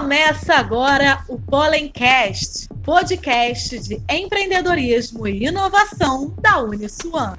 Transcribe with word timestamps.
Começa 0.00 0.54
agora 0.54 1.22
o 1.28 1.38
Pollencast, 1.38 2.66
podcast 2.82 3.78
de 3.80 4.02
empreendedorismo 4.08 5.28
e 5.28 5.44
inovação 5.46 6.34
da 6.40 6.58
Uniswan. 6.62 7.34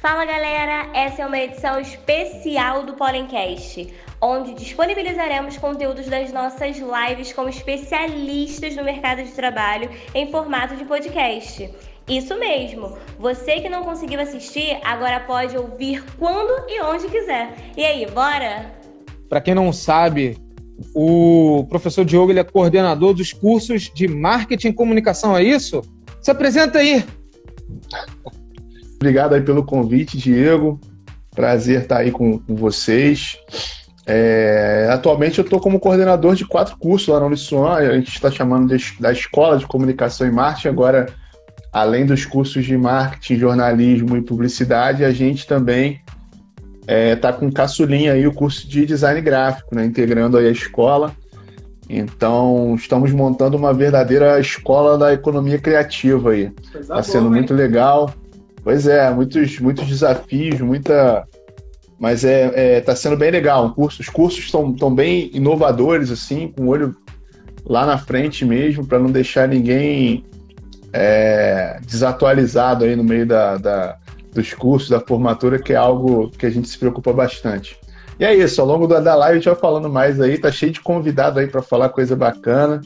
Fala 0.00 0.24
galera, 0.24 0.88
essa 0.94 1.20
é 1.20 1.26
uma 1.26 1.38
edição 1.38 1.78
especial 1.78 2.84
do 2.84 2.94
Pollencast, 2.94 3.92
onde 4.18 4.54
disponibilizaremos 4.54 5.58
conteúdos 5.58 6.06
das 6.06 6.32
nossas 6.32 6.78
lives 6.78 7.34
com 7.34 7.46
especialistas 7.50 8.74
no 8.74 8.82
mercado 8.82 9.22
de 9.22 9.32
trabalho 9.32 9.90
em 10.14 10.30
formato 10.30 10.74
de 10.74 10.86
podcast. 10.86 11.70
Isso 12.08 12.38
mesmo. 12.38 12.96
Você 13.18 13.60
que 13.60 13.68
não 13.68 13.84
conseguiu 13.84 14.20
assistir, 14.20 14.78
agora 14.82 15.20
pode 15.20 15.56
ouvir 15.56 16.02
quando 16.18 16.64
e 16.68 16.80
onde 16.82 17.06
quiser. 17.08 17.54
E 17.76 17.84
aí, 17.84 18.06
bora? 18.06 18.72
Para 19.28 19.42
quem 19.42 19.54
não 19.54 19.72
sabe, 19.72 20.38
o 20.94 21.66
professor 21.68 22.04
Diogo 22.04 22.32
ele 22.32 22.40
é 22.40 22.44
coordenador 22.44 23.12
dos 23.12 23.32
cursos 23.32 23.90
de 23.94 24.08
marketing 24.08 24.68
e 24.68 24.72
comunicação, 24.72 25.36
é 25.36 25.42
isso? 25.42 25.82
Se 26.22 26.30
apresenta 26.30 26.78
aí. 26.78 27.04
Obrigado 28.96 29.34
aí 29.34 29.42
pelo 29.42 29.64
convite, 29.64 30.16
Diego. 30.16 30.80
Prazer 31.34 31.82
estar 31.82 31.98
aí 31.98 32.10
com, 32.10 32.38
com 32.38 32.56
vocês. 32.56 33.36
É, 34.06 34.88
atualmente 34.90 35.38
eu 35.38 35.44
estou 35.44 35.60
como 35.60 35.78
coordenador 35.78 36.34
de 36.34 36.46
quatro 36.46 36.76
cursos 36.78 37.08
lá 37.08 37.20
na 37.20 37.26
Uniswan. 37.26 37.74
A 37.74 37.94
gente 37.96 38.08
está 38.08 38.30
chamando 38.30 38.74
de, 38.74 38.94
da 38.98 39.12
Escola 39.12 39.58
de 39.58 39.66
Comunicação 39.66 40.26
e 40.26 40.30
Marketing 40.30 40.68
agora 40.68 41.06
além 41.80 42.04
dos 42.04 42.24
cursos 42.24 42.64
de 42.64 42.76
marketing, 42.76 43.38
jornalismo 43.38 44.16
e 44.16 44.22
publicidade, 44.22 45.04
a 45.04 45.12
gente 45.12 45.46
também 45.46 46.00
está 46.80 46.92
é, 46.92 47.14
tá 47.14 47.32
com 47.32 47.52
caçulinha 47.52 48.14
aí 48.14 48.26
o 48.26 48.32
curso 48.32 48.68
de 48.68 48.84
design 48.84 49.20
gráfico, 49.20 49.74
né, 49.74 49.84
integrando 49.84 50.36
aí 50.36 50.48
a 50.48 50.50
escola. 50.50 51.14
Então, 51.88 52.74
estamos 52.74 53.12
montando 53.12 53.56
uma 53.56 53.72
verdadeira 53.72 54.38
escola 54.40 54.98
da 54.98 55.12
economia 55.12 55.58
criativa 55.58 56.32
aí. 56.32 56.52
Está 56.74 57.02
sendo 57.02 57.30
muito 57.30 57.54
legal. 57.54 58.12
Pois 58.62 58.86
é, 58.86 59.10
muitos, 59.10 59.58
muitos 59.60 59.86
desafios, 59.86 60.60
muita. 60.60 61.26
Mas 61.98 62.24
é, 62.24 62.76
é 62.76 62.80
tá 62.80 62.94
sendo 62.94 63.16
bem 63.16 63.30
legal. 63.30 63.72
curso, 63.72 64.02
os 64.02 64.08
cursos 64.08 64.44
estão 64.44 64.94
bem 64.94 65.30
inovadores, 65.32 66.10
assim, 66.10 66.48
com 66.48 66.64
o 66.64 66.68
olho 66.68 66.94
lá 67.64 67.86
na 67.86 67.96
frente 67.96 68.44
mesmo, 68.44 68.86
para 68.86 68.98
não 68.98 69.10
deixar 69.10 69.48
ninguém 69.48 70.24
é, 70.92 71.78
desatualizado 71.86 72.84
aí 72.84 72.96
no 72.96 73.04
meio 73.04 73.26
da, 73.26 73.56
da, 73.56 73.96
dos 74.32 74.54
cursos, 74.54 74.88
da 74.88 75.00
formatura, 75.00 75.58
que 75.58 75.72
é 75.72 75.76
algo 75.76 76.30
que 76.30 76.46
a 76.46 76.50
gente 76.50 76.68
se 76.68 76.78
preocupa 76.78 77.12
bastante. 77.12 77.78
E 78.18 78.24
é 78.24 78.34
isso, 78.34 78.60
ao 78.60 78.66
longo 78.66 78.86
da, 78.86 78.98
da 78.98 79.14
live 79.14 79.32
a 79.32 79.40
gente 79.40 79.48
vai 79.48 79.60
falando 79.60 79.88
mais 79.88 80.20
aí, 80.20 80.38
tá 80.38 80.50
cheio 80.50 80.72
de 80.72 80.80
convidado 80.80 81.38
aí 81.38 81.46
para 81.46 81.62
falar 81.62 81.88
coisa 81.90 82.16
bacana. 82.16 82.80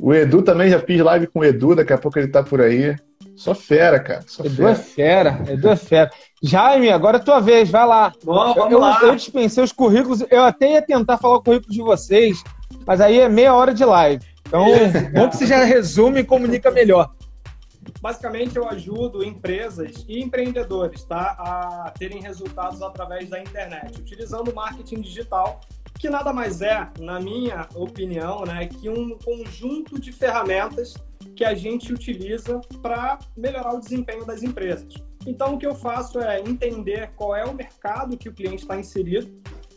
O 0.00 0.14
Edu 0.14 0.42
também 0.42 0.70
já 0.70 0.80
fiz 0.80 1.00
live 1.00 1.26
com 1.26 1.40
o 1.40 1.44
Edu, 1.44 1.74
daqui 1.74 1.92
a 1.92 1.98
pouco 1.98 2.18
ele 2.18 2.28
tá 2.28 2.42
por 2.42 2.60
aí. 2.60 2.96
Só 3.36 3.54
fera, 3.54 4.00
cara. 4.00 4.22
Só 4.26 4.44
Edu 4.44 4.56
fera. 4.56 4.70
é 4.70 4.74
fera, 4.74 5.42
Edu 5.48 5.68
é 5.68 5.76
fera. 5.76 6.10
Jaime, 6.42 6.90
agora 6.90 7.18
é 7.18 7.20
tua 7.20 7.38
vez, 7.38 7.68
vai 7.70 7.86
lá. 7.86 8.12
Bom, 8.24 8.54
vamos 8.54 8.72
eu, 8.72 8.78
lá. 8.78 8.98
eu 9.02 9.14
dispensei 9.14 9.62
os 9.62 9.72
currículos, 9.72 10.24
eu 10.30 10.42
até 10.42 10.72
ia 10.72 10.82
tentar 10.82 11.18
falar 11.18 11.36
o 11.36 11.42
currículo 11.42 11.72
de 11.72 11.82
vocês, 11.82 12.42
mas 12.86 13.00
aí 13.00 13.20
é 13.20 13.28
meia 13.28 13.54
hora 13.54 13.74
de 13.74 13.84
live. 13.84 14.24
Então, 14.46 14.66
bom 15.12 15.28
que 15.28 15.36
você 15.36 15.46
já 15.46 15.64
resume 15.64 16.20
e 16.20 16.24
comunica 16.24 16.70
melhor. 16.70 17.12
Basicamente, 18.00 18.56
eu 18.56 18.68
ajudo 18.68 19.24
empresas 19.24 20.04
e 20.08 20.22
empreendedores 20.22 21.04
tá, 21.04 21.36
a 21.38 21.90
terem 21.98 22.20
resultados 22.20 22.80
através 22.82 23.28
da 23.28 23.40
internet, 23.40 23.98
utilizando 23.98 24.54
marketing 24.54 25.00
digital, 25.00 25.60
que 25.98 26.08
nada 26.08 26.32
mais 26.32 26.62
é, 26.62 26.88
na 27.00 27.18
minha 27.18 27.66
opinião, 27.74 28.44
né, 28.44 28.66
que 28.66 28.88
um 28.88 29.18
conjunto 29.18 30.00
de 30.00 30.12
ferramentas 30.12 30.94
que 31.34 31.44
a 31.44 31.54
gente 31.54 31.92
utiliza 31.92 32.60
para 32.82 33.18
melhorar 33.36 33.74
o 33.74 33.80
desempenho 33.80 34.24
das 34.24 34.42
empresas. 34.42 34.94
Então, 35.26 35.54
o 35.54 35.58
que 35.58 35.66
eu 35.66 35.74
faço 35.74 36.20
é 36.20 36.40
entender 36.40 37.10
qual 37.16 37.34
é 37.34 37.44
o 37.44 37.52
mercado 37.52 38.16
que 38.16 38.28
o 38.28 38.32
cliente 38.32 38.62
está 38.62 38.78
inserido, 38.78 39.28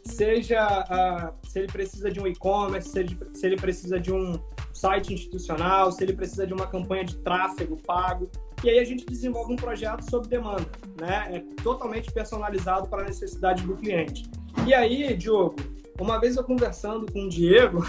seja 0.05 0.63
uh, 0.65 1.47
se 1.47 1.59
ele 1.59 1.67
precisa 1.67 2.11
de 2.11 2.19
um 2.19 2.27
e-commerce, 2.27 2.89
se, 2.89 3.17
se 3.33 3.45
ele 3.45 3.55
precisa 3.55 3.99
de 3.99 4.11
um 4.11 4.39
site 4.79 5.13
institucional, 5.13 5.91
se 5.91 6.01
ele 6.01 6.13
precisa 6.13 6.47
de 6.47 6.53
uma 6.53 6.65
campanha 6.65 7.03
de 7.03 7.17
tráfego 7.17 7.75
pago. 7.85 8.29
E 8.63 8.69
aí 8.69 8.79
a 8.79 8.85
gente 8.85 9.05
desenvolve 9.05 9.53
um 9.53 9.57
projeto 9.57 10.09
sob 10.09 10.27
demanda, 10.27 10.69
né? 10.99 11.27
É 11.31 11.61
totalmente 11.61 12.11
personalizado 12.11 12.87
para 12.87 13.01
a 13.01 13.05
necessidade 13.05 13.63
do 13.63 13.75
cliente. 13.75 14.29
E 14.65 14.73
aí, 14.73 15.15
Diogo, 15.17 15.55
uma 15.99 16.17
vez 16.19 16.37
eu 16.37 16.43
conversando 16.45 17.11
com 17.11 17.25
o 17.25 17.29
Diego, 17.29 17.85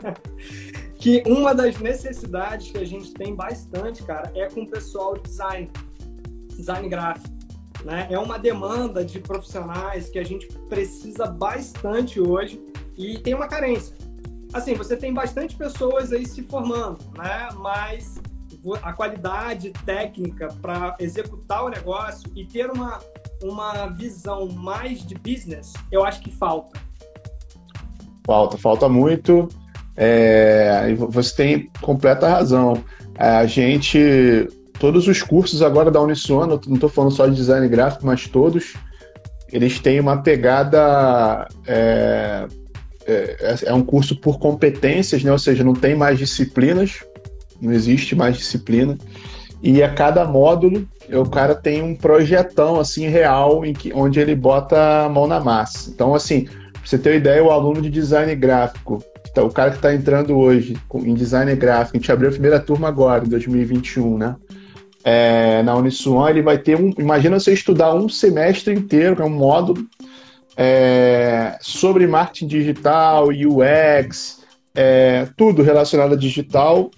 que 1.00 1.22
uma 1.26 1.54
das 1.54 1.78
necessidades 1.78 2.70
que 2.70 2.78
a 2.78 2.84
gente 2.84 3.12
tem 3.14 3.34
bastante, 3.34 4.02
cara, 4.02 4.30
é 4.34 4.48
com 4.50 4.62
o 4.62 4.66
pessoal 4.68 5.14
de 5.14 5.22
design, 5.22 5.70
design 6.50 6.88
gráfico. 6.90 7.34
Né? 7.84 8.06
É 8.10 8.18
uma 8.18 8.38
demanda 8.38 9.02
de 9.02 9.18
profissionais 9.18 10.10
que 10.10 10.18
a 10.18 10.24
gente 10.24 10.46
precisa 10.68 11.26
bastante 11.26 12.20
hoje 12.20 12.62
e 12.96 13.18
tem 13.18 13.34
uma 13.34 13.46
carência 13.46 13.94
assim, 14.56 14.74
você 14.74 14.96
tem 14.96 15.12
bastante 15.12 15.54
pessoas 15.56 16.12
aí 16.12 16.26
se 16.26 16.42
formando, 16.42 16.98
né? 17.16 17.48
Mas 17.56 18.20
a 18.82 18.92
qualidade 18.92 19.70
técnica 19.84 20.48
para 20.60 20.96
executar 20.98 21.64
o 21.64 21.68
negócio 21.68 22.28
e 22.34 22.44
ter 22.44 22.70
uma, 22.70 22.98
uma 23.42 23.86
visão 23.88 24.48
mais 24.48 25.06
de 25.06 25.14
business, 25.14 25.72
eu 25.92 26.04
acho 26.04 26.20
que 26.20 26.32
falta. 26.32 26.80
Falta, 28.26 28.58
falta 28.58 28.88
muito. 28.88 29.48
É, 29.96 30.94
você 30.94 31.34
tem 31.34 31.70
completa 31.80 32.28
razão. 32.28 32.84
É, 33.14 33.28
a 33.28 33.46
gente, 33.46 34.48
todos 34.80 35.06
os 35.06 35.22
cursos 35.22 35.62
agora 35.62 35.90
da 35.90 36.00
Uniswan, 36.00 36.46
não 36.46 36.74
estou 36.74 36.88
falando 36.88 37.12
só 37.12 37.26
de 37.26 37.36
design 37.36 37.68
gráfico, 37.68 38.04
mas 38.04 38.26
todos, 38.26 38.74
eles 39.52 39.78
têm 39.78 40.00
uma 40.00 40.22
pegada 40.22 41.46
é, 41.66 42.48
é, 43.06 43.56
é 43.66 43.74
um 43.74 43.82
curso 43.82 44.16
por 44.16 44.38
competências, 44.38 45.22
né? 45.22 45.30
ou 45.30 45.38
seja, 45.38 45.62
não 45.62 45.74
tem 45.74 45.94
mais 45.94 46.18
disciplinas, 46.18 47.04
não 47.60 47.72
existe 47.72 48.14
mais 48.14 48.36
disciplina. 48.36 48.96
E 49.62 49.82
a 49.82 49.92
cada 49.92 50.24
módulo, 50.24 50.86
o 51.10 51.28
cara 51.28 51.54
tem 51.54 51.82
um 51.82 51.94
projetão 51.94 52.78
assim 52.78 53.08
real 53.08 53.64
em 53.64 53.72
que, 53.72 53.92
onde 53.94 54.20
ele 54.20 54.34
bota 54.34 55.04
a 55.04 55.08
mão 55.08 55.26
na 55.26 55.40
massa. 55.40 55.90
Então, 55.90 56.14
assim, 56.14 56.44
pra 56.44 56.82
você 56.84 56.98
ter 56.98 57.10
uma 57.10 57.16
ideia, 57.16 57.42
o 57.42 57.50
aluno 57.50 57.80
de 57.80 57.88
design 57.88 58.34
gráfico, 58.34 59.02
tá, 59.34 59.42
o 59.42 59.50
cara 59.50 59.70
que 59.70 59.76
está 59.76 59.94
entrando 59.94 60.36
hoje 60.36 60.76
em 60.94 61.14
design 61.14 61.54
gráfico, 61.56 61.96
a 61.96 62.00
gente 62.00 62.12
abriu 62.12 62.28
a 62.28 62.32
primeira 62.32 62.60
turma 62.60 62.88
agora, 62.88 63.24
em 63.24 63.28
2021, 63.28 64.18
né? 64.18 64.36
É, 65.02 65.62
na 65.62 65.76
Uniswan, 65.76 66.30
ele 66.30 66.42
vai 66.42 66.58
ter 66.58 66.76
um. 66.76 66.92
Imagina 66.98 67.38
você 67.38 67.52
estudar 67.52 67.94
um 67.94 68.08
semestre 68.08 68.74
inteiro, 68.74 69.22
é 69.22 69.24
um 69.24 69.30
módulo, 69.30 69.86
é, 70.56 71.58
sobre 71.60 72.06
marketing 72.06 72.46
digital, 72.46 73.28
UX, 73.28 74.42
é, 74.74 75.28
tudo 75.36 75.62
relacionado 75.62 76.14
a 76.14 76.16
digital 76.16 76.90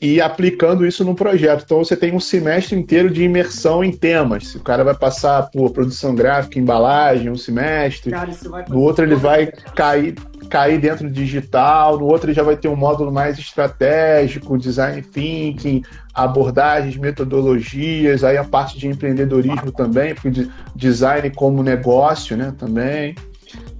e 0.00 0.20
aplicando 0.20 0.86
isso 0.86 1.04
no 1.04 1.14
projeto. 1.14 1.62
Então 1.64 1.78
você 1.78 1.96
tem 1.96 2.14
um 2.14 2.20
semestre 2.20 2.78
inteiro 2.78 3.10
de 3.10 3.24
imersão 3.24 3.82
em 3.82 3.92
temas. 3.92 4.54
O 4.54 4.60
cara 4.60 4.84
vai 4.84 4.94
passar 4.94 5.50
por 5.50 5.70
produção 5.72 6.14
gráfica, 6.14 6.58
embalagem, 6.58 7.30
um 7.30 7.36
semestre. 7.36 8.10
Cara, 8.10 8.30
no 8.68 8.80
outro 8.80 9.04
ele 9.04 9.16
vai 9.16 9.46
cair, 9.74 10.14
cair 10.48 10.80
dentro 10.80 11.06
do 11.06 11.12
digital, 11.12 11.98
no 11.98 12.06
outro 12.06 12.26
ele 12.26 12.34
já 12.34 12.42
vai 12.42 12.56
ter 12.56 12.68
um 12.68 12.76
módulo 12.76 13.12
mais 13.12 13.38
estratégico, 13.38 14.58
design 14.58 15.02
thinking, 15.02 15.82
abordagens, 16.14 16.96
metodologias, 16.96 18.24
aí 18.24 18.36
a 18.36 18.44
parte 18.44 18.78
de 18.78 18.88
empreendedorismo 18.88 19.70
também, 19.70 20.14
porque 20.14 20.48
design 20.74 21.30
como 21.30 21.62
negócio, 21.62 22.36
né, 22.36 22.52
também. 22.58 23.14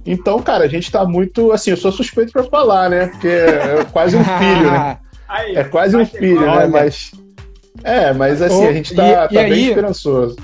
Então, 0.05 0.41
cara, 0.41 0.65
a 0.65 0.67
gente 0.67 0.85
está 0.85 1.05
muito, 1.05 1.51
assim, 1.51 1.71
eu 1.71 1.77
sou 1.77 1.91
suspeito 1.91 2.31
para 2.31 2.43
falar, 2.43 2.89
né, 2.89 3.07
porque 3.07 3.27
é 3.27 3.85
quase 3.91 4.15
um 4.15 4.23
filho, 4.23 4.71
né? 4.71 4.97
Aí, 5.29 5.55
é 5.55 5.63
quase 5.63 5.95
um 5.95 6.03
filho, 6.03 6.41
né? 6.41 6.65
Mas. 6.65 7.11
É, 7.83 8.11
mas 8.11 8.41
assim, 8.41 8.65
a 8.65 8.73
gente 8.73 8.95
tá, 8.95 9.07
e, 9.07 9.13
tá 9.13 9.27
e 9.29 9.35
bem 9.35 9.53
aí, 9.53 9.69
esperançoso. 9.69 10.35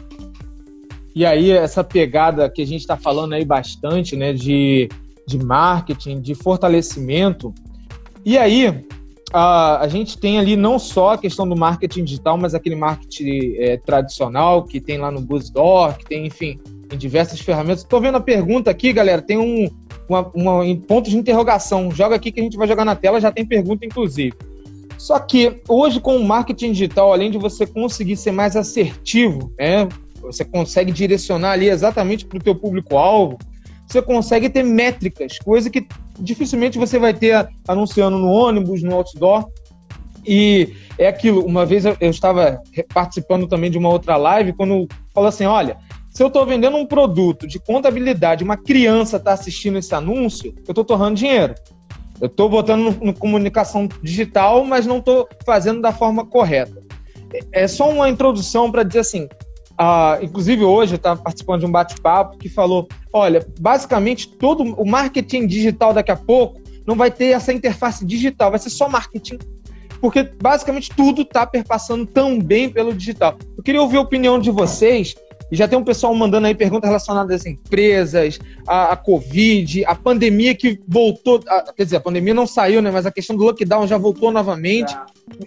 E 1.15 1.25
aí, 1.25 1.51
essa 1.51 1.83
pegada 1.83 2.47
que 2.47 2.61
a 2.61 2.67
gente 2.67 2.81
está 2.81 2.95
falando 2.95 3.33
aí 3.33 3.43
bastante, 3.43 4.15
né? 4.15 4.31
De, 4.31 4.87
de 5.27 5.43
marketing, 5.43 6.21
de 6.21 6.35
fortalecimento. 6.35 7.53
E 8.23 8.37
aí, 8.37 8.85
a, 9.33 9.81
a 9.81 9.87
gente 9.87 10.17
tem 10.17 10.37
ali 10.37 10.55
não 10.55 10.79
só 10.79 11.13
a 11.13 11.17
questão 11.17 11.47
do 11.47 11.55
marketing 11.55 12.03
digital, 12.03 12.37
mas 12.37 12.53
aquele 12.53 12.75
marketing 12.75 13.55
é, 13.57 13.77
tradicional 13.77 14.63
que 14.63 14.79
tem 14.79 14.97
lá 14.97 15.11
no 15.11 15.21
Buzzdoor, 15.21 15.97
que 15.97 16.05
tem, 16.05 16.25
enfim, 16.25 16.59
em 16.91 16.97
diversas 16.97 17.39
ferramentas. 17.39 17.81
Estou 17.81 18.01
vendo 18.01 18.15
a 18.15 18.21
pergunta 18.21 18.69
aqui, 18.69 18.93
galera. 18.93 19.21
Tem 19.21 19.37
um 19.37 19.69
uma, 20.07 20.31
uma, 20.33 20.65
em 20.65 20.81
de 21.01 21.17
interrogação. 21.17 21.91
Joga 21.91 22.15
aqui 22.15 22.31
que 22.31 22.39
a 22.39 22.43
gente 22.43 22.57
vai 22.57 22.67
jogar 22.67 22.85
na 22.85 22.95
tela, 22.95 23.19
já 23.19 23.31
tem 23.31 23.45
pergunta, 23.45 23.85
inclusive. 23.85 24.33
Só 24.97 25.19
que 25.19 25.61
hoje, 25.67 25.99
com 25.99 26.17
o 26.17 26.23
marketing 26.23 26.71
digital, 26.71 27.11
além 27.11 27.29
de 27.29 27.37
você 27.37 27.65
conseguir 27.65 28.15
ser 28.15 28.31
mais 28.31 28.55
assertivo, 28.55 29.51
né, 29.59 29.87
você 30.21 30.45
consegue 30.45 30.91
direcionar 30.91 31.51
ali 31.51 31.69
exatamente 31.69 32.25
para 32.25 32.37
o 32.37 32.41
teu 32.41 32.55
público-alvo, 32.55 33.37
você 33.87 34.01
consegue 34.01 34.49
ter 34.49 34.63
métricas, 34.63 35.37
coisa 35.39 35.69
que 35.69 35.87
dificilmente 36.19 36.77
você 36.77 36.97
vai 36.97 37.13
ter 37.13 37.47
anunciando 37.67 38.17
no 38.17 38.27
ônibus, 38.27 38.81
no 38.81 38.95
outdoor. 38.95 39.47
E 40.25 40.73
é 40.97 41.07
aquilo, 41.07 41.45
uma 41.45 41.65
vez 41.65 41.85
eu 41.85 41.95
estava 42.01 42.61
participando 42.93 43.47
também 43.47 43.69
de 43.69 43.77
uma 43.77 43.89
outra 43.89 44.17
live, 44.17 44.53
quando 44.53 44.87
falou 45.13 45.29
assim, 45.29 45.45
olha, 45.45 45.77
se 46.09 46.23
eu 46.23 46.27
estou 46.27 46.45
vendendo 46.45 46.77
um 46.77 46.85
produto 46.85 47.45
de 47.45 47.59
contabilidade, 47.59 48.43
uma 48.43 48.57
criança 48.57 49.17
está 49.17 49.33
assistindo 49.33 49.77
esse 49.77 49.93
anúncio, 49.93 50.53
eu 50.65 50.71
estou 50.71 50.83
torrando 50.83 51.15
dinheiro. 51.15 51.53
Eu 52.21 52.27
estou 52.27 52.49
botando 52.49 52.97
no, 53.01 53.13
comunicação 53.13 53.89
digital, 54.01 54.63
mas 54.63 54.85
não 54.85 54.99
estou 54.99 55.27
fazendo 55.45 55.81
da 55.81 55.91
forma 55.91 56.25
correta. 56.25 56.81
É, 57.33 57.63
é 57.63 57.67
só 57.67 57.89
uma 57.89 58.09
introdução 58.09 58.71
para 58.71 58.83
dizer 58.83 58.99
assim. 58.99 59.27
Uh, 59.79 60.23
inclusive 60.23 60.63
hoje 60.63 60.93
eu 60.93 60.97
estava 60.97 61.21
participando 61.21 61.61
de 61.61 61.65
um 61.65 61.71
bate-papo 61.71 62.37
que 62.37 62.47
falou: 62.47 62.87
olha, 63.11 63.45
basicamente 63.59 64.29
todo 64.29 64.63
o 64.63 64.85
marketing 64.85 65.47
digital 65.47 65.93
daqui 65.93 66.11
a 66.11 66.15
pouco 66.15 66.61
não 66.85 66.95
vai 66.95 67.11
ter 67.11 67.27
essa 67.27 67.51
interface 67.51 68.05
digital, 68.05 68.51
vai 68.51 68.59
ser 68.59 68.69
só 68.69 68.87
marketing 68.87 69.37
porque 69.99 70.23
basicamente 70.23 70.91
tudo 70.95 71.23
está 71.23 71.47
perpassando 71.47 72.05
também 72.05 72.69
pelo 72.69 72.93
digital. 72.93 73.37
Eu 73.57 73.63
queria 73.63 73.81
ouvir 73.81 73.97
a 73.97 74.01
opinião 74.01 74.37
de 74.39 74.51
vocês 74.51 75.15
e 75.51 75.55
já 75.55 75.67
tem 75.67 75.77
um 75.77 75.83
pessoal 75.83 76.13
mandando 76.15 76.47
aí 76.47 76.55
perguntas 76.55 76.87
relacionadas 76.87 77.41
às 77.41 77.45
empresas, 77.45 78.39
à, 78.67 78.93
à 78.93 78.95
Covid, 78.95 79.85
à 79.85 79.95
pandemia 79.95 80.55
que 80.55 80.79
voltou. 80.87 81.39
A, 81.47 81.73
quer 81.73 81.83
dizer, 81.83 81.97
a 81.97 82.01
pandemia 82.01 82.33
não 82.33 82.47
saiu, 82.47 82.81
né? 82.81 82.89
Mas 82.91 83.05
a 83.05 83.11
questão 83.11 83.35
do 83.35 83.43
lockdown 83.43 83.87
já 83.87 83.97
voltou 83.97 84.31
novamente, 84.31 84.95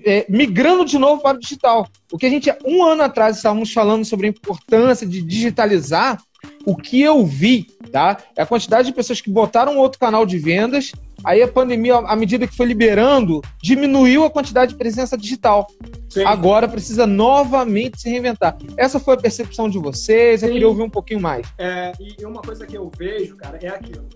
é, 0.04 0.24
migrando 0.28 0.84
de 0.84 0.98
novo 0.98 1.22
para 1.22 1.36
o 1.36 1.40
digital. 1.40 1.88
O 2.12 2.18
que 2.18 2.26
a 2.26 2.30
gente, 2.30 2.50
um 2.64 2.84
ano 2.84 3.02
atrás, 3.02 3.36
estávamos 3.36 3.72
falando 3.72 4.04
sobre 4.04 4.26
a 4.26 4.30
importância 4.30 5.06
de 5.06 5.20
digitalizar, 5.20 6.22
o 6.64 6.76
que 6.76 7.00
eu 7.00 7.24
vi, 7.24 7.66
tá? 7.92 8.18
É 8.36 8.42
a 8.42 8.46
quantidade 8.46 8.88
de 8.88 8.94
pessoas 8.94 9.20
que 9.20 9.30
botaram 9.30 9.76
outro 9.76 9.98
canal 9.98 10.24
de 10.24 10.38
vendas 10.38 10.92
Aí 11.24 11.42
a 11.42 11.48
pandemia, 11.48 11.96
à 11.96 12.14
medida 12.14 12.46
que 12.46 12.56
foi 12.56 12.66
liberando, 12.66 13.42
diminuiu 13.60 14.24
a 14.24 14.30
quantidade 14.30 14.72
de 14.72 14.78
presença 14.78 15.16
digital. 15.16 15.66
Sim. 16.08 16.24
Agora 16.24 16.68
precisa 16.68 17.06
novamente 17.06 18.00
se 18.00 18.08
reinventar. 18.08 18.56
Essa 18.76 19.00
foi 19.00 19.14
a 19.14 19.16
percepção 19.16 19.68
de 19.68 19.78
vocês? 19.78 20.42
Eu 20.42 20.50
queria 20.50 20.68
ouvir 20.68 20.82
um 20.82 20.90
pouquinho 20.90 21.20
mais. 21.20 21.46
É, 21.58 21.92
e 21.98 22.24
uma 22.24 22.40
coisa 22.40 22.66
que 22.66 22.76
eu 22.76 22.90
vejo, 22.96 23.36
cara, 23.36 23.58
é 23.60 23.68
aquilo. 23.68 24.08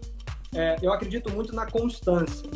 É, 0.54 0.76
eu 0.80 0.92
acredito 0.92 1.30
muito 1.30 1.54
na 1.54 1.66
constância. 1.66 2.48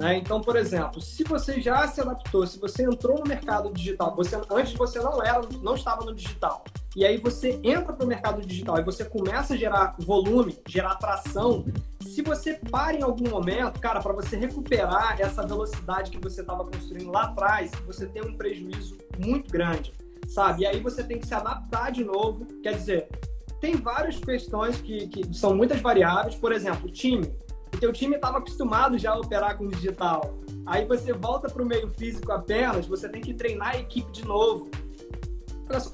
Né? 0.00 0.16
Então, 0.16 0.40
por 0.40 0.56
exemplo, 0.56 0.98
se 0.98 1.22
você 1.24 1.60
já 1.60 1.86
se 1.86 2.00
adaptou, 2.00 2.46
se 2.46 2.58
você 2.58 2.84
entrou 2.84 3.18
no 3.18 3.28
mercado 3.28 3.70
digital, 3.70 4.16
você 4.16 4.34
antes 4.50 4.72
você 4.72 4.98
não 4.98 5.22
era, 5.22 5.42
não 5.60 5.74
estava 5.74 6.06
no 6.06 6.14
digital, 6.14 6.64
e 6.96 7.04
aí 7.04 7.18
você 7.18 7.60
entra 7.62 7.92
para 7.92 8.06
o 8.06 8.08
mercado 8.08 8.40
digital 8.40 8.78
e 8.78 8.82
você 8.82 9.04
começa 9.04 9.52
a 9.52 9.56
gerar 9.58 9.96
volume, 9.98 10.58
gerar 10.66 10.92
atração, 10.92 11.66
se 12.00 12.22
você 12.22 12.54
para 12.54 12.96
em 12.96 13.02
algum 13.02 13.28
momento, 13.28 13.78
cara, 13.78 14.00
para 14.00 14.14
você 14.14 14.38
recuperar 14.38 15.20
essa 15.20 15.46
velocidade 15.46 16.10
que 16.10 16.18
você 16.18 16.40
estava 16.40 16.64
construindo 16.64 17.10
lá 17.10 17.24
atrás, 17.24 17.70
você 17.86 18.06
tem 18.06 18.22
um 18.22 18.34
prejuízo 18.34 18.96
muito 19.18 19.52
grande, 19.52 19.92
sabe? 20.26 20.62
E 20.62 20.66
aí 20.66 20.80
você 20.80 21.04
tem 21.04 21.18
que 21.18 21.26
se 21.26 21.34
adaptar 21.34 21.92
de 21.92 22.04
novo. 22.04 22.46
Quer 22.62 22.72
dizer, 22.72 23.08
tem 23.60 23.76
várias 23.76 24.16
questões 24.16 24.80
que, 24.80 25.08
que 25.08 25.34
são 25.34 25.54
muitas 25.54 25.78
variáveis. 25.82 26.36
Por 26.36 26.52
exemplo, 26.52 26.90
time. 26.90 27.30
O 27.72 27.78
teu 27.78 27.92
time 27.92 28.16
estava 28.16 28.38
acostumado 28.38 28.98
já 28.98 29.12
a 29.12 29.18
operar 29.18 29.56
com 29.56 29.66
digital. 29.68 30.38
Aí 30.66 30.84
você 30.84 31.12
volta 31.12 31.48
para 31.48 31.62
o 31.62 31.66
meio 31.66 31.88
físico 31.88 32.30
apenas, 32.32 32.86
você 32.86 33.08
tem 33.08 33.20
que 33.20 33.34
treinar 33.34 33.74
a 33.74 33.78
equipe 33.78 34.10
de 34.12 34.24
novo. 34.24 34.70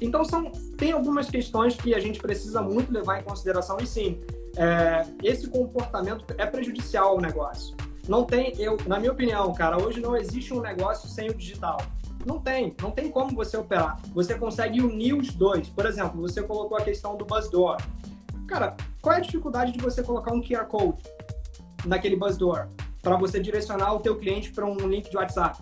Então 0.00 0.24
são, 0.24 0.50
tem 0.76 0.92
algumas 0.92 1.28
questões 1.28 1.76
que 1.76 1.94
a 1.94 2.00
gente 2.00 2.18
precisa 2.18 2.62
muito 2.62 2.92
levar 2.92 3.20
em 3.20 3.22
consideração 3.22 3.76
e 3.80 3.86
sim, 3.86 4.20
é, 4.56 5.06
esse 5.22 5.48
comportamento 5.48 6.24
é 6.38 6.46
prejudicial 6.46 7.08
ao 7.08 7.20
negócio. 7.20 7.76
Não 8.08 8.24
tem, 8.24 8.54
eu, 8.58 8.76
na 8.86 8.98
minha 8.98 9.12
opinião, 9.12 9.52
cara, 9.52 9.82
hoje 9.82 10.00
não 10.00 10.16
existe 10.16 10.54
um 10.54 10.60
negócio 10.60 11.08
sem 11.08 11.28
o 11.28 11.34
digital. 11.34 11.78
Não 12.24 12.40
tem, 12.40 12.74
não 12.80 12.90
tem 12.90 13.10
como 13.10 13.34
você 13.34 13.56
operar. 13.56 14.00
Você 14.12 14.34
consegue 14.34 14.80
unir 14.80 15.14
os 15.14 15.32
dois. 15.32 15.68
Por 15.68 15.86
exemplo, 15.86 16.20
você 16.20 16.42
colocou 16.42 16.76
a 16.76 16.80
questão 16.80 17.16
do 17.16 17.24
Buzzdoor. 17.24 17.76
Cara, 18.48 18.76
qual 19.00 19.14
é 19.14 19.18
a 19.18 19.20
dificuldade 19.20 19.72
de 19.72 19.78
você 19.78 20.02
colocar 20.02 20.32
um 20.32 20.40
QR 20.40 20.66
Code 20.66 21.02
naquele 21.86 22.16
Buzzdoor 22.16 22.68
para 23.02 23.16
você 23.16 23.38
direcionar 23.38 23.94
o 23.94 24.00
teu 24.00 24.16
cliente 24.16 24.50
para 24.50 24.66
um 24.66 24.76
link 24.88 25.10
de 25.10 25.16
WhatsApp? 25.16 25.58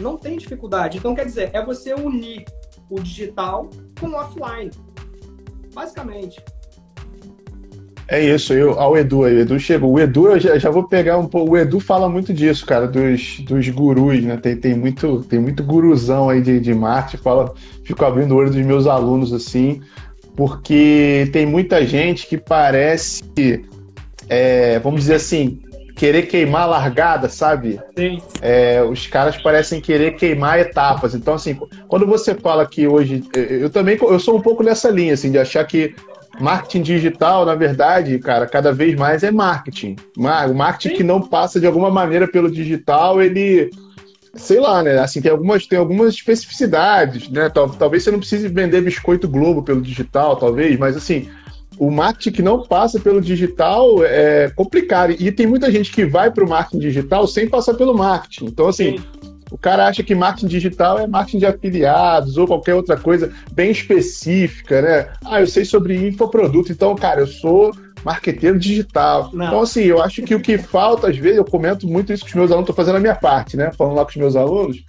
Não 0.00 0.16
tem 0.16 0.36
dificuldade. 0.36 0.98
Então, 0.98 1.14
quer 1.14 1.26
dizer, 1.26 1.50
é 1.52 1.64
você 1.64 1.94
unir 1.94 2.44
o 2.90 3.00
digital 3.00 3.68
com 4.00 4.08
o 4.08 4.14
offline. 4.14 4.70
Basicamente. 5.72 6.42
É 8.06 8.22
isso, 8.22 8.52
eu, 8.52 8.78
ao 8.78 8.96
Edu 8.98 9.24
aí, 9.24 9.40
Edu 9.40 9.58
chegou. 9.58 9.92
O 9.92 9.98
Edu, 9.98 10.28
eu 10.28 10.38
já, 10.38 10.58
já, 10.58 10.70
vou 10.70 10.86
pegar 10.86 11.16
um 11.16 11.26
pouco. 11.26 11.52
O 11.52 11.56
Edu 11.56 11.80
fala 11.80 12.08
muito 12.08 12.34
disso, 12.34 12.66
cara, 12.66 12.86
dos, 12.86 13.40
dos 13.40 13.68
gurus, 13.70 14.22
né? 14.22 14.36
Tem, 14.36 14.56
tem, 14.56 14.74
muito, 14.74 15.24
tem 15.24 15.38
muito 15.38 15.64
guruzão 15.64 16.28
aí 16.28 16.42
de, 16.42 16.60
de 16.60 16.74
marketing. 16.74 17.22
Fala, 17.22 17.54
fico 17.82 18.04
abrindo 18.04 18.32
o 18.32 18.36
olho 18.36 18.50
dos 18.50 18.64
meus 18.64 18.86
alunos 18.86 19.32
assim, 19.32 19.80
porque 20.36 21.30
tem 21.32 21.46
muita 21.46 21.86
gente 21.86 22.26
que 22.26 22.36
parece, 22.36 23.22
é, 24.28 24.78
vamos 24.78 25.02
dizer 25.02 25.14
assim, 25.14 25.60
querer 25.94 26.22
queimar 26.22 26.62
a 26.62 26.66
largada, 26.66 27.28
sabe? 27.28 27.80
Sim. 27.96 28.20
É, 28.40 28.82
os 28.82 29.06
caras 29.06 29.36
parecem 29.36 29.80
querer 29.80 30.16
queimar 30.16 30.58
etapas. 30.58 31.14
Então, 31.14 31.34
assim, 31.34 31.58
quando 31.88 32.06
você 32.06 32.34
fala 32.34 32.66
que 32.66 32.86
hoje. 32.86 33.22
Eu 33.34 33.70
também 33.70 33.96
eu 34.00 34.18
sou 34.18 34.36
um 34.36 34.40
pouco 34.40 34.62
nessa 34.62 34.90
linha, 34.90 35.14
assim, 35.14 35.30
de 35.30 35.38
achar 35.38 35.64
que 35.64 35.94
Marketing 36.40 36.82
digital, 36.82 37.46
na 37.46 37.54
verdade, 37.54 38.18
cara, 38.18 38.46
cada 38.46 38.72
vez 38.72 38.94
mais 38.96 39.22
é 39.22 39.30
marketing. 39.30 39.96
O 40.16 40.54
marketing 40.54 40.88
Sim. 40.88 40.96
que 40.96 41.04
não 41.04 41.20
passa 41.20 41.60
de 41.60 41.66
alguma 41.66 41.90
maneira 41.90 42.26
pelo 42.26 42.50
digital, 42.50 43.22
ele 43.22 43.70
sei 44.34 44.58
lá, 44.58 44.82
né? 44.82 44.98
Assim, 44.98 45.20
tem 45.20 45.30
algumas, 45.30 45.66
tem 45.66 45.78
algumas 45.78 46.14
especificidades, 46.14 47.28
né? 47.28 47.48
Talvez 47.50 48.02
você 48.02 48.10
não 48.10 48.18
precise 48.18 48.48
vender 48.48 48.80
biscoito 48.80 49.28
Globo 49.28 49.62
pelo 49.62 49.80
digital, 49.80 50.36
talvez, 50.36 50.76
mas 50.76 50.96
assim, 50.96 51.28
o 51.78 51.90
marketing 51.90 52.32
que 52.32 52.42
não 52.42 52.62
passa 52.62 53.00
pelo 53.00 53.20
digital 53.20 54.04
é 54.04 54.50
complicado. 54.54 55.14
E 55.18 55.30
tem 55.32 55.46
muita 55.46 55.70
gente 55.70 55.92
que 55.92 56.04
vai 56.04 56.30
para 56.30 56.44
o 56.44 56.48
marketing 56.48 56.78
digital 56.78 57.26
sem 57.26 57.48
passar 57.48 57.74
pelo 57.74 57.94
marketing. 57.94 58.46
Então, 58.46 58.68
assim, 58.68 58.98
Sim. 58.98 59.04
O 59.50 59.58
cara 59.58 59.86
acha 59.86 60.02
que 60.02 60.16
marketing 60.16 60.48
digital 60.48 60.98
é 60.98 61.06
marketing 61.06 61.38
de 61.38 61.46
afiliados 61.46 62.36
ou 62.36 62.44
qualquer 62.44 62.74
outra 62.74 62.96
coisa 62.96 63.32
bem 63.52 63.70
específica, 63.70 64.82
né? 64.82 65.08
Ah, 65.24 65.40
eu 65.40 65.46
sei 65.46 65.64
sobre 65.64 66.08
infoproduto, 66.08 66.72
então, 66.72 66.92
cara, 66.96 67.20
eu 67.20 67.26
sou 67.28 67.72
marqueteiro 68.04 68.58
digital. 68.58 69.30
Não. 69.32 69.46
Então, 69.46 69.60
assim, 69.60 69.82
eu 69.82 70.02
acho 70.02 70.22
que 70.22 70.34
o 70.34 70.40
que 70.40 70.58
falta, 70.58 71.08
às 71.08 71.16
vezes, 71.16 71.38
eu 71.38 71.44
comento 71.44 71.86
muito 71.86 72.12
isso 72.12 72.24
com 72.24 72.30
os 72.30 72.34
meus 72.34 72.50
alunos, 72.50 72.68
estou 72.68 72.76
fazendo 72.76 72.96
a 72.96 73.00
minha 73.00 73.14
parte, 73.14 73.56
né? 73.56 73.70
Falando 73.72 73.94
lá 73.94 74.04
com 74.04 74.10
os 74.10 74.16
meus 74.16 74.34
alunos, 74.34 74.82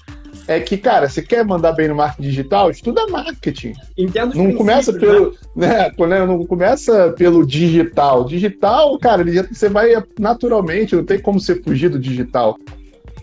é 0.47 0.59
que, 0.59 0.77
cara, 0.77 1.09
você 1.09 1.21
quer 1.21 1.43
mandar 1.43 1.73
bem 1.73 1.87
no 1.87 1.95
marketing 1.95 2.29
digital? 2.29 2.69
Estuda 2.69 3.07
marketing. 3.07 3.73
Entendo 3.97 4.35
não 4.35 4.53
começa 4.53 4.93
pelo, 4.93 5.33
né? 5.55 5.91
né? 5.97 6.25
Não 6.25 6.45
começa 6.45 7.13
pelo 7.17 7.45
digital. 7.45 8.25
Digital, 8.25 8.97
cara, 8.99 9.23
você 9.51 9.69
vai 9.69 9.91
naturalmente, 10.19 10.95
não 10.95 11.03
tem 11.03 11.19
como 11.19 11.39
você 11.39 11.55
fugir 11.55 11.89
do 11.89 11.99
digital. 11.99 12.57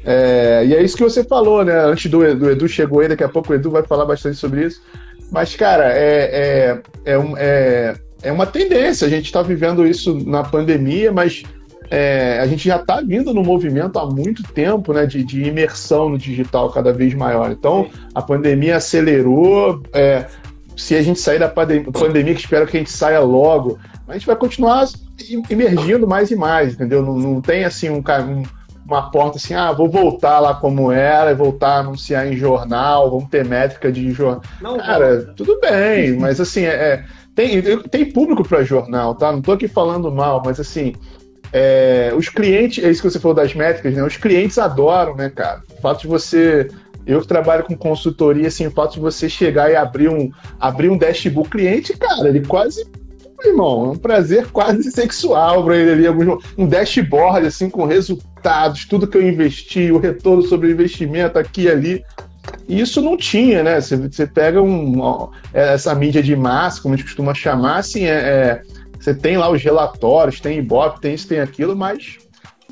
É, 0.05 0.65
e 0.67 0.75
é 0.75 0.83
isso 0.83 0.97
que 0.97 1.03
você 1.03 1.23
falou, 1.23 1.65
né? 1.65 1.79
Antes 1.85 2.11
do, 2.11 2.35
do 2.35 2.51
Edu 2.51 2.69
chegou 2.69 3.01
aí, 3.01 3.09
daqui 3.09 3.25
a 3.25 3.29
pouco 3.29 3.53
o 3.53 3.55
Edu 3.55 3.71
vai 3.71 3.85
falar 3.85 4.05
bastante 4.05 4.37
sobre 4.37 4.67
isso. 4.67 4.83
Mas, 5.31 5.55
cara, 5.55 5.93
é, 5.93 6.81
é, 7.05 7.13
é, 7.13 7.19
um, 7.19 7.37
é, 7.37 7.95
é 8.23 8.33
uma 8.33 8.47
tendência. 8.47 9.07
A 9.07 9.11
gente 9.11 9.27
está 9.27 9.43
vivendo 9.43 9.87
isso 9.87 10.15
na 10.27 10.43
pandemia, 10.43 11.13
mas 11.13 11.45
é, 11.95 12.39
a 12.41 12.47
gente 12.47 12.67
já 12.67 12.77
está 12.77 13.03
vindo 13.03 13.35
no 13.35 13.43
movimento 13.43 13.99
há 13.99 14.07
muito 14.07 14.43
tempo 14.43 14.95
né, 14.95 15.05
de, 15.05 15.23
de, 15.23 15.43
imersão 15.43 16.09
no 16.09 16.17
digital 16.17 16.71
cada 16.71 16.91
vez 16.91 17.13
maior. 17.13 17.51
Então, 17.51 17.91
a 18.15 18.23
pandemia 18.23 18.77
acelerou. 18.77 19.83
É, 19.93 20.25
se 20.75 20.95
a 20.95 21.03
gente 21.03 21.21
sair 21.21 21.39
da 21.39 21.51
pandemia, 21.51 22.35
que 22.35 22.41
espero 22.41 22.67
que 22.67 22.79
a 22.79 22.81
gente 22.81 22.91
saia 22.91 23.21
logo, 23.21 23.79
a 24.09 24.15
gente 24.15 24.27
vai 24.27 24.35
continuar 24.35 24.89
emergindo 25.51 26.09
mais 26.09 26.31
e 26.31 26.35
mais, 26.35 26.73
entendeu? 26.73 27.03
Não, 27.03 27.19
não 27.19 27.41
tem 27.43 27.67
assim 27.67 27.91
um, 27.91 27.99
um 27.99 28.43
uma 28.87 29.11
porta 29.11 29.37
assim, 29.37 29.53
ah, 29.53 29.71
vou 29.71 29.89
voltar 29.89 30.41
lá 30.41 30.55
como 30.55 30.91
era, 30.91 31.35
voltar 31.35 31.75
a 31.75 31.79
anunciar 31.81 32.27
em 32.27 32.37
jornal, 32.37 33.11
vamos 33.11 33.29
ter 33.29 33.45
métrica 33.45 33.93
de 33.93 34.11
jornal. 34.13 34.43
Cara, 34.79 35.27
não. 35.27 35.35
tudo 35.35 35.61
bem, 35.61 36.17
mas 36.17 36.41
assim, 36.41 36.63
é, 36.63 36.73
é 36.73 37.05
tem, 37.35 37.63
tem 37.83 38.13
público 38.13 38.43
para 38.43 38.65
jornal, 38.65 39.15
tá? 39.15 39.31
Não 39.31 39.41
tô 39.41 39.53
aqui 39.53 39.69
falando 39.69 40.11
mal, 40.11 40.43
mas 40.45 40.59
assim, 40.59 40.95
é, 41.53 42.13
os 42.17 42.29
clientes, 42.29 42.83
é 42.83 42.91
isso 42.91 43.03
que 43.03 43.11
você 43.11 43.21
falou 43.21 43.35
das 43.35 43.55
métricas, 43.55 43.95
né? 43.95 44.03
Os 44.03 44.17
clientes 44.17 44.59
adoram, 44.59 45.15
né, 45.15 45.29
cara? 45.29 45.63
O 45.77 45.81
fato 45.81 46.03
de 46.03 46.07
você. 46.07 46.69
Eu 47.05 47.21
que 47.21 47.27
trabalho 47.27 47.65
com 47.65 47.77
consultoria, 47.77 48.47
assim, 48.47 48.67
o 48.67 48.71
fato 48.71 48.95
de 48.95 49.01
você 49.01 49.29
chegar 49.29 49.71
e 49.71 49.75
abrir 49.75 50.09
um, 50.09 50.31
abrir 50.61 50.89
um 50.89 50.97
dashboard 50.97 51.51
cliente, 51.51 51.97
cara, 51.97 52.29
ele 52.29 52.47
quase 52.47 52.87
irmão, 53.45 53.87
é 53.87 53.89
um 53.89 53.97
prazer 53.97 54.47
quase 54.53 54.89
sexual 54.93 55.65
para 55.65 55.77
ele 55.77 56.09
ali, 56.09 56.39
um 56.57 56.65
dashboard 56.65 57.45
assim 57.45 57.69
com 57.69 57.85
resultados, 57.85 58.87
tudo 58.87 59.07
que 59.07 59.17
eu 59.17 59.29
investi, 59.29 59.91
o 59.91 59.99
retorno 59.99 60.43
sobre 60.43 60.69
o 60.69 60.71
investimento 60.71 61.39
aqui 61.39 61.63
e 61.63 61.69
ali. 61.69 62.05
E 62.69 62.81
isso 62.81 63.01
não 63.01 63.17
tinha, 63.17 63.63
né? 63.63 63.81
Você, 63.81 63.97
você 63.97 64.27
pega 64.27 64.63
um, 64.63 65.29
essa 65.53 65.95
mídia 65.95 66.23
de 66.23 66.35
massa, 66.35 66.81
como 66.81 66.95
a 66.95 66.97
gente 66.97 67.07
costuma 67.07 67.35
chamar, 67.35 67.79
assim, 67.79 68.05
é, 68.05 68.11
é, 68.11 68.63
você 69.03 69.13
tem 69.13 69.37
lá 69.37 69.51
os 69.51 69.61
relatórios, 69.61 70.41
tem 70.41 70.59
Ibope, 70.59 71.01
tem 71.01 71.15
isso, 71.15 71.27
tem 71.27 71.41
aquilo, 71.41 71.75
mas 71.75 72.19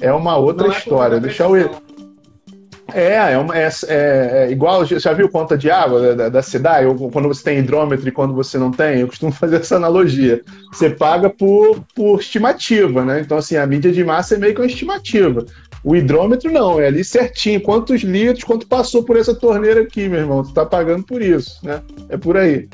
é 0.00 0.12
uma 0.12 0.37
outra 0.37 0.68
é 0.68 0.70
história. 0.70 1.16
É 1.16 1.20
Deixar 1.20 1.49
o. 1.49 1.56
É, 1.56 3.32
é, 3.32 3.38
uma, 3.38 3.56
é, 3.56 3.68
é, 3.68 3.88
é, 3.88 4.50
igual, 4.50 4.84
já 4.84 5.12
viu 5.12 5.28
conta 5.28 5.56
de 5.58 5.70
água 5.70 6.14
da, 6.14 6.28
da 6.28 6.42
cidade? 6.42 6.87
Ou 6.87 7.10
quando 7.10 7.26
você 7.26 7.42
tem 7.42 7.58
hidrômetro 7.58 8.08
e 8.08 8.12
quando 8.12 8.32
você 8.32 8.58
não 8.58 8.70
tem? 8.70 9.00
Eu 9.00 9.08
costumo 9.08 9.30
fazer 9.34 9.56
essa 9.56 9.76
analogia. 9.76 10.40
Você 10.72 10.90
paga 10.90 11.28
por, 11.28 11.84
por 11.94 12.20
estimativa, 12.20 13.04
né? 13.04 13.20
Então, 13.20 13.38
assim, 13.38 13.56
a 13.56 13.66
mídia 13.66 13.90
de 13.90 14.04
massa 14.04 14.37
é 14.37 14.38
meio 14.38 14.54
que 14.54 14.60
uma 14.60 14.66
estimativa. 14.66 15.44
O 15.82 15.96
hidrômetro 15.96 16.50
não, 16.52 16.80
é 16.80 16.87
ali 16.87 17.02
certinho, 17.02 17.60
quantos 17.60 18.02
litros, 18.02 18.44
quanto 18.44 18.68
passou 18.68 19.02
por 19.02 19.16
essa 19.16 19.34
torneira 19.34 19.80
aqui, 19.80 20.08
meu 20.08 20.20
irmão. 20.20 20.44
Tu 20.44 20.52
tá 20.52 20.64
pagando 20.64 21.02
por 21.02 21.22
isso, 21.22 21.58
né? 21.64 21.80
É 22.08 22.16
por 22.16 22.37
aí. 22.37 22.68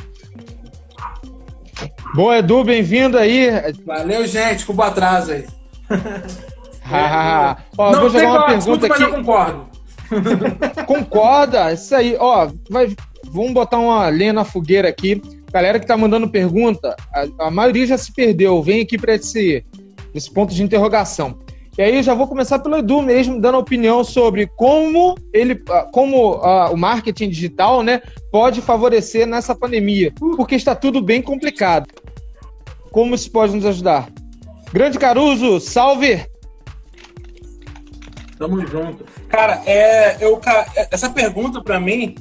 Bom, 2.15 2.33
Edu, 2.33 2.65
bem-vindo 2.65 3.19
aí. 3.19 3.51
Valeu, 3.85 4.27
gente, 4.27 4.65
com 4.65 4.81
atraso 4.83 5.33
aí. 5.33 5.47
Ah, 6.89 7.57
ó, 7.77 7.91
não, 7.91 8.01
vou 8.03 8.11
jogar 8.11 8.31
uma 8.31 8.47
pergunta 8.47 8.87
aqui. 8.87 9.01
Mas 9.01 9.01
eu 9.01 9.11
concordo. 9.11 9.67
Concorda? 10.87 11.73
Isso 11.73 11.95
aí, 11.97 12.17
ó, 12.19 12.49
vai, 12.71 12.95
vamos 13.25 13.53
botar 13.53 13.79
uma 13.79 14.09
lenha 14.09 14.33
na 14.33 14.45
fogueira 14.45 14.89
aqui. 14.89 15.21
Galera 15.51 15.81
que 15.81 15.87
tá 15.87 15.97
mandando 15.97 16.29
pergunta, 16.29 16.95
a, 17.13 17.47
a 17.47 17.51
maioria 17.51 17.87
já 17.87 17.99
se 17.99 18.13
perdeu. 18.13 18.63
Vem 18.63 18.83
aqui 18.83 18.97
para 18.97 19.17
esse, 19.17 19.65
esse 20.15 20.33
ponto 20.33 20.55
de 20.55 20.63
interrogação. 20.63 21.39
E 21.79 21.83
aí 21.83 22.03
já 22.03 22.15
vou 22.15 22.27
começar 22.27 22.59
pelo 22.59 22.79
Edu 22.79 23.03
mesmo, 23.03 23.39
dando 23.39 23.59
opinião 23.59 24.03
sobre 24.03 24.47
como 24.47 25.15
ele, 25.31 25.63
ah, 25.69 25.87
como 25.93 26.37
uh, 26.37 26.73
o 26.73 26.77
marketing 26.77 27.29
digital, 27.29 27.83
né, 27.83 28.01
pode 28.33 28.63
favorecer 28.63 29.27
nessa 29.27 29.55
pandemia, 29.55 30.11
porque 30.37 30.55
está 30.55 30.75
tudo 30.75 31.03
bem 31.03 31.21
complicado. 31.21 31.87
Como 32.91 33.15
isso 33.15 33.31
pode 33.31 33.55
nos 33.55 33.67
ajudar? 33.67 34.09
Grande 34.73 34.99
Caruso, 34.99 35.61
salve! 35.61 36.25
Tamo 38.39 38.67
junto. 38.67 39.05
Cara, 39.29 39.63
é, 39.67 40.17
eu, 40.19 40.41
essa 40.91 41.11
pergunta 41.11 41.63
para 41.63 41.79
mim 41.79 42.15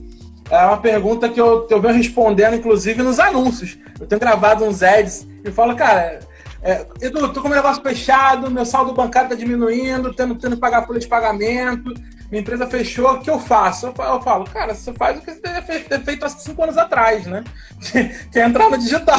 é 0.50 0.66
uma 0.66 0.78
pergunta 0.78 1.30
que 1.30 1.40
eu, 1.40 1.66
eu 1.70 1.82
venho 1.82 1.96
respondendo, 1.96 2.56
inclusive, 2.56 3.02
nos 3.02 3.20
anúncios. 3.20 3.78
Eu 4.00 4.06
tenho 4.06 4.20
gravado 4.20 4.66
uns 4.66 4.84
ads 4.84 5.26
e 5.44 5.52
falo, 5.52 5.76
cara, 5.76 6.20
é, 6.66 6.88
Edu, 7.00 7.32
tô 7.32 7.44
com 7.44 7.48
meu 7.48 7.58
negócio 7.58 7.84
fechado, 7.84 8.50
meu 8.50 8.66
saldo 8.66 8.92
bancário 8.92 9.30
tá 9.30 9.36
diminuindo, 9.36 10.12
tendo, 10.12 10.34
tendo 10.34 10.56
que 10.56 10.62
pagar 10.62 10.88
folha 10.88 11.00
de 11.00 11.08
pagamento, 11.08 11.94
minha 12.32 12.42
empresa 12.42 12.66
fechou, 12.66 13.14
o 13.14 13.20
que 13.22 13.30
eu 13.30 13.40
faço? 13.40 13.86
Eu 13.86 13.94
falo, 13.94 14.18
eu 14.18 14.22
falo 14.24 14.46
cara, 14.46 14.74
você 14.74 14.92
faz 14.92 15.20
o 15.20 15.22
que 15.22 15.32
você 15.32 15.42
deve 15.42 15.80
ter 15.82 16.02
feito 16.02 16.26
há 16.26 16.30
cinco 16.30 16.64
anos 16.64 16.76
atrás, 16.76 17.28
né? 17.28 17.44
Que, 18.32 18.40
é 18.40 18.46
entrar 18.46 18.68
no 18.68 18.80
digital. 18.80 19.16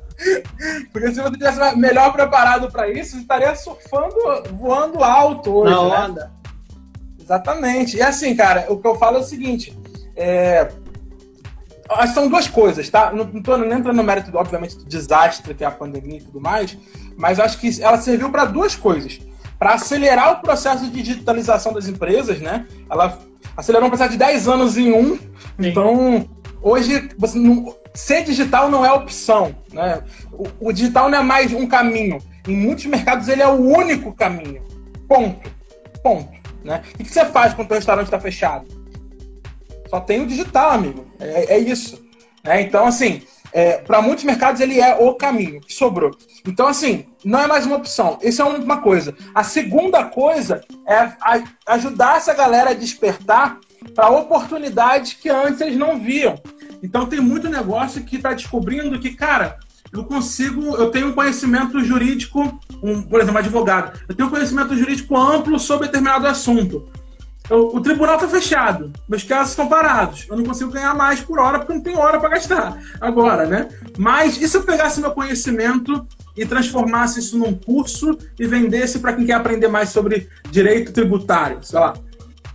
Porque 0.90 1.12
se 1.12 1.20
você 1.20 1.32
tivesse 1.32 1.76
melhor 1.76 2.14
preparado 2.14 2.70
para 2.72 2.88
isso, 2.88 3.10
você 3.10 3.18
estaria 3.18 3.54
surfando, 3.54 4.16
voando 4.54 5.04
alto 5.04 5.54
hoje. 5.54 5.74
Na 5.74 5.82
né? 5.82 6.06
onda. 6.06 6.32
Exatamente. 7.20 7.98
E 7.98 8.02
assim, 8.02 8.34
cara, 8.34 8.64
o 8.70 8.78
que 8.78 8.86
eu 8.86 8.94
falo 8.94 9.18
é 9.18 9.20
o 9.20 9.24
seguinte: 9.24 9.78
é... 10.16 10.68
são 12.12 12.28
duas 12.28 12.48
coisas, 12.48 12.88
tá? 12.88 13.12
Não, 13.12 13.24
não 13.24 13.42
tô 13.42 13.56
nem 13.56 13.78
entrando 13.78 13.96
no 13.96 14.02
mérito, 14.02 14.36
obviamente, 14.36 14.76
do 14.76 14.84
desastre 14.84 15.54
que 15.54 15.64
é 15.64 15.66
a 15.66 15.70
pandemia 15.70 16.18
e 16.18 16.22
tudo 16.22 16.40
mais, 16.40 16.76
mas 17.16 17.38
acho 17.38 17.58
que 17.58 17.82
ela 17.82 17.98
serviu 17.98 18.30
para 18.30 18.44
duas 18.44 18.74
coisas. 18.74 19.20
Para 19.58 19.74
acelerar 19.74 20.32
o 20.32 20.40
processo 20.40 20.84
de 20.84 21.02
digitalização 21.02 21.72
das 21.72 21.86
empresas, 21.86 22.40
né? 22.40 22.66
Ela 22.90 23.18
acelerou 23.56 23.86
um 23.86 23.90
processo 23.90 24.12
de 24.12 24.18
10 24.18 24.48
anos 24.48 24.76
em 24.76 24.92
um. 24.92 25.16
Sim. 25.16 25.22
Então, 25.60 26.28
hoje, 26.60 27.08
você 27.16 27.38
não, 27.38 27.74
ser 27.94 28.24
digital 28.24 28.68
não 28.68 28.84
é 28.84 28.92
opção, 28.92 29.54
né? 29.72 30.02
O, 30.32 30.68
o 30.68 30.72
digital 30.72 31.08
não 31.08 31.18
é 31.18 31.22
mais 31.22 31.52
um 31.52 31.66
caminho. 31.66 32.18
Em 32.46 32.56
muitos 32.56 32.84
mercados, 32.86 33.28
ele 33.28 33.42
é 33.42 33.48
o 33.48 33.60
único 33.60 34.12
caminho. 34.12 34.62
Ponto. 35.08 35.50
Ponto. 36.02 36.32
Né? 36.62 36.82
O 36.94 37.04
que 37.04 37.10
você 37.10 37.24
faz 37.26 37.54
quando 37.54 37.70
o 37.70 37.74
restaurante 37.74 38.06
está 38.06 38.18
fechado? 38.18 38.66
Só 39.94 40.00
tem 40.00 40.22
o 40.22 40.26
digital, 40.26 40.72
amigo. 40.72 41.06
É, 41.20 41.54
é 41.54 41.58
isso. 41.60 42.04
Né? 42.42 42.62
Então, 42.62 42.84
assim, 42.84 43.22
é, 43.52 43.76
para 43.78 44.02
muitos 44.02 44.24
mercados 44.24 44.60
ele 44.60 44.80
é 44.80 44.96
o 44.96 45.14
caminho 45.14 45.60
que 45.60 45.72
sobrou. 45.72 46.10
Então, 46.44 46.66
assim, 46.66 47.06
não 47.24 47.38
é 47.38 47.46
mais 47.46 47.64
uma 47.64 47.76
opção. 47.76 48.18
Isso 48.20 48.42
é 48.42 48.44
uma 48.44 48.80
coisa. 48.80 49.14
A 49.32 49.44
segunda 49.44 50.02
coisa 50.02 50.62
é 50.84 51.12
ajudar 51.68 52.16
essa 52.16 52.34
galera 52.34 52.70
a 52.70 52.74
despertar 52.74 53.60
para 53.94 54.10
oportunidades 54.10 55.12
que 55.12 55.28
antes 55.28 55.60
eles 55.60 55.76
não 55.76 56.00
viam. 56.00 56.42
Então, 56.82 57.06
tem 57.06 57.20
muito 57.20 57.48
negócio 57.48 58.02
que 58.02 58.16
está 58.16 58.32
descobrindo 58.32 58.98
que, 58.98 59.14
cara, 59.14 59.60
eu 59.92 60.02
consigo, 60.02 60.74
eu 60.74 60.90
tenho 60.90 61.10
um 61.10 61.12
conhecimento 61.12 61.80
jurídico, 61.84 62.58
um, 62.82 63.00
por 63.00 63.20
exemplo, 63.20 63.38
advogado, 63.38 63.96
eu 64.08 64.14
tenho 64.16 64.28
um 64.28 64.32
conhecimento 64.32 64.76
jurídico 64.76 65.16
amplo 65.16 65.56
sobre 65.56 65.86
determinado 65.86 66.26
assunto. 66.26 66.90
Eu, 67.50 67.68
o 67.74 67.80
tribunal 67.80 68.14
está 68.14 68.26
fechado, 68.26 68.90
meus 69.06 69.22
casos 69.22 69.50
estão 69.50 69.68
parados, 69.68 70.26
eu 70.30 70.36
não 70.36 70.44
consigo 70.44 70.70
ganhar 70.70 70.94
mais 70.94 71.20
por 71.20 71.38
hora 71.38 71.58
porque 71.58 71.74
não 71.74 71.82
tem 71.82 71.94
hora 71.94 72.18
para 72.18 72.30
gastar 72.30 72.78
agora, 72.98 73.44
né? 73.44 73.68
Mas 73.98 74.40
e 74.40 74.48
se 74.48 74.56
eu 74.56 74.62
pegasse 74.62 74.98
meu 74.98 75.10
conhecimento 75.10 76.06
e 76.34 76.46
transformasse 76.46 77.20
isso 77.20 77.38
num 77.38 77.52
curso 77.52 78.16
e 78.38 78.46
vendesse 78.46 78.98
para 78.98 79.12
quem 79.12 79.26
quer 79.26 79.34
aprender 79.34 79.68
mais 79.68 79.90
sobre 79.90 80.26
direito 80.50 80.92
tributário, 80.92 81.58
sei 81.62 81.78
lá. 81.78 81.94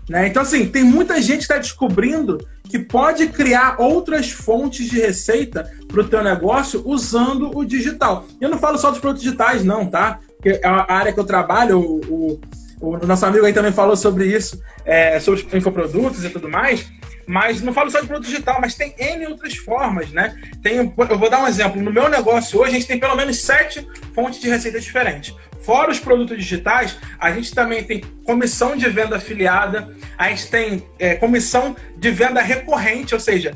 Né? 0.10 0.28
Então, 0.28 0.42
assim, 0.42 0.66
tem 0.66 0.84
muita 0.84 1.22
gente 1.22 1.38
que 1.38 1.44
está 1.44 1.58
descobrindo 1.58 2.40
que 2.68 2.80
pode 2.80 3.28
criar 3.28 3.80
outras 3.80 4.32
fontes 4.32 4.90
de 4.90 5.00
receita 5.00 5.72
para 5.88 6.02
o 6.02 6.08
teu 6.08 6.24
negócio 6.24 6.82
usando 6.86 7.56
o 7.56 7.64
digital. 7.64 8.26
Eu 8.42 8.50
não 8.50 8.58
falo 8.58 8.78
só 8.78 8.90
dos 8.90 9.00
produtos 9.00 9.24
digitais, 9.24 9.64
não, 9.64 9.86
tá? 9.86 10.20
Porque 10.36 10.60
a 10.64 10.92
área 10.94 11.14
que 11.14 11.20
eu 11.20 11.26
trabalho, 11.26 11.80
o, 11.80 12.00
o, 12.10 12.42
o 12.80 12.98
nosso 13.06 13.26
amigo 13.26 13.46
aí 13.46 13.54
também 13.54 13.72
falou 13.72 13.96
sobre 13.96 14.26
isso, 14.26 14.62
é, 14.86 15.20
sobre 15.20 15.42
os 15.42 15.54
infoprodutos 15.54 16.24
e 16.24 16.30
tudo 16.30 16.50
mais. 16.50 16.88
Mas 17.28 17.62
não 17.62 17.72
falo 17.72 17.92
só 17.92 18.00
de 18.00 18.08
produto 18.08 18.28
digital, 18.28 18.58
mas 18.60 18.74
tem 18.74 18.96
N 18.98 19.28
outras 19.28 19.56
formas, 19.56 20.10
né? 20.10 20.36
Tem, 20.64 20.78
eu 20.78 21.18
vou 21.18 21.30
dar 21.30 21.44
um 21.44 21.48
exemplo. 21.48 21.80
No 21.80 21.94
meu 21.94 22.10
negócio 22.10 22.60
hoje, 22.60 22.72
a 22.72 22.74
gente 22.74 22.88
tem 22.88 23.00
pelo 23.00 23.16
menos 23.16 23.38
sete 23.42 23.88
fontes 24.16 24.40
de 24.40 24.50
receita 24.50 24.80
diferentes. 24.80 25.36
Fora 25.62 25.92
os 25.92 26.00
produtos 26.00 26.36
digitais, 26.38 26.98
a 27.20 27.32
gente 27.32 27.54
também 27.54 27.84
tem 27.84 28.02
comissão 28.26 28.76
de 28.76 28.90
venda 28.90 29.18
afiliada, 29.18 29.94
a 30.18 30.30
gente 30.30 30.48
tem 30.48 30.84
é, 30.98 31.16
comissão 31.16 31.76
de 31.98 32.10
venda 32.10 32.42
recorrente, 32.42 33.14
ou 33.14 33.20
seja, 33.20 33.56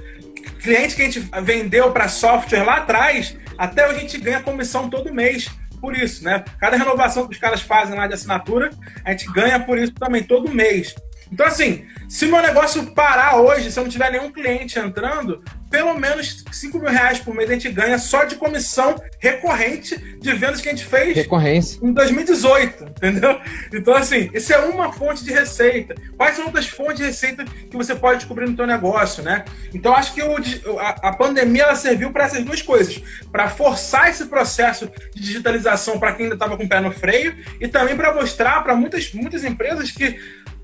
cliente 0.61 0.95
que 0.95 1.01
a 1.01 1.05
gente 1.05 1.27
vendeu 1.41 1.91
para 1.91 2.07
software 2.07 2.63
lá 2.63 2.75
atrás, 2.75 3.35
até 3.57 3.85
a 3.85 3.93
gente 3.93 4.19
ganha 4.19 4.41
comissão 4.41 4.87
todo 4.87 5.13
mês 5.13 5.49
por 5.83 5.97
isso, 5.97 6.23
né? 6.23 6.45
Cada 6.61 6.77
renovação 6.77 7.27
que 7.27 7.33
os 7.33 7.37
caras 7.37 7.59
fazem 7.59 7.93
lá 7.93 8.07
de 8.07 8.13
assinatura, 8.13 8.69
a 9.03 9.11
gente 9.11 9.29
ganha 9.33 9.59
por 9.59 9.77
isso 9.77 9.91
também 9.91 10.23
todo 10.23 10.49
mês. 10.49 10.95
Então, 11.31 11.45
assim, 11.45 11.85
se 12.07 12.25
meu 12.25 12.41
negócio 12.41 12.91
parar 12.93 13.37
hoje, 13.37 13.71
se 13.71 13.79
eu 13.79 13.83
não 13.83 13.89
tiver 13.89 14.11
nenhum 14.11 14.31
cliente 14.31 14.77
entrando, 14.77 15.43
pelo 15.73 15.99
menos 15.99 16.45
5 16.51 16.77
mil 16.77 16.91
reais 16.91 17.19
por 17.19 17.33
mês 17.33 17.49
a 17.49 17.53
gente 17.53 17.69
ganha 17.71 17.97
só 17.97 18.25
de 18.25 18.35
comissão 18.35 18.95
recorrente 19.19 19.97
de 20.19 20.31
vendas 20.33 20.61
que 20.61 20.69
a 20.69 20.71
gente 20.71 20.85
fez 20.85 21.15
Recorrência. 21.15 21.79
em 21.81 21.91
2018, 21.91 22.83
entendeu? 22.83 23.41
Então, 23.73 23.95
assim, 23.95 24.29
isso 24.35 24.53
é 24.53 24.59
uma 24.59 24.93
fonte 24.93 25.23
de 25.23 25.33
receita. 25.33 25.95
Quais 26.15 26.35
são 26.35 26.45
outras 26.45 26.67
fontes 26.67 26.97
de 26.97 27.05
receita 27.05 27.43
que 27.43 27.75
você 27.75 27.95
pode 27.95 28.19
descobrir 28.19 28.47
no 28.47 28.55
seu 28.55 28.67
negócio, 28.67 29.23
né? 29.23 29.45
Então, 29.73 29.95
acho 29.95 30.13
que 30.13 30.21
o, 30.21 30.79
a, 30.79 30.89
a 30.89 31.13
pandemia 31.13 31.63
ela 31.63 31.75
serviu 31.75 32.11
para 32.11 32.25
essas 32.25 32.43
duas 32.43 32.61
coisas, 32.61 33.01
para 33.31 33.49
forçar 33.49 34.11
esse 34.11 34.25
processo 34.25 34.91
de 35.15 35.21
digitalização 35.23 35.99
para 35.99 36.13
quem 36.13 36.25
ainda 36.25 36.35
estava 36.35 36.55
com 36.55 36.65
o 36.65 36.69
pé 36.69 36.79
no 36.79 36.91
freio 36.91 37.35
e 37.59 37.67
também 37.67 37.97
para 37.97 38.13
mostrar 38.13 38.63
para 38.63 38.75
muitas, 38.75 39.11
muitas 39.11 39.43
empresas 39.43 39.89
que 39.89 40.19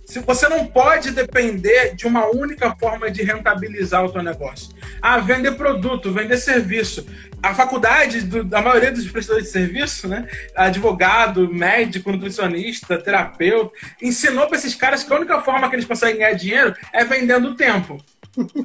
se 0.10 0.18
você 0.22 0.50
não 0.50 0.66
pode 0.66 1.12
depender 1.12 1.94
de 1.94 2.08
uma 2.08 2.25
única 2.25 2.75
forma 2.75 3.12
de 3.12 3.22
rentabilizar 3.22 4.04
o 4.04 4.12
teu 4.12 4.24
negócio. 4.24 4.74
Ah, 5.00 5.20
vender 5.20 5.51
produto, 5.51 6.12
vender 6.12 6.38
serviço. 6.38 7.06
A 7.44 7.54
faculdade 7.54 8.22
do, 8.22 8.44
da 8.44 8.60
maioria 8.60 8.92
dos 8.92 9.08
prestadores 9.08 9.46
de 9.46 9.54
serviço, 9.54 10.08
né, 10.08 10.28
advogado, 10.56 11.54
médico, 11.54 12.12
nutricionista, 12.12 12.98
terapeuta, 12.98 13.72
ensinou 14.01 14.48
para 14.48 14.58
esses 14.58 14.74
caras 14.74 15.04
que 15.04 15.13
a 15.13 15.16
única 15.16 15.42
forma 15.42 15.70
que 15.70 15.75
eles 15.75 15.86
conseguem 15.86 16.18
ganhar 16.18 16.34
dinheiro 16.34 16.75
é 16.92 17.06
vendendo 17.06 17.56
tempo. 17.56 18.04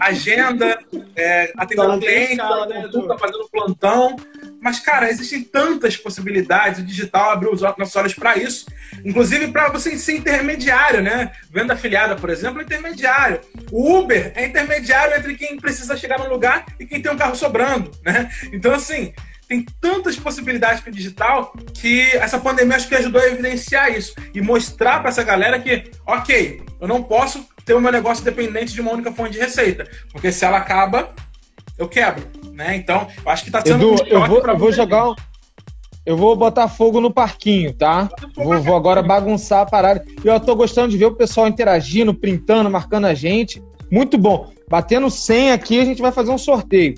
Agenda, 0.01 0.79
é, 1.15 1.53
atendendo 1.59 1.99
cliente, 1.99 2.37
né, 2.37 2.89
fazendo 3.19 3.49
plantão. 3.53 4.17
Mas, 4.65 4.81
cara, 4.81 5.11
existem 5.11 5.43
tantas 5.43 5.95
possibilidades. 5.95 6.81
O 6.81 6.87
digital 6.87 7.33
abriu 7.33 7.53
os 7.53 7.61
nossos 7.61 7.95
olhos 7.97 8.15
para 8.15 8.39
isso. 8.39 8.65
Inclusive 9.05 9.49
para 9.49 9.69
você 9.69 9.95
ser 9.99 10.17
intermediário, 10.17 11.03
né? 11.03 11.33
Venda 11.51 11.75
afiliada, 11.75 12.17
por 12.17 12.31
exemplo, 12.31 12.63
é 12.63 12.65
intermediário. 12.65 13.43
O 13.71 13.99
Uber 13.99 14.33
é 14.35 14.47
intermediário 14.47 15.19
entre 15.19 15.35
quem 15.35 15.59
precisa 15.59 15.99
chegar 15.99 16.19
no 16.19 16.31
lugar 16.31 16.65
e 16.81 16.87
quem 16.87 17.03
tem 17.03 17.13
um 17.13 17.17
carro 17.17 17.37
sobrando, 17.37 17.91
né? 18.03 18.31
Então, 18.55 18.73
assim, 18.73 19.13
tem 19.47 19.67
tantas 19.83 20.17
possibilidades 20.17 20.81
para 20.81 20.91
o 20.91 20.95
digital 20.95 21.53
que 21.75 22.01
essa 22.17 22.39
pandemia 22.39 22.77
acho 22.77 22.89
que 22.89 22.95
ajudou 22.95 23.21
a 23.21 23.27
evidenciar 23.27 23.93
isso 23.93 24.15
e 24.33 24.41
mostrar 24.41 25.01
para 25.01 25.11
essa 25.11 25.23
galera 25.23 25.61
que, 25.61 25.91
ok, 26.07 26.63
eu 26.81 26.89
não 26.89 27.03
posso 27.03 27.47
ter 27.67 27.75
o 27.75 27.81
meu 27.81 27.93
negócio 27.93 28.25
dependente 28.25 28.73
de 28.73 28.81
uma 28.81 28.93
única 28.93 29.13
fonte 29.13 29.33
de 29.33 29.39
receita. 29.39 29.87
Porque 30.11 30.33
se 30.33 30.43
ela 30.45 30.57
acaba, 30.57 31.15
eu 31.79 31.89
quebro, 31.89 32.25
né? 32.53 32.77
Então, 32.77 33.07
eu 33.25 33.31
acho 33.31 33.45
que 33.45 33.51
tá 33.51 33.61
sendo 33.61 33.95
Edu, 33.95 34.03
um 34.03 34.07
eu 34.07 34.27
vou, 34.27 34.39
eu 34.41 34.59
vou 34.59 34.73
jogar 34.73 35.11
um, 35.11 35.15
Eu 36.07 36.17
vou 36.17 36.37
botar 36.37 36.69
fogo 36.69 37.01
no 37.01 37.11
parquinho, 37.11 37.73
tá? 37.73 38.09
Vou, 38.37 38.61
vou 38.61 38.77
agora 38.77 39.03
bagunçar 39.03 39.61
a 39.63 39.67
parada. 39.67 40.05
Eu 40.23 40.39
tô 40.39 40.55
gostando 40.55 40.89
de 40.91 40.99
ver 40.99 41.07
o 41.07 41.15
pessoal 41.15 41.49
interagindo, 41.49 42.13
printando, 42.15 42.71
marcando 42.71 43.07
a 43.07 43.15
gente. 43.15 43.63
Muito 43.91 44.19
bom. 44.19 44.51
Batendo 44.69 45.11
100 45.11 45.53
aqui, 45.53 45.81
a 45.81 45.85
gente 45.85 46.03
vai 46.03 46.13
fazer 46.13 46.31
um 46.31 46.39
sorteio. 46.39 46.95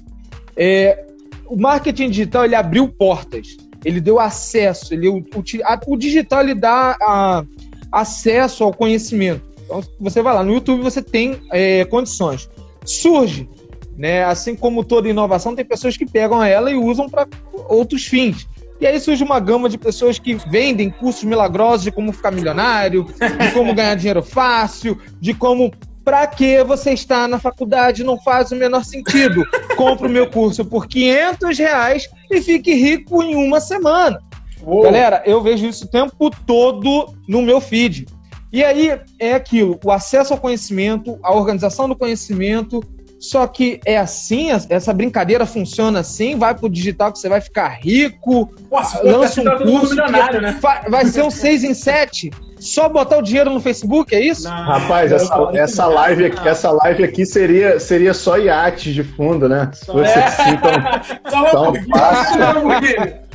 É, 0.56 1.04
o 1.47 1.56
marketing 1.56 2.11
digital, 2.11 2.45
ele 2.45 2.54
abriu 2.56 2.88
portas. 2.88 3.56
Ele 3.85 4.00
deu 4.00 4.18
acesso. 4.18 4.92
Ele, 4.92 5.09
o, 5.09 5.18
o, 5.18 5.42
a- 5.64 5.80
o 5.87 5.97
digital, 5.97 6.40
ele 6.40 6.54
dá 6.54 6.97
a- 7.00 7.45
acesso 7.92 8.64
ao 8.64 8.73
conhecimento. 8.73 9.42
Então, 9.64 9.83
você 10.00 10.21
vai 10.23 10.35
lá 10.35 10.42
no 10.42 10.52
YouTube, 10.52 10.83
você 10.83 11.00
tem 11.02 11.40
é, 11.52 11.85
condições. 11.85 12.49
Surge, 12.85 13.49
né? 13.97 14.25
Assim 14.25 14.55
como 14.55 14.85
toda 14.85 15.09
inovação, 15.09 15.55
tem 15.55 15.65
pessoas 15.65 15.97
que 15.97 16.07
pegam 16.07 16.43
ela 16.43 16.71
e 16.71 16.75
usam 16.75 17.09
para 17.09 17.26
outros 17.69 18.07
fins. 18.07 18.49
E 18.81 18.87
aí 18.87 19.00
surge 19.00 19.25
uma 19.25 19.41
gama 19.41 19.69
de 19.69 19.79
pessoas 19.79 20.19
que 20.19 20.35
vendem 20.35 20.91
cursos 20.91 21.25
milagrosos 21.25 21.83
de 21.83 21.91
como 21.91 22.12
ficar 22.12 22.31
milionário, 22.31 23.05
de 23.05 23.53
como 23.53 23.75
ganhar 23.75 23.95
dinheiro 23.95 24.23
fácil, 24.23 24.99
de 25.19 25.33
como 25.33 25.73
para 26.05 26.25
que 26.26 26.62
você 26.62 26.93
está 26.93 27.26
na 27.26 27.41
faculdade 27.41 28.05
não 28.05 28.17
faz 28.21 28.53
o 28.53 28.57
menor 28.57 28.85
sentido. 28.85 29.45
Compre 29.76 30.07
o 30.07 30.11
meu 30.11 30.31
curso 30.31 30.65
por 30.65 30.87
500 30.87 31.59
reais 31.59 32.09
e 32.31 32.41
fique 32.41 32.73
rico 32.75 33.23
em 33.23 33.35
uma 33.35 33.61
semana. 33.61 34.21
Uou. 34.62 34.83
Galera, 34.83 35.23
eu 35.26 35.43
vejo 35.43 35.67
isso 35.67 35.85
o 35.85 35.88
tempo 35.88 36.31
todo 36.47 37.12
no 37.26 37.43
meu 37.43 37.61
feed. 37.61 38.07
E 38.53 38.62
aí 38.62 38.99
é 39.19 39.35
aquilo, 39.35 39.79
o 39.85 39.91
acesso 39.91 40.33
ao 40.33 40.38
conhecimento, 40.38 41.19
a 41.23 41.35
organização 41.35 41.88
do 41.88 41.97
conhecimento. 41.97 42.83
Só 43.30 43.47
que 43.47 43.80
é 43.85 43.97
assim, 43.99 44.49
essa 44.68 44.92
brincadeira 44.92 45.45
funciona 45.47 46.00
assim, 46.00 46.37
vai 46.37 46.54
pro 46.54 46.68
digital 46.68 47.12
que 47.12 47.18
você 47.18 47.28
vai 47.28 47.40
ficar 47.40 47.68
rico, 47.68 48.50
for 48.71 49.04
lança 49.04 49.40
um 49.40 49.45
tá 49.45 49.56
curso 49.59 49.90
milionário, 49.90 50.38
que 50.38 50.47
né? 50.47 50.59
vai 50.88 51.04
ser 51.06 51.23
um 51.23 51.30
6 51.30 51.64
em 51.64 51.75
7. 51.75 52.30
Só 52.59 52.88
botar 52.88 53.18
o 53.18 53.23
dinheiro 53.23 53.50
no 53.50 53.61
Facebook, 53.61 54.14
é 54.14 54.21
isso? 54.21 54.49
Rapaz, 54.49 55.12
essa, 55.12 55.50
essa, 55.54 55.87
live, 55.87 56.26
aqui- 56.26 56.49
essa 56.49 56.71
live 56.71 57.04
aqui 57.04 57.26
seria, 57.26 57.78
seria 57.80 58.14
só 58.14 58.38
iates 58.38 58.95
de 58.95 59.02
fundo, 59.04 59.49
né? 59.49 59.71
Se 59.75 59.87
fosse 59.87 60.11
É. 60.18 60.25
assim, 60.25 60.56
tão, 60.56 61.30
Só 61.30 61.45
Tão 61.50 61.62
Lamborghini, 61.62 61.88
fácil. 61.90 63.26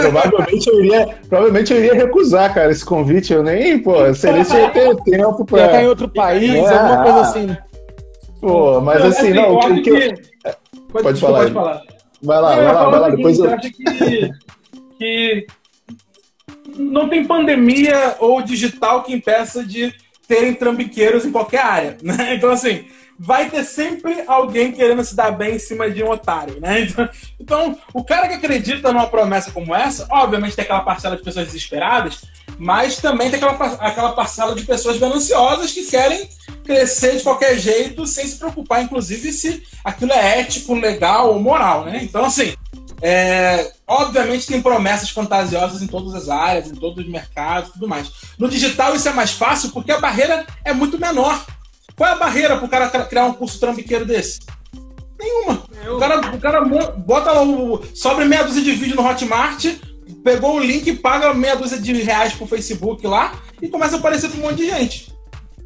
Provavelmente, 0.00 0.66
eu 0.68 0.84
iria, 0.84 1.08
provavelmente 1.28 1.72
eu 1.72 1.78
iria 1.78 1.94
recusar, 1.94 2.52
cara, 2.54 2.70
esse 2.72 2.84
convite. 2.84 3.32
Eu 3.32 3.42
nem, 3.42 3.78
pô, 3.78 4.12
seria 4.14 4.44
se 4.44 4.54
eu 4.56 4.60
ia 4.62 4.70
ter 4.70 4.96
tempo 5.04 5.44
Pra 5.44 5.64
estar 5.66 5.76
em 5.78 5.80
pra. 5.80 5.88
outro 5.88 6.08
país, 6.08 6.54
É. 6.54 6.74
alguma 6.78 7.02
coisa 7.02 7.20
assim. 7.20 7.56
Pô, 8.42 8.80
mas 8.80 9.00
assim, 9.04 9.30
não, 9.32 9.54
o 9.54 9.60
que, 9.60 9.70
o 9.70 9.82
que 9.82 9.90
eu- 9.90 10.14
Pode, 10.90 11.04
Pode 11.04 11.12
desculpa, 11.20 11.20
falar, 11.20 11.42
Pode 11.44 11.54
falar. 11.54 11.82
Vai 12.20 12.40
lá, 12.40 12.50
Não, 12.56 12.64
vai 12.64 12.74
lá, 12.74 12.90
vai 12.90 13.00
lá. 13.00 13.06
o 13.08 13.16
Depois 13.16 13.38
eu. 13.38 13.50
acho 13.54 13.70
que, 13.72 13.84
que 14.98 15.46
não 16.76 17.08
tem 17.08 17.24
pandemia 17.24 18.16
ou 18.18 18.42
digital 18.42 19.02
que 19.04 19.12
impeça 19.12 19.64
de 19.64 19.94
terem 20.28 20.54
trambiqueiros 20.54 21.24
em 21.24 21.32
qualquer 21.32 21.64
área, 21.64 21.96
né? 22.02 22.34
Então, 22.34 22.50
assim, 22.50 22.84
vai 23.18 23.48
ter 23.48 23.64
sempre 23.64 24.22
alguém 24.26 24.72
querendo 24.72 25.04
se 25.04 25.14
dar 25.16 25.30
bem 25.30 25.54
em 25.54 25.58
cima 25.58 25.88
de 25.90 26.02
um 26.02 26.10
otário, 26.10 26.60
né? 26.60 26.80
Então, 26.82 27.08
então, 27.40 27.78
o 27.94 28.04
cara 28.04 28.28
que 28.28 28.34
acredita 28.34 28.92
numa 28.92 29.06
promessa 29.06 29.50
como 29.52 29.74
essa, 29.74 30.06
obviamente 30.10 30.56
tem 30.56 30.64
aquela 30.64 30.80
parcela 30.82 31.16
de 31.16 31.22
pessoas 31.22 31.46
desesperadas, 31.46 32.22
mas 32.58 32.96
também 32.96 33.30
tem 33.30 33.42
aquela, 33.42 33.64
aquela 33.74 34.12
parcela 34.12 34.54
de 34.54 34.64
pessoas 34.64 34.98
gananciosas 34.98 35.72
que 35.72 35.84
querem 35.86 36.28
crescer 36.64 37.16
de 37.16 37.22
qualquer 37.22 37.58
jeito, 37.58 38.06
sem 38.06 38.26
se 38.26 38.36
preocupar, 38.36 38.82
inclusive, 38.82 39.32
se 39.32 39.62
aquilo 39.84 40.12
é 40.12 40.40
ético, 40.40 40.74
legal 40.74 41.32
ou 41.32 41.40
moral, 41.40 41.84
né? 41.84 42.00
Então, 42.02 42.24
assim, 42.24 42.54
é, 43.00 43.72
obviamente 43.86 44.46
tem 44.46 44.62
promessas 44.62 45.10
fantasiosas 45.10 45.82
em 45.82 45.88
todas 45.88 46.14
as 46.14 46.28
áreas, 46.28 46.68
em 46.70 46.74
todos 46.74 47.04
os 47.04 47.10
mercados 47.10 47.70
e 47.70 47.72
tudo 47.72 47.88
mais. 47.88 48.10
No 48.38 48.48
digital 48.48 48.94
isso 48.94 49.08
é 49.08 49.12
mais 49.12 49.32
fácil 49.32 49.70
porque 49.70 49.90
a 49.90 49.98
barreira 49.98 50.46
é 50.64 50.72
muito 50.72 50.98
menor. 50.98 51.44
Qual 51.96 52.08
é 52.08 52.12
a 52.12 52.16
barreira 52.16 52.56
para 52.56 52.64
o 52.64 52.68
cara 52.68 52.88
cri- 52.88 53.04
criar 53.06 53.24
um 53.26 53.34
curso 53.34 53.58
trambiqueiro 53.58 54.06
desse? 54.06 54.40
Nenhuma. 55.18 55.64
O 55.88 55.98
cara, 55.98 56.34
o 56.34 56.40
cara 56.40 56.60
bota 56.96 57.32
lá 57.32 57.42
o. 57.42 57.82
Sobre 57.94 58.24
meia 58.24 58.44
dúzia 58.44 58.62
de 58.62 58.72
vídeo 58.72 58.96
no 58.96 59.06
Hotmart, 59.06 59.66
pegou 60.22 60.56
o 60.56 60.60
link, 60.60 60.94
paga 60.96 61.34
meia 61.34 61.56
dúzia 61.56 61.78
de 61.78 61.92
reais 61.94 62.32
pro 62.32 62.46
Facebook 62.46 63.06
lá 63.06 63.34
e 63.60 63.68
começa 63.68 63.96
a 63.96 63.98
aparecer 63.98 64.30
para 64.30 64.38
um 64.38 64.42
monte 64.42 64.56
de 64.56 64.70
gente. 64.70 65.12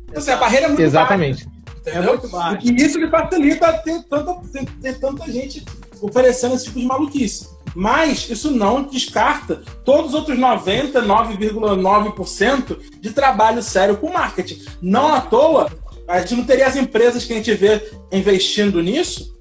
Então, 0.04 0.18
assim, 0.18 0.30
a 0.30 0.36
barreira 0.36 0.66
é 0.66 0.68
muito 0.68 0.82
Exatamente. 0.82 1.44
baixa, 1.44 1.98
É 1.98 2.00
muito 2.00 2.28
baixo. 2.28 2.66
E 2.66 2.74
isso 2.76 2.98
lhe 2.98 3.08
facilita 3.08 3.72
ter 3.74 4.02
tanta, 4.04 4.34
ter, 4.52 4.64
ter 4.80 4.98
tanta 4.98 5.30
gente 5.30 5.62
oferecendo 6.00 6.54
esse 6.54 6.64
tipo 6.64 6.80
de 6.80 6.86
maluquice. 6.86 7.54
Mas 7.74 8.30
isso 8.30 8.50
não 8.50 8.84
descarta 8.84 9.62
todos 9.84 10.06
os 10.08 10.14
outros 10.14 10.38
99,9% 10.38 12.78
de 13.00 13.10
trabalho 13.10 13.62
sério 13.62 13.98
com 13.98 14.10
marketing. 14.10 14.64
Não 14.80 15.14
à 15.14 15.20
toa, 15.20 15.70
a 16.08 16.20
gente 16.20 16.36
não 16.36 16.44
teria 16.44 16.66
as 16.66 16.76
empresas 16.76 17.24
que 17.24 17.34
a 17.34 17.36
gente 17.36 17.52
vê 17.52 17.86
investindo 18.10 18.82
nisso 18.82 19.35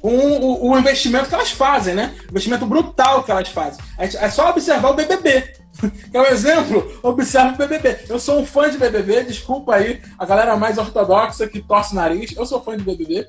com 0.00 0.16
o, 0.16 0.70
o 0.70 0.78
investimento 0.78 1.28
que 1.28 1.34
elas 1.34 1.50
fazem, 1.50 1.94
né? 1.94 2.14
O 2.26 2.30
investimento 2.30 2.64
brutal 2.66 3.22
que 3.24 3.30
elas 3.30 3.48
fazem. 3.48 3.78
É 3.98 4.30
só 4.30 4.50
observar 4.50 4.90
o 4.90 4.94
BBB. 4.94 5.52
É 6.12 6.20
um 6.20 6.26
exemplo, 6.26 6.98
observa 7.04 7.54
o 7.54 7.56
BBB. 7.56 7.98
Eu 8.08 8.18
sou 8.18 8.40
um 8.40 8.44
fã 8.46 8.68
de 8.68 8.76
BBB, 8.78 9.22
desculpa 9.22 9.76
aí 9.76 10.00
a 10.18 10.26
galera 10.26 10.56
mais 10.56 10.76
ortodoxa 10.76 11.46
que 11.46 11.60
torce 11.62 11.92
o 11.92 11.94
nariz. 11.94 12.34
Eu 12.36 12.44
sou 12.44 12.60
fã 12.60 12.76
de 12.76 12.82
BBB 12.82 13.24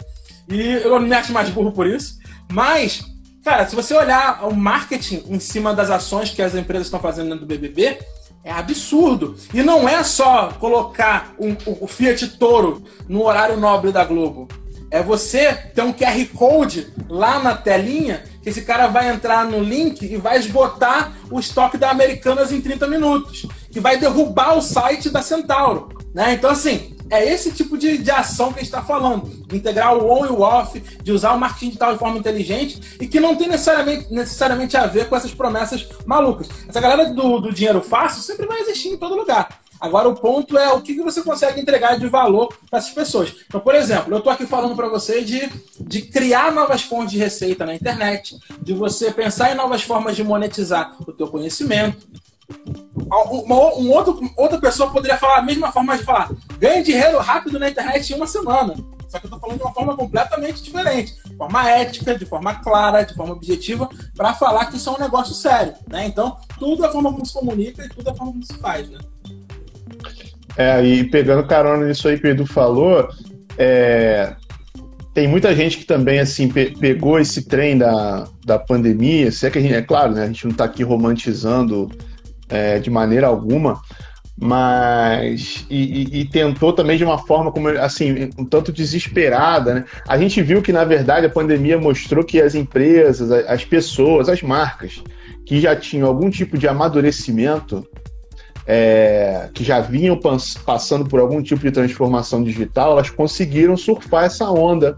e 0.52 0.72
eu 0.84 0.90
não 1.00 1.02
me 1.02 1.14
acho 1.14 1.32
mais 1.32 1.48
burro 1.50 1.72
por 1.72 1.86
isso. 1.86 2.18
Mas, 2.52 3.04
cara, 3.46 3.68
se 3.68 3.76
você 3.76 3.94
olhar 3.94 4.48
o 4.48 4.56
marketing 4.56 5.26
em 5.28 5.40
cima 5.40 5.76
das 5.76 5.92
ações 5.92 6.32
que 6.32 6.42
as 6.42 6.56
empresas 6.56 6.88
estão 6.88 7.00
fazendo 7.00 7.26
dentro 7.30 7.46
do 7.46 7.48
BBB, 7.48 8.00
é 8.44 8.52
absurdo. 8.52 9.36
E 9.54 9.62
não 9.62 9.88
é 9.88 10.04
só 10.04 10.48
colocar 10.60 11.36
um- 11.40 11.56
o, 11.68 11.84
o 11.86 11.88
Fiat 11.88 12.30
Toro 12.40 12.84
no 13.08 13.26
horário 13.26 13.58
nobre 13.58 13.92
da 13.92 14.04
Globo. 14.04 14.48
É 14.92 15.04
você 15.04 15.54
ter 15.54 15.82
um 15.82 15.94
QR 15.94 16.26
Code 16.36 16.88
lá 17.08 17.40
na 17.40 17.56
telinha 17.56 18.24
que 18.42 18.50
esse 18.50 18.64
cara 18.64 18.88
vai 18.88 19.10
entrar 19.10 19.46
no 19.46 19.62
link 19.62 20.02
e 20.04 20.18
vai 20.18 20.38
esgotar 20.38 21.14
o 21.30 21.40
estoque 21.40 21.78
da 21.78 21.92
Americanas 21.92 22.52
em 22.52 22.62
30 22.62 22.88
minutos. 22.88 23.46
Que 23.72 23.80
vai 23.80 23.98
derrubar 23.98 24.58
o 24.58 24.62
site 24.62 25.10
da 25.10 25.22
Centauro. 25.22 25.90
Né? 26.14 26.34
Então, 26.34 26.50
assim, 26.50 26.96
é 27.10 27.28
esse 27.28 27.52
tipo 27.52 27.78
de, 27.78 27.98
de 27.98 28.12
ação 28.12 28.48
que 28.48 28.60
a 28.60 28.64
gente 28.64 28.68
está 28.68 28.82
falando. 28.82 29.28
De 29.48 29.58
integrar 29.58 29.96
o 29.96 30.10
on 30.10 30.26
e 30.26 30.30
o 30.30 30.42
off, 30.42 30.80
de 30.80 31.12
usar 31.12 31.34
o 31.34 31.40
marketing 31.40 31.68
digital 31.68 31.94
de 31.94 32.00
forma 32.00 32.18
inteligente 32.18 32.98
e 33.00 33.08
que 33.08 33.20
não 33.20 33.36
tem 33.36 33.48
necessariamente, 33.48 34.14
necessariamente 34.14 34.78
a 34.78 34.86
ver 34.86 35.10
com 35.10 35.16
essas 35.16 35.34
promessas 35.34 35.88
malucas. 36.06 36.48
Essa 36.68 36.80
galera 36.80 37.12
do, 37.12 37.40
do 37.40 37.54
dinheiro 37.54 37.82
fácil 37.82 38.22
sempre 38.22 38.46
vai 38.46 38.62
existir 38.62 38.90
em 38.90 38.98
todo 38.98 39.16
lugar. 39.16 39.62
Agora 39.80 40.10
o 40.10 40.16
ponto 40.16 40.58
é 40.58 40.72
o 40.74 40.82
que 40.82 41.02
você 41.02 41.22
consegue 41.22 41.62
entregar 41.62 41.98
de 41.98 42.08
valor 42.08 42.54
para 42.70 42.80
essas 42.80 42.92
pessoas. 42.92 43.34
Então, 43.48 43.62
por 43.62 43.76
exemplo, 43.76 44.14
eu 44.14 44.18
estou 44.18 44.32
aqui 44.32 44.46
falando 44.46 44.76
para 44.76 44.90
você 44.90 45.24
de, 45.24 45.50
de 45.80 46.02
criar 46.02 46.52
novas 46.52 46.82
fontes 46.82 47.12
de 47.12 47.18
receita 47.18 47.66
na 47.66 47.74
internet, 47.74 48.38
de 48.62 48.74
você 48.74 49.12
pensar 49.12 49.52
em 49.52 49.56
novas 49.56 49.82
formas 49.82 50.16
de 50.16 50.24
monetizar 50.24 50.96
o 51.00 51.14
teu 51.14 51.28
conhecimento. 51.28 52.08
Uma, 53.46 53.76
um 53.76 53.92
outro, 53.92 54.20
outra 54.36 54.60
pessoa 54.60 54.92
poderia 54.92 55.18
falar 55.18 55.38
a 55.38 55.42
mesma 55.42 55.72
forma 55.72 55.98
de 55.98 56.04
falar 56.04 56.32
ganhe 56.58 56.84
dinheiro 56.84 57.18
rápido 57.20 57.60
na 57.60 57.70
internet 57.70 58.12
em 58.12 58.16
uma 58.16 58.28
semana. 58.28 58.76
Só 59.08 59.18
que 59.18 59.26
eu 59.26 59.30
estou 59.30 59.40
falando 59.40 59.58
de 59.58 59.64
uma 59.64 59.74
forma 59.74 59.98
completamente 59.98 60.62
diferente, 60.62 61.16
de 61.26 61.36
forma 61.36 61.68
ética, 61.68 62.18
de 62.18 62.26
forma 62.28 62.54
clara, 62.56 63.04
de 63.04 63.16
forma 63.16 63.34
objetiva, 63.34 63.90
para 64.16 64.36
falar 64.36 64.68
que 64.68 64.78
isso 64.78 64.88
é 64.88 64.94
um 64.94 65.00
negócio 65.00 65.34
sério. 65.34 65.74
Né? 65.88 66.06
Então, 66.06 66.38
tudo 66.60 66.86
é 66.86 66.88
a 66.88 66.92
forma 66.92 67.12
como 67.12 67.26
se 67.26 67.34
comunica 67.34 67.84
e 67.84 67.90
tudo 67.90 68.08
é 68.08 68.12
a 68.12 68.16
forma 68.16 68.34
como 68.34 68.46
se 68.46 68.54
faz. 68.60 68.88
Né? 68.88 69.00
É, 70.58 70.84
e 70.84 71.04
pegando 71.06 71.48
carona 71.48 71.86
nisso 71.88 72.08
aí 72.08 72.20
que 72.20 72.28
o 72.28 72.30
Edu 72.30 72.46
falou, 72.46 73.08
é, 73.58 74.36
tem 75.14 75.28
muita 75.28 75.56
gente 75.56 75.78
que 75.78 75.86
também 75.86 76.20
assim 76.20 76.50
pe- 76.50 76.74
pegou 76.80 77.20
esse 77.20 77.48
trem 77.48 77.78
da, 77.78 78.28
da 78.46 78.60
pandemia. 78.60 79.32
Se 79.32 79.46
é 79.48 79.50
que 79.50 79.58
a 79.58 79.62
gente, 79.62 79.74
é 79.74 79.82
claro, 79.82 80.14
né, 80.14 80.24
a 80.24 80.28
gente 80.28 80.46
não 80.46 80.52
está 80.52 80.66
aqui 80.66 80.84
romantizando 80.84 81.90
é, 82.50 82.80
de 82.80 82.90
maneira 82.90 83.28
alguma, 83.28 83.80
mas 84.42 85.66
e, 85.70 86.02
e- 86.04 86.20
e 86.22 86.26
tentou 86.26 86.72
também 86.72 86.98
de 86.98 87.04
uma 87.04 87.18
forma 87.18 87.52
como 87.52 87.68
assim 87.70 88.30
um 88.38 88.46
tanto 88.46 88.72
desesperada, 88.72 89.74
né? 89.74 89.86
A 90.08 90.18
gente 90.18 90.42
viu 90.42 90.62
que 90.62 90.72
na 90.72 90.86
verdade 90.86 91.26
a 91.26 91.30
pandemia 91.30 91.78
mostrou 91.78 92.24
que 92.24 92.42
as 92.42 92.56
empresas, 92.56 93.30
as 93.32 93.66
pessoas, 93.66 94.30
as 94.30 94.42
marcas 94.42 95.04
que 95.46 95.60
já 95.60 95.76
tinham 95.76 96.08
algum 96.08 96.30
tipo 96.30 96.58
de 96.58 96.68
amadurecimento 96.68 97.86
é, 98.72 99.50
que 99.52 99.64
já 99.64 99.80
vinham 99.80 100.16
pas- 100.16 100.54
passando 100.64 101.04
por 101.10 101.20
algum 101.20 101.42
tipo 101.42 101.62
de 101.62 101.72
transformação 101.72 102.44
digital, 102.44 102.92
elas 102.92 103.10
conseguiram 103.10 103.76
surfar 103.76 104.26
essa 104.26 104.48
onda 104.48 104.96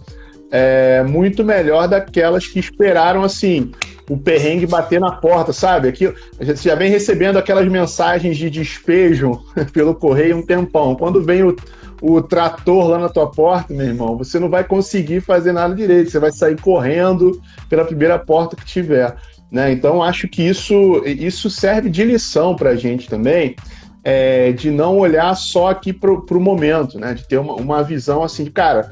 é, 0.51 1.01
muito 1.03 1.41
melhor 1.41 1.87
daquelas 1.87 2.45
que 2.45 2.59
esperaram 2.59 3.23
assim 3.23 3.71
o 4.09 4.17
perrengue 4.17 4.67
bater 4.67 4.99
na 4.99 5.13
porta, 5.13 5.53
sabe? 5.53 5.87
Aqui, 5.87 6.13
você 6.37 6.67
já 6.67 6.75
vem 6.75 6.91
recebendo 6.91 7.37
aquelas 7.37 7.65
mensagens 7.69 8.35
de 8.35 8.49
despejo 8.49 9.39
pelo 9.71 9.95
correio 9.95 10.35
um 10.35 10.45
tempão. 10.45 10.93
Quando 10.93 11.23
vem 11.23 11.43
o, 11.43 11.55
o 12.01 12.21
trator 12.21 12.89
lá 12.89 12.99
na 12.99 13.07
tua 13.07 13.31
porta, 13.31 13.73
meu 13.73 13.85
irmão, 13.85 14.17
você 14.17 14.37
não 14.37 14.49
vai 14.49 14.65
conseguir 14.65 15.21
fazer 15.21 15.53
nada 15.53 15.73
direito. 15.73 16.11
Você 16.11 16.19
vai 16.19 16.33
sair 16.33 16.59
correndo 16.59 17.39
pela 17.69 17.85
primeira 17.85 18.19
porta 18.19 18.57
que 18.57 18.65
tiver. 18.65 19.15
Né? 19.51 19.73
Então, 19.73 20.01
acho 20.01 20.27
que 20.29 20.41
isso, 20.41 21.03
isso 21.05 21.49
serve 21.49 21.89
de 21.89 22.03
lição 22.05 22.55
para 22.55 22.69
a 22.69 22.75
gente 22.75 23.09
também, 23.09 23.55
é, 24.03 24.53
de 24.53 24.71
não 24.71 24.97
olhar 24.97 25.35
só 25.35 25.69
aqui 25.69 25.91
para 25.91 26.11
o 26.11 26.39
momento, 26.39 26.97
né? 26.97 27.13
de 27.13 27.27
ter 27.27 27.37
uma, 27.37 27.55
uma 27.55 27.83
visão 27.83 28.23
assim, 28.23 28.45
de, 28.45 28.51
cara, 28.51 28.89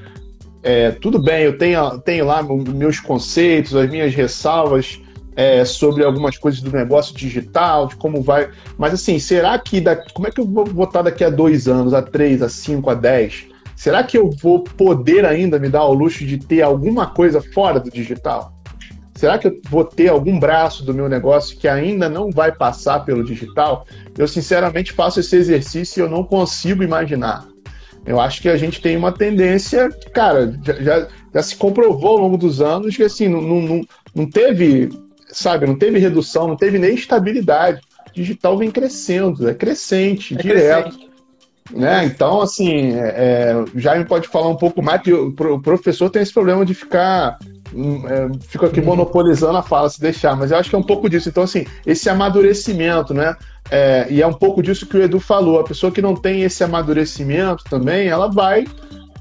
é, 0.62 0.92
tudo 0.92 1.18
bem, 1.18 1.44
eu 1.44 1.58
tenho, 1.58 2.00
tenho 2.00 2.26
lá 2.26 2.44
meus 2.44 3.00
conceitos, 3.00 3.74
as 3.74 3.90
minhas 3.90 4.14
ressalvas 4.14 5.00
é, 5.36 5.64
sobre 5.64 6.04
algumas 6.04 6.38
coisas 6.38 6.60
do 6.60 6.70
negócio 6.70 7.16
digital, 7.16 7.88
de 7.88 7.96
como 7.96 8.22
vai. 8.22 8.50
Mas 8.78 8.94
assim, 8.94 9.18
será 9.20 9.58
que 9.58 9.80
daqui, 9.80 10.14
como 10.14 10.28
é 10.28 10.32
que 10.32 10.42
eu 10.42 10.46
vou 10.46 10.66
votar 10.66 11.02
daqui 11.02 11.24
a 11.24 11.30
dois 11.30 11.70
anos, 11.70 11.94
a 11.94 12.02
três, 12.02 12.42
a 12.42 12.50
cinco, 12.50 12.90
a 12.90 12.94
dez? 12.94 13.48
Será 13.74 14.04
que 14.04 14.18
eu 14.18 14.30
vou 14.30 14.66
poder 14.66 15.26
ainda 15.26 15.58
me 15.58 15.70
dar 15.70 15.86
o 15.86 15.94
luxo 15.94 16.26
de 16.26 16.38
ter 16.38 16.62
alguma 16.62 17.08
coisa 17.08 17.42
fora 17.42 17.80
do 17.80 17.90
digital? 17.90 18.59
Será 19.20 19.38
que 19.38 19.48
eu 19.48 19.60
vou 19.70 19.84
ter 19.84 20.08
algum 20.08 20.40
braço 20.40 20.86
do 20.86 20.94
meu 20.94 21.10
negócio 21.10 21.58
que 21.58 21.68
ainda 21.68 22.08
não 22.08 22.32
vai 22.32 22.54
passar 22.54 23.02
pelo 23.02 23.22
digital? 23.22 23.86
Eu 24.18 24.26
sinceramente 24.30 24.94
faço 24.94 25.20
esse 25.20 25.36
exercício 25.36 26.00
e 26.00 26.02
eu 26.02 26.10
não 26.10 26.24
consigo 26.24 26.84
imaginar. 26.84 27.46
Eu 28.06 28.18
acho 28.18 28.42
que 28.42 28.48
a 28.48 28.56
gente 28.56 28.80
tem 28.80 28.96
uma 28.96 29.12
tendência, 29.12 29.90
cara, 30.14 30.58
já, 30.66 30.74
já, 30.76 31.08
já 31.34 31.44
se 31.44 31.58
comprovou 31.58 32.12
ao 32.12 32.18
longo 32.20 32.38
dos 32.38 32.62
anos 32.62 32.96
que 32.96 33.04
assim, 33.04 33.28
não, 33.28 33.42
não, 33.42 33.82
não 34.16 34.26
teve, 34.26 34.88
sabe, 35.28 35.68
não 35.68 35.78
teve 35.78 36.00
redução, 36.00 36.48
não 36.48 36.56
teve 36.56 36.80
nem 36.80 36.96
estabilidade. 36.96 37.82
O 38.08 38.14
digital 38.14 38.58
vem 38.58 38.72
crescendo, 38.72 39.50
é 39.50 39.54
crescente, 39.54 40.34
é 40.34 40.38
direto. 40.38 40.92
Crescente. 40.92 41.10
Né? 41.72 42.06
Então, 42.06 42.42
assim, 42.42 42.94
é, 42.96 43.52
é, 43.52 43.56
o 43.58 43.78
Jaime 43.78 44.06
pode 44.06 44.30
falar 44.30 44.48
um 44.48 44.56
pouco 44.56 44.82
mais, 44.82 45.02
que 45.02 45.12
o, 45.12 45.32
professor 45.62 46.10
tem 46.10 46.22
esse 46.22 46.34
problema 46.34 46.66
de 46.66 46.74
ficar 46.74 47.38
é, 48.08 48.30
fico 48.48 48.66
aqui 48.66 48.82
monopolizando 48.82 49.58
a 49.58 49.64
fala 49.64 49.90
se 49.90 50.00
deixar, 50.00 50.36
mas 50.36 50.52
eu 50.52 50.58
acho 50.58 50.70
que 50.70 50.76
é 50.76 50.80
um 50.80 50.84
pouco 50.84 51.10
disso. 51.10 51.30
Então, 51.30 51.44
assim, 51.44 51.66
esse 51.86 52.10
amadurecimento, 52.10 53.14
né? 53.14 53.36
É, 53.72 54.08
e 54.10 54.22
é 54.22 54.28
um 54.28 54.34
pouco 54.34 54.62
disso 54.64 54.86
que 54.86 54.98
o 54.98 55.04
Edu 55.04 55.20
falou. 55.20 55.60
A 55.60 55.64
pessoa 55.64 55.92
que 55.92 56.02
não 56.02 56.16
tem 56.16 56.42
esse 56.42 56.64
amadurecimento 56.64 57.64
também, 57.66 58.08
ela 58.08 58.28
vai 58.28 58.66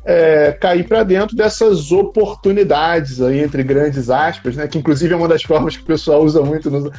é, 0.08 0.52
cair 0.52 0.88
para 0.88 1.02
dentro 1.02 1.36
dessas 1.36 1.92
oportunidades 1.92 3.20
aí, 3.20 3.40
entre 3.40 3.62
grandes 3.62 4.08
aspas, 4.08 4.56
né? 4.56 4.66
Que 4.66 4.78
inclusive 4.78 5.12
é 5.12 5.16
uma 5.16 5.28
das 5.28 5.42
formas 5.42 5.76
que 5.76 5.82
o 5.82 5.86
pessoal 5.86 6.24
usa 6.24 6.40
muito. 6.40 6.70
No... 6.70 6.90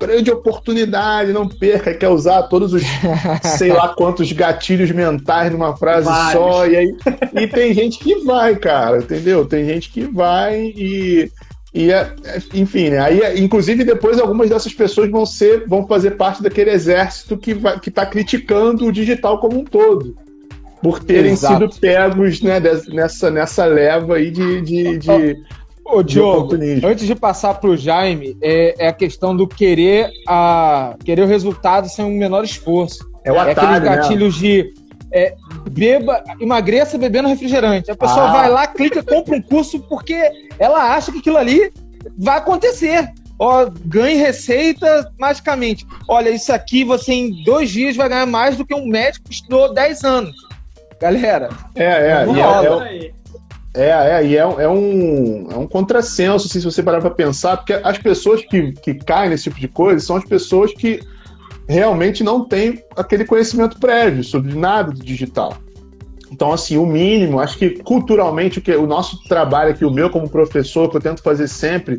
Grande 0.00 0.30
oportunidade, 0.30 1.30
não 1.30 1.46
perca, 1.46 1.92
quer 1.92 2.08
usar 2.08 2.44
todos 2.44 2.72
os 2.72 2.82
sei 3.58 3.70
lá 3.70 3.88
quantos 3.88 4.32
gatilhos 4.32 4.90
mentais 4.90 5.52
numa 5.52 5.76
frase 5.76 6.06
Vários. 6.06 6.32
só. 6.32 6.66
E, 6.66 6.74
aí, 6.74 6.96
e 7.34 7.46
tem 7.46 7.74
gente 7.74 7.98
que 7.98 8.24
vai, 8.24 8.56
cara, 8.56 8.96
entendeu? 8.96 9.44
Tem 9.44 9.66
gente 9.66 9.90
que 9.90 10.06
vai 10.06 10.72
e 10.74 11.30
e, 11.74 11.90
é, 11.90 12.14
é, 12.24 12.38
enfim, 12.54 12.90
né? 12.90 13.00
Aí, 13.00 13.42
inclusive, 13.42 13.82
depois 13.84 14.20
algumas 14.20 14.48
dessas 14.48 14.72
pessoas 14.72 15.10
vão 15.10 15.26
ser, 15.26 15.66
vão 15.66 15.86
fazer 15.88 16.12
parte 16.12 16.40
daquele 16.40 16.70
exército 16.70 17.36
que 17.36 17.56
que 17.82 17.88
está 17.88 18.06
criticando 18.06 18.86
o 18.86 18.92
digital 18.92 19.38
como 19.38 19.58
um 19.58 19.64
todo, 19.64 20.16
por 20.84 21.02
terem 21.02 21.32
Exato. 21.32 21.54
sido 21.54 21.80
pegos 21.80 22.42
né, 22.42 22.60
nessa, 22.88 23.30
nessa 23.30 23.64
leva 23.64 24.16
aí 24.16 24.30
de, 24.30 24.60
de, 24.60 24.98
de, 24.98 25.42
Ô, 25.82 26.02
Diogo, 26.02 26.56
antes 26.84 27.06
de 27.06 27.14
passar 27.14 27.54
para 27.54 27.70
o 27.70 27.76
Jaime, 27.76 28.36
é, 28.42 28.74
é, 28.78 28.88
a 28.88 28.92
questão 28.92 29.34
do 29.34 29.48
querer, 29.48 30.10
a, 30.28 30.94
querer 31.02 31.22
o 31.22 31.26
resultado 31.26 31.88
sem 31.88 32.04
o 32.04 32.08
um 32.08 32.18
menor 32.18 32.44
esforço. 32.44 32.98
É 33.24 33.32
o 33.32 33.40
atalho, 33.40 33.86
é 33.86 33.88
aqueles 33.88 34.02
gatilhos 34.02 34.34
né? 34.34 34.40
de 34.42 34.74
é, 35.10 35.34
beba, 35.70 36.22
emagreça 36.38 36.98
bebendo 36.98 37.28
refrigerante. 37.28 37.90
A 37.90 37.96
pessoa 37.96 38.28
ah. 38.28 38.32
vai 38.32 38.50
lá, 38.50 38.66
clica, 38.66 39.02
compra 39.02 39.36
um 39.36 39.42
curso 39.42 39.80
porque 39.88 40.30
ela 40.58 40.94
acha 40.94 41.10
que 41.10 41.18
aquilo 41.18 41.38
ali 41.38 41.72
vai 42.18 42.36
acontecer. 42.36 43.10
Ó, 43.38 43.70
ganhe 43.86 44.18
receita 44.18 45.10
magicamente. 45.18 45.86
Olha, 46.06 46.28
isso 46.28 46.52
aqui 46.52 46.84
você 46.84 47.14
em 47.14 47.42
dois 47.42 47.70
dias 47.70 47.96
vai 47.96 48.08
ganhar 48.10 48.26
mais 48.26 48.58
do 48.58 48.66
que 48.66 48.74
um 48.74 48.86
médico 48.86 49.28
que 49.28 49.34
estudou 49.34 49.72
10 49.72 50.04
anos. 50.04 50.53
Galera. 51.04 51.50
É, 51.74 51.84
é, 51.84 52.26
e 52.26 52.40
é, 52.40 53.12
é, 53.74 53.88
é, 53.88 53.90
é, 53.90 54.26
e 54.26 54.36
é, 54.38 54.40
é, 54.40 54.68
um, 54.68 55.48
é 55.50 55.56
um 55.58 55.66
contrassenso, 55.66 56.46
assim, 56.46 56.60
se 56.60 56.64
você 56.64 56.82
parar 56.82 57.02
para 57.02 57.10
pensar, 57.10 57.58
porque 57.58 57.74
as 57.74 57.98
pessoas 57.98 58.40
que, 58.40 58.72
que 58.72 58.94
caem 58.94 59.28
nesse 59.28 59.44
tipo 59.44 59.60
de 59.60 59.68
coisa 59.68 60.00
são 60.00 60.16
as 60.16 60.24
pessoas 60.24 60.72
que 60.72 61.02
realmente 61.68 62.24
não 62.24 62.48
tem 62.48 62.82
aquele 62.96 63.26
conhecimento 63.26 63.78
prévio 63.78 64.24
sobre 64.24 64.54
nada 64.54 64.92
do 64.92 65.04
digital. 65.04 65.58
Então, 66.32 66.50
assim, 66.50 66.78
o 66.78 66.86
mínimo, 66.86 67.38
acho 67.38 67.58
que 67.58 67.82
culturalmente 67.82 68.58
o, 68.58 68.62
que, 68.62 68.74
o 68.74 68.86
nosso 68.86 69.22
trabalho 69.24 69.72
aqui, 69.72 69.84
o 69.84 69.90
meu 69.90 70.08
como 70.08 70.26
professor, 70.26 70.88
que 70.88 70.96
eu 70.96 71.02
tento 71.02 71.22
fazer 71.22 71.48
sempre, 71.48 71.98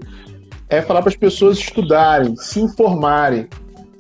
é 0.68 0.82
falar 0.82 1.04
para 1.04 1.10
as 1.10 1.16
pessoas 1.16 1.60
estudarem, 1.60 2.36
se 2.38 2.60
informarem. 2.60 3.48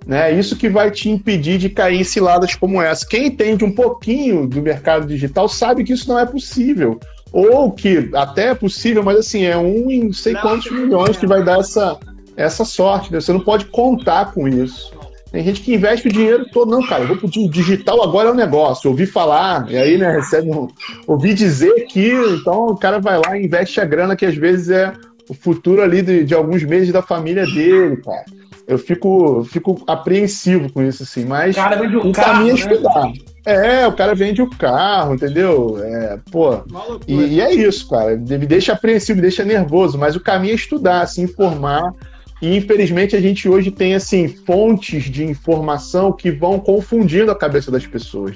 Né? 0.05 0.31
Isso 0.37 0.55
que 0.55 0.69
vai 0.69 0.91
te 0.91 1.09
impedir 1.09 1.57
de 1.57 1.69
cair 1.69 1.99
em 1.99 2.03
ciladas 2.03 2.53
como 2.55 2.81
essa. 2.81 3.05
Quem 3.07 3.27
entende 3.27 3.65
um 3.65 3.71
pouquinho 3.71 4.47
do 4.47 4.61
mercado 4.61 5.07
digital 5.07 5.49
sabe 5.49 5.83
que 5.83 5.93
isso 5.93 6.07
não 6.07 6.19
é 6.19 6.25
possível. 6.25 6.99
Ou 7.31 7.71
que 7.71 8.09
até 8.13 8.49
é 8.49 8.55
possível, 8.55 9.03
mas 9.03 9.17
assim, 9.17 9.43
é 9.43 9.57
um 9.57 9.89
em 9.89 10.05
não 10.05 10.13
sei 10.13 10.33
não, 10.33 10.41
quantos 10.41 10.71
milhões 10.71 11.17
que 11.17 11.25
vai 11.25 11.43
dar 11.43 11.59
essa, 11.59 11.97
essa 12.37 12.63
sorte. 12.63 13.11
Né? 13.11 13.19
Você 13.19 13.33
não 13.33 13.39
pode 13.39 13.65
contar 13.65 14.31
com 14.31 14.47
isso. 14.47 14.93
Tem 15.31 15.43
gente 15.43 15.61
que 15.61 15.73
investe 15.73 16.07
o 16.07 16.11
dinheiro 16.11 16.45
todo. 16.49 16.69
Não, 16.69 16.85
cara, 16.87 17.03
eu 17.03 17.07
vou 17.07 17.17
pro 17.17 17.29
digital 17.49 18.01
agora 18.01 18.29
é 18.29 18.31
um 18.31 18.35
negócio. 18.35 18.89
Ouvi 18.89 19.05
falar, 19.05 19.69
e 19.69 19.75
aí, 19.75 19.97
né, 19.97 20.11
recebe 20.11 20.49
um. 20.49 20.67
Ouvi 21.07 21.33
dizer 21.33 21.87
que, 21.87 22.09
então 22.39 22.67
o 22.67 22.77
cara 22.77 22.99
vai 22.99 23.17
lá 23.17 23.37
e 23.37 23.43
investe 23.43 23.81
a 23.81 23.85
grana 23.85 24.15
que 24.15 24.25
às 24.25 24.35
vezes 24.35 24.69
é 24.69 24.93
o 25.27 25.33
futuro 25.33 25.81
ali 25.81 26.01
de, 26.01 26.23
de 26.23 26.33
alguns 26.33 26.63
meses 26.63 26.93
da 26.93 27.01
família 27.01 27.45
dele, 27.45 27.97
cara. 27.97 28.23
Eu 28.67 28.79
fico, 28.79 29.43
fico 29.45 29.83
apreensivo 29.85 30.71
com 30.71 30.81
isso, 30.81 31.03
assim, 31.03 31.23
mas 31.23 31.55
o, 31.55 31.59
cara 31.59 31.75
vende 31.75 31.97
o, 31.97 32.07
o 32.07 32.11
carro, 32.11 32.33
caminho 32.33 32.49
é 32.49 32.53
né? 32.53 32.73
estudar. 32.73 33.11
É, 33.45 33.87
o 33.87 33.93
cara 33.93 34.15
vende 34.15 34.41
o 34.41 34.49
carro, 34.49 35.13
entendeu? 35.13 35.77
É, 35.83 36.19
pô. 36.31 36.63
E, 37.07 37.13
e, 37.13 37.41
é 37.41 37.53
isso, 37.53 37.87
cara. 37.87 38.17
Me 38.17 38.45
deixa 38.45 38.73
apreensivo, 38.73 39.17
me 39.17 39.21
deixa 39.21 39.45
nervoso, 39.45 39.99
mas 39.99 40.15
o 40.15 40.19
caminho 40.19 40.53
é 40.53 40.55
estudar, 40.55 41.05
se 41.07 41.21
informar 41.21 41.93
e 42.41 42.55
infelizmente 42.55 43.15
a 43.15 43.21
gente 43.21 43.47
hoje 43.47 43.71
tem 43.71 43.95
assim 43.95 44.27
fontes 44.27 45.05
de 45.05 45.23
informação 45.23 46.11
que 46.11 46.31
vão 46.31 46.59
confundindo 46.59 47.31
a 47.31 47.35
cabeça 47.35 47.71
das 47.71 47.87
pessoas. 47.87 48.35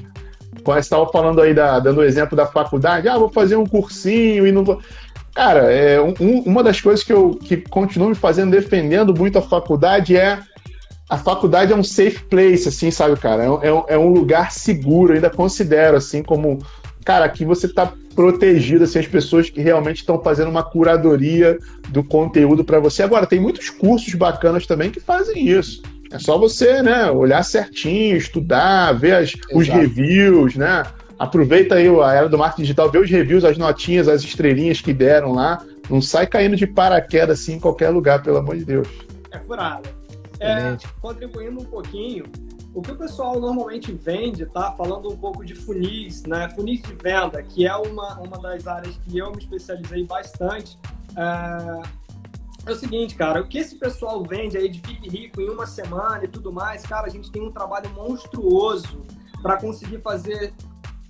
Quando 0.63 0.77
você 0.77 0.81
estava 0.81 1.07
falando 1.11 1.41
aí, 1.41 1.53
da, 1.53 1.79
dando 1.79 1.99
o 1.99 2.03
exemplo 2.03 2.35
da 2.35 2.45
faculdade, 2.45 3.07
ah, 3.07 3.17
vou 3.17 3.29
fazer 3.29 3.55
um 3.55 3.65
cursinho 3.65 4.47
e 4.47 4.51
não 4.51 4.63
vou. 4.63 4.81
Cara, 5.39 5.71
é, 5.71 6.01
um, 6.01 6.41
uma 6.45 6.61
das 6.61 6.81
coisas 6.81 7.01
que 7.01 7.13
eu 7.13 7.33
que 7.33 7.55
continuo 7.55 8.09
me 8.09 8.15
fazendo, 8.15 8.51
defendendo 8.51 9.17
muito 9.17 9.39
a 9.39 9.41
faculdade 9.41 10.17
é 10.17 10.37
a 11.09 11.17
faculdade 11.17 11.71
é 11.71 11.75
um 11.77 11.81
safe 11.81 12.25
place, 12.25 12.67
assim, 12.67 12.91
sabe, 12.91 13.15
cara? 13.15 13.45
É, 13.45 13.47
é, 13.47 13.83
é 13.93 13.97
um 13.97 14.09
lugar 14.09 14.51
seguro, 14.51 15.13
ainda 15.13 15.29
considero, 15.29 15.95
assim, 15.95 16.21
como. 16.21 16.59
Cara, 17.05 17.23
aqui 17.23 17.45
você 17.45 17.67
está 17.67 17.89
protegido, 18.13 18.83
assim, 18.83 18.99
as 18.99 19.07
pessoas 19.07 19.49
que 19.49 19.61
realmente 19.61 19.99
estão 19.99 20.21
fazendo 20.21 20.49
uma 20.49 20.61
curadoria 20.61 21.57
do 21.87 22.03
conteúdo 22.03 22.65
para 22.65 22.81
você. 22.81 23.01
Agora, 23.01 23.25
tem 23.25 23.39
muitos 23.39 23.69
cursos 23.69 24.13
bacanas 24.15 24.67
também 24.67 24.91
que 24.91 24.99
fazem 24.99 25.47
isso. 25.47 25.81
É 26.11 26.19
só 26.19 26.37
você, 26.37 26.81
né, 26.81 27.09
olhar 27.09 27.43
certinho, 27.43 28.17
estudar, 28.17 28.91
ver 28.91 29.13
as, 29.13 29.33
os 29.53 29.69
reviews, 29.69 30.57
né? 30.57 30.83
Aproveita 31.19 31.75
aí 31.75 31.87
a 31.87 32.13
era 32.13 32.29
do 32.29 32.37
marketing 32.37 32.61
digital, 32.61 32.89
vê 32.89 32.97
os 32.97 33.09
reviews, 33.09 33.43
as 33.43 33.57
notinhas, 33.57 34.07
as 34.07 34.23
estrelinhas 34.23 34.79
que 34.79 34.93
deram 34.93 35.33
lá. 35.33 35.61
Não 35.89 36.01
sai 36.01 36.25
caindo 36.25 36.55
de 36.55 36.65
paraquedas 36.65 37.41
assim 37.41 37.55
em 37.55 37.59
qualquer 37.59 37.89
lugar, 37.89 38.23
pelo 38.23 38.37
amor 38.37 38.55
de 38.55 38.63
Deus. 38.63 38.87
É 39.31 39.39
furada. 39.39 39.89
É, 40.39 40.77
contribuindo 41.01 41.61
um 41.61 41.65
pouquinho, 41.65 42.23
o 42.73 42.81
que 42.81 42.91
o 42.91 42.95
pessoal 42.95 43.37
normalmente 43.37 43.91
vende, 43.91 44.45
tá? 44.45 44.71
Falando 44.71 45.11
um 45.11 45.17
pouco 45.17 45.43
de 45.43 45.53
funis, 45.53 46.23
né? 46.23 46.47
Funis 46.55 46.81
de 46.81 46.93
venda, 46.93 47.43
que 47.43 47.67
é 47.67 47.75
uma, 47.75 48.17
uma 48.19 48.39
das 48.39 48.65
áreas 48.65 48.97
que 49.03 49.17
eu 49.17 49.29
me 49.31 49.39
especializei 49.39 50.05
bastante. 50.05 50.79
É, 51.17 52.69
é 52.69 52.71
o 52.71 52.75
seguinte, 52.75 53.15
cara, 53.15 53.41
o 53.41 53.47
que 53.47 53.57
esse 53.57 53.75
pessoal 53.75 54.23
vende 54.23 54.57
aí 54.57 54.69
de 54.69 54.79
fique 54.79 55.09
rico 55.09 55.41
em 55.41 55.49
uma 55.49 55.65
semana 55.65 56.23
e 56.23 56.27
tudo 56.29 56.53
mais, 56.53 56.83
cara, 56.83 57.07
a 57.07 57.09
gente 57.09 57.29
tem 57.29 57.41
um 57.41 57.51
trabalho 57.51 57.89
monstruoso 57.89 59.01
para 59.41 59.57
conseguir 59.57 59.99
fazer 59.99 60.53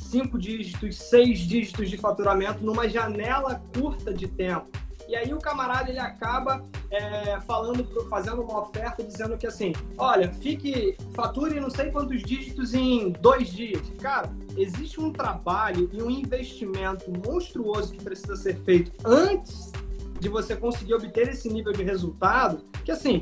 cinco 0.10 0.38
dígitos, 0.38 0.98
seis 0.98 1.40
dígitos 1.40 1.90
de 1.90 1.98
faturamento 1.98 2.64
numa 2.66 2.90
janela 2.90 3.62
curta 3.74 4.14
de 4.14 4.28
tempo. 4.28 4.68
E 5.08 5.16
aí 5.16 5.34
o 5.34 5.40
camarada 5.40 5.90
ele 5.90 6.00
acaba 6.00 6.64
é, 6.92 7.40
falando, 7.42 7.84
fazendo 8.10 8.44
uma 8.44 8.62
oferta 8.62 9.04
dizendo 9.04 9.38
que 9.38 9.48
assim, 9.48 9.74
olha, 9.98 10.32
fique, 10.32 10.96
fature 11.16 11.60
não 11.60 11.70
sei 11.70 11.92
quantos 11.92 12.22
dígitos 12.22 12.74
em 12.74 13.12
dois 13.14 13.50
dias. 13.50 13.82
Cara, 14.00 14.30
existe 14.56 15.02
um 15.02 15.12
trabalho 15.12 15.90
e 15.92 16.02
um 16.02 16.12
investimento 16.12 17.12
monstruoso 17.26 17.94
que 17.94 18.04
precisa 18.04 18.36
ser 18.36 18.58
feito 18.60 18.92
antes 19.04 19.72
de 20.20 20.30
você 20.30 20.56
conseguir 20.56 20.94
obter 20.94 21.30
esse 21.30 21.50
nível 21.50 21.72
de 21.72 21.82
resultado, 21.82 22.64
que 22.84 22.92
assim, 22.92 23.22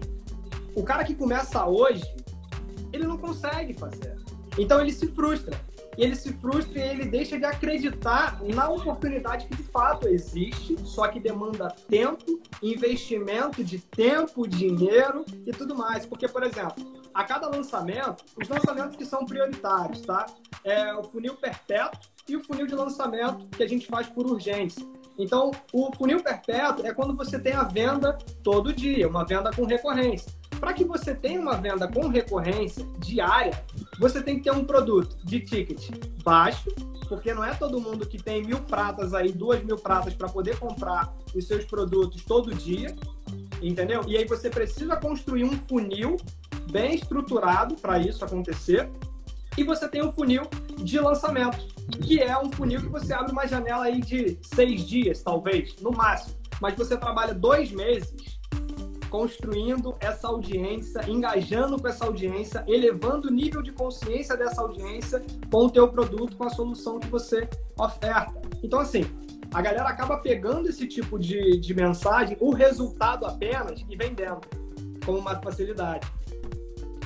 o 0.75 0.83
cara 0.83 1.03
que 1.03 1.15
começa 1.15 1.65
hoje, 1.65 2.03
ele 2.91 3.05
não 3.05 3.17
consegue 3.17 3.73
fazer. 3.73 4.15
Então 4.57 4.81
ele 4.81 4.91
se 4.91 5.07
frustra. 5.07 5.57
E 5.97 6.03
ele 6.03 6.15
se 6.15 6.31
frustra 6.33 6.79
e 6.79 6.89
ele 6.89 7.05
deixa 7.05 7.39
de 7.39 7.45
acreditar 7.45 8.39
na 8.43 8.69
oportunidade 8.69 9.47
que 9.47 9.55
de 9.55 9.63
fato 9.63 10.07
existe, 10.07 10.77
só 10.83 11.07
que 11.07 11.19
demanda 11.19 11.69
tempo, 11.89 12.39
investimento 12.61 13.63
de 13.63 13.79
tempo, 13.79 14.47
dinheiro 14.47 15.25
e 15.45 15.51
tudo 15.51 15.75
mais. 15.75 16.05
Porque, 16.05 16.27
por 16.27 16.43
exemplo, 16.43 16.75
a 17.13 17.23
cada 17.23 17.49
lançamento, 17.49 18.23
os 18.39 18.47
lançamentos 18.47 18.95
que 18.95 19.05
são 19.05 19.25
prioritários, 19.25 20.01
tá? 20.01 20.27
É 20.63 20.93
o 20.93 21.03
funil 21.03 21.33
perpétuo 21.35 21.99
e 22.29 22.35
o 22.35 22.43
funil 22.43 22.67
de 22.67 22.75
lançamento 22.75 23.47
que 23.47 23.63
a 23.63 23.67
gente 23.67 23.87
faz 23.87 24.07
por 24.07 24.27
urgência. 24.27 24.85
Então, 25.17 25.49
o 25.73 25.91
funil 25.95 26.21
perpétuo 26.21 26.85
é 26.85 26.93
quando 26.93 27.15
você 27.15 27.39
tem 27.39 27.53
a 27.53 27.63
venda 27.63 28.15
todo 28.43 28.71
dia, 28.71 29.07
uma 29.07 29.25
venda 29.25 29.49
com 29.51 29.65
recorrência. 29.65 30.31
Para 30.59 30.73
que 30.73 30.83
você 30.83 31.13
tenha 31.13 31.39
uma 31.39 31.55
venda 31.55 31.87
com 31.87 32.07
recorrência 32.07 32.85
diária, 32.99 33.63
você 33.99 34.21
tem 34.21 34.37
que 34.37 34.43
ter 34.43 34.51
um 34.51 34.65
produto 34.65 35.17
de 35.23 35.39
ticket 35.39 35.89
baixo, 36.23 36.69
porque 37.07 37.33
não 37.33 37.43
é 37.43 37.53
todo 37.53 37.79
mundo 37.79 38.05
que 38.05 38.21
tem 38.21 38.43
mil 38.43 38.59
pratas 38.61 39.13
aí, 39.13 39.31
duas 39.31 39.63
mil 39.63 39.77
pratas 39.77 40.13
para 40.13 40.27
poder 40.27 40.57
comprar 40.57 41.13
os 41.33 41.45
seus 41.45 41.63
produtos 41.65 42.23
todo 42.23 42.53
dia, 42.53 42.95
entendeu? 43.61 44.01
E 44.07 44.17
aí 44.17 44.25
você 44.25 44.49
precisa 44.49 44.95
construir 44.97 45.43
um 45.43 45.57
funil 45.67 46.17
bem 46.71 46.95
estruturado 46.95 47.75
para 47.75 47.99
isso 47.99 48.23
acontecer. 48.25 48.89
E 49.57 49.63
você 49.63 49.87
tem 49.87 50.03
um 50.03 50.11
funil 50.11 50.43
de 50.77 50.99
lançamento, 50.99 51.57
que 52.03 52.19
é 52.21 52.37
um 52.37 52.51
funil 52.51 52.81
que 52.81 52.89
você 52.89 53.13
abre 53.13 53.31
uma 53.31 53.47
janela 53.47 53.85
aí 53.85 54.01
de 54.01 54.37
seis 54.41 54.85
dias, 54.85 55.23
talvez, 55.23 55.75
no 55.81 55.91
máximo. 55.91 56.35
Mas 56.61 56.75
você 56.75 56.95
trabalha 56.95 57.33
dois 57.33 57.71
meses 57.71 58.36
construindo 59.09 59.95
essa 59.99 60.27
audiência, 60.27 61.01
engajando 61.07 61.79
com 61.81 61.87
essa 61.87 62.05
audiência, 62.05 62.63
elevando 62.67 63.27
o 63.27 63.31
nível 63.31 63.61
de 63.61 63.71
consciência 63.71 64.35
dessa 64.35 64.61
audiência 64.61 65.23
com 65.51 65.65
o 65.65 65.69
teu 65.69 65.87
produto, 65.87 66.35
com 66.37 66.43
a 66.43 66.49
solução 66.49 66.99
que 66.99 67.07
você 67.07 67.49
oferta. 67.77 68.33
Então, 68.63 68.79
assim, 68.79 69.05
a 69.53 69.61
galera 69.61 69.89
acaba 69.89 70.17
pegando 70.17 70.67
esse 70.69 70.87
tipo 70.87 71.17
de, 71.17 71.57
de 71.57 71.73
mensagem, 71.73 72.37
o 72.39 72.51
resultado 72.53 73.25
apenas, 73.25 73.83
e 73.89 73.95
vendendo 73.95 74.41
com 75.05 75.13
uma 75.13 75.35
facilidade. 75.41 76.07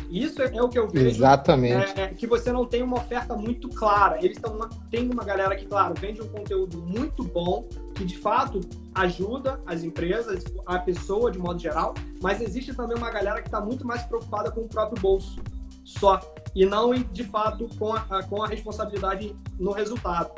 Isso 0.09 0.41
é, 0.41 0.53
é 0.53 0.61
o 0.61 0.67
que 0.67 0.77
eu 0.77 0.89
vejo. 0.89 1.07
Exatamente. 1.07 1.99
É, 1.99 2.03
é, 2.03 2.07
que 2.09 2.27
você 2.27 2.51
não 2.51 2.65
tem 2.65 2.83
uma 2.83 2.97
oferta 2.97 3.33
muito 3.35 3.69
clara. 3.69 4.17
Eles 4.17 4.35
estão 4.35 4.59
tem 4.89 5.09
uma 5.09 5.23
galera 5.23 5.55
que, 5.55 5.65
claro, 5.65 5.93
vende 5.97 6.21
um 6.21 6.27
conteúdo 6.27 6.81
muito 6.81 7.23
bom, 7.23 7.69
que 8.01 8.05
de 8.05 8.17
fato 8.17 8.59
ajuda 8.95 9.61
as 9.65 9.83
empresas, 9.83 10.43
a 10.65 10.79
pessoa 10.79 11.31
de 11.31 11.37
modo 11.37 11.59
geral, 11.59 11.93
mas 12.21 12.41
existe 12.41 12.73
também 12.73 12.97
uma 12.97 13.11
galera 13.11 13.41
que 13.41 13.47
está 13.47 13.61
muito 13.61 13.85
mais 13.85 14.01
preocupada 14.03 14.51
com 14.51 14.61
o 14.61 14.67
próprio 14.67 14.99
bolso 15.01 15.39
só 15.83 16.19
e 16.55 16.65
não 16.65 16.93
de 16.93 17.23
fato 17.23 17.69
com 17.77 17.93
a, 17.93 18.23
com 18.23 18.43
a 18.43 18.47
responsabilidade 18.47 19.35
no 19.59 19.71
resultado, 19.71 20.31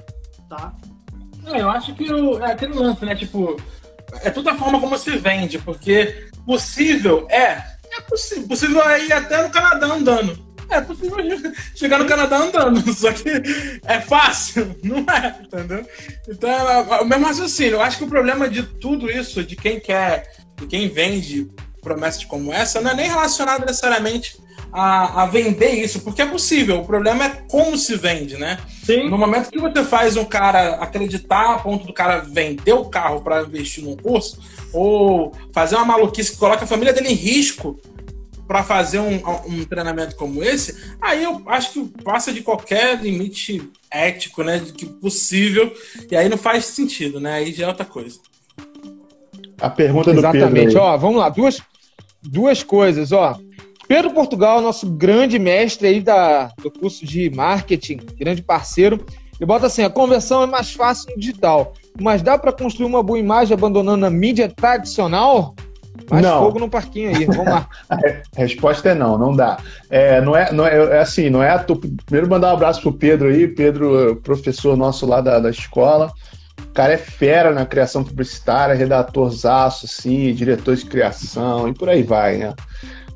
tá? 0.50 0.76
É, 1.46 1.62
eu 1.62 1.70
acho 1.70 1.94
que 1.96 2.12
o, 2.12 2.38
é 2.40 2.52
aquele 2.52 2.74
lance, 2.74 3.06
né? 3.06 3.16
Tipo, 3.16 3.58
é 4.22 4.30
toda 4.30 4.52
a 4.52 4.58
forma 4.58 4.80
como 4.80 4.98
se 4.98 5.18
vende, 5.18 5.58
porque 5.60 6.30
possível 6.46 7.28
é 7.30 7.74
é 7.96 8.02
possível. 8.02 8.48
Possível 8.48 8.82
é 8.82 9.12
até 9.14 9.44
no 9.44 9.52
Canadá 9.52 9.88
andando. 9.88 10.53
É 10.74 10.82
possível 10.82 11.18
chegar 11.76 12.00
no 12.00 12.06
Canadá 12.06 12.38
andando, 12.38 12.82
só 12.94 13.12
que 13.12 13.30
é 13.86 14.02
fácil, 14.02 14.76
não 14.84 15.00
é, 15.00 15.36
entendeu? 15.42 15.86
Então, 16.28 16.50
é, 16.50 16.98
é 16.98 17.02
o 17.02 17.06
mesmo 17.06 17.26
raciocínio. 17.26 17.74
Eu 17.74 17.82
acho 17.82 17.98
que 17.98 18.04
o 18.04 18.10
problema 18.10 18.50
de 18.50 18.64
tudo 18.64 19.10
isso, 19.10 19.44
de 19.44 19.56
quem 19.56 19.80
quer, 19.80 20.32
de 20.58 20.66
quem 20.66 20.90
vende 20.90 21.50
promessas 21.82 22.24
como 22.26 22.52
essa, 22.52 22.82
não 22.82 22.92
é 22.92 22.96
nem 22.96 23.10
relacionado 23.10 23.66
necessariamente 23.66 24.38
a, 24.72 25.22
a, 25.22 25.26
vender 25.28 25.72
isso, 25.84 26.02
porque 26.02 26.22
é 26.22 26.26
possível. 26.26 26.80
O 26.80 26.86
problema 26.86 27.26
é 27.26 27.30
como 27.48 27.78
se 27.78 27.96
vende, 27.96 28.38
né? 28.38 28.58
Sim. 28.84 29.10
No 29.10 29.18
momento 29.18 29.52
que 29.52 29.60
você 29.60 29.84
faz 29.84 30.18
um 30.18 30.26
cara 30.26 30.76
acreditar 30.76 31.54
a 31.54 31.60
ponto 31.60 31.86
do 31.86 31.94
cara 31.94 32.20
vender 32.20 32.74
o 32.74 32.86
carro 32.86 33.22
para 33.22 33.44
investir 33.44 33.84
num 33.84 33.96
curso, 33.96 34.40
ou 34.72 35.32
fazer 35.54 35.76
uma 35.76 35.86
maluquice 35.86 36.32
que 36.32 36.38
coloca 36.38 36.64
a 36.64 36.68
família 36.68 36.92
dele 36.92 37.10
em 37.10 37.16
risco 37.16 37.80
para 38.48 38.64
fazer 38.64 39.00
um, 39.00 39.22
um, 39.48 39.66
treinamento 39.66 40.16
como 40.16 40.44
esse, 40.44 40.96
aí 41.02 41.24
eu 41.24 41.42
acho 41.48 41.74
que 41.74 42.04
passa 42.04 42.32
de 42.32 42.42
qualquer 42.42 43.02
limite 43.02 43.70
ético, 43.90 44.44
né? 44.44 44.60
De 44.60 44.74
que 44.74 44.86
possível, 44.86 45.74
e 46.10 46.16
aí 46.16 46.28
não 46.28 46.38
faz 46.38 46.66
sentido, 46.66 47.20
né? 47.20 47.36
Aí 47.36 47.54
já 47.54 47.66
é 47.66 47.68
outra 47.68 47.86
coisa. 47.86 48.20
A 49.62 49.70
pergunta 49.70 50.12
do 50.12 50.20
Exatamente. 50.20 50.68
Pedro. 50.68 50.82
Ó, 50.82 50.98
vamos 50.98 51.18
lá, 51.18 51.30
duas, 51.30 51.62
duas 52.22 52.64
coisas, 52.64 53.12
ó. 53.12 53.40
Pedro 53.88 54.12
Portugal, 54.12 54.62
nosso 54.62 54.90
grande 54.90 55.38
mestre 55.38 55.88
aí 55.88 56.02
da, 56.02 56.48
do 56.62 56.72
curso 56.72 57.06
de 57.06 57.30
marketing, 57.30 58.00
grande 58.18 58.42
parceiro, 58.42 59.06
ele 59.40 59.46
bota 59.46 59.68
assim: 59.68 59.84
a 59.84 59.90
conversão 59.90 60.44
é 60.44 60.46
mais 60.46 60.74
fácil 60.74 61.12
no 61.12 61.20
digital, 61.20 61.74
mas 62.00 62.22
dá 62.22 62.38
para 62.38 62.52
construir 62.52 62.86
uma 62.86 63.04
boa 63.04 63.20
imagem 63.20 63.54
abandonando 63.54 64.06
a 64.06 64.10
mídia 64.10 64.50
tradicional? 64.50 65.56
Mais 66.14 66.24
Não. 66.24 66.44
fogo 66.44 66.60
no 66.60 66.70
parquinho 66.70 67.10
aí, 67.10 67.26
vamos 67.26 67.46
lá. 67.48 67.68
A 67.90 67.98
resposta 68.38 68.90
é 68.90 68.94
não, 68.94 69.18
não 69.18 69.36
dá. 69.36 69.58
É, 69.90 70.22
não 70.22 70.36
é, 70.36 70.52
não 70.52 70.64
é, 70.64 70.78
é 70.78 71.00
assim, 71.00 71.28
não 71.28 71.42
é. 71.42 71.58
Primeiro 71.58 72.30
mandar 72.30 72.52
um 72.52 72.54
abraço 72.54 72.84
pro 72.84 72.94
Pedro 72.94 73.30
aí, 73.30 73.48
Pedro, 73.48 74.16
professor 74.18 74.78
nosso 74.78 75.08
lá 75.08 75.22
da, 75.22 75.40
da 75.40 75.50
escola. 75.50 76.12
O 76.62 76.72
cara 76.72 76.94
é 76.94 76.98
fera 76.98 77.52
na 77.52 77.66
criação 77.66 78.04
publicitária, 78.04 78.76
redatorzaço, 78.76 79.88
assim, 79.88 80.32
diretor 80.36 80.76
de 80.76 80.86
criação 80.86 81.68
e 81.68 81.74
por 81.74 81.90
aí 81.90 82.04
vai, 82.04 82.38
né? 82.38 82.54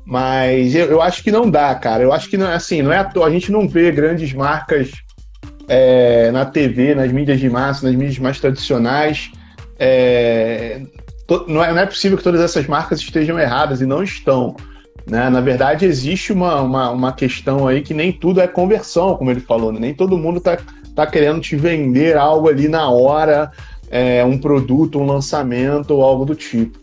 Mas 0.04 0.74
eu, 0.74 0.86
eu 0.86 1.00
acho 1.00 1.22
que 1.22 1.30
não 1.30 1.48
dá, 1.48 1.72
cara. 1.76 2.02
Eu 2.02 2.12
acho 2.12 2.28
que 2.28 2.36
não, 2.36 2.50
assim, 2.50 2.82
não 2.82 2.92
é 2.92 2.98
à 2.98 3.04
toa. 3.04 3.28
A 3.28 3.30
gente 3.30 3.52
não 3.52 3.68
vê 3.68 3.92
grandes 3.92 4.32
marcas 4.32 4.90
é, 5.68 6.32
na 6.32 6.44
TV, 6.44 6.96
nas 6.96 7.12
mídias 7.12 7.38
de 7.38 7.48
massa, 7.48 7.86
nas 7.86 7.94
mídias 7.94 8.18
mais 8.18 8.40
tradicionais. 8.40 9.30
É, 9.78 10.82
não, 11.46 11.62
é, 11.62 11.72
não 11.72 11.80
é 11.80 11.86
possível 11.86 12.16
que 12.16 12.24
todas 12.24 12.40
essas 12.40 12.66
marcas 12.66 13.00
estejam 13.00 13.38
erradas 13.38 13.80
e 13.80 13.86
não 13.86 14.02
estão. 14.02 14.56
Né? 15.06 15.28
Na 15.30 15.40
verdade, 15.40 15.84
existe 15.84 16.32
uma, 16.32 16.60
uma, 16.60 16.90
uma, 16.90 17.12
questão 17.12 17.66
aí 17.66 17.82
que 17.82 17.94
nem 17.94 18.12
tudo 18.12 18.40
é 18.40 18.46
conversão, 18.46 19.16
como 19.16 19.30
ele 19.30 19.40
falou. 19.40 19.72
Né? 19.72 19.80
Nem 19.80 19.94
todo 19.94 20.18
mundo 20.18 20.38
está 20.38 20.58
tá 20.94 21.06
querendo 21.06 21.40
te 21.40 21.56
vender 21.56 22.16
algo 22.16 22.48
ali 22.48 22.68
na 22.68 22.90
hora, 22.90 23.50
é, 23.90 24.24
um 24.24 24.38
produto, 24.38 24.98
um 24.98 25.06
lançamento 25.06 25.92
ou 25.92 26.02
algo 26.02 26.24
do 26.24 26.34
tipo. 26.34 26.78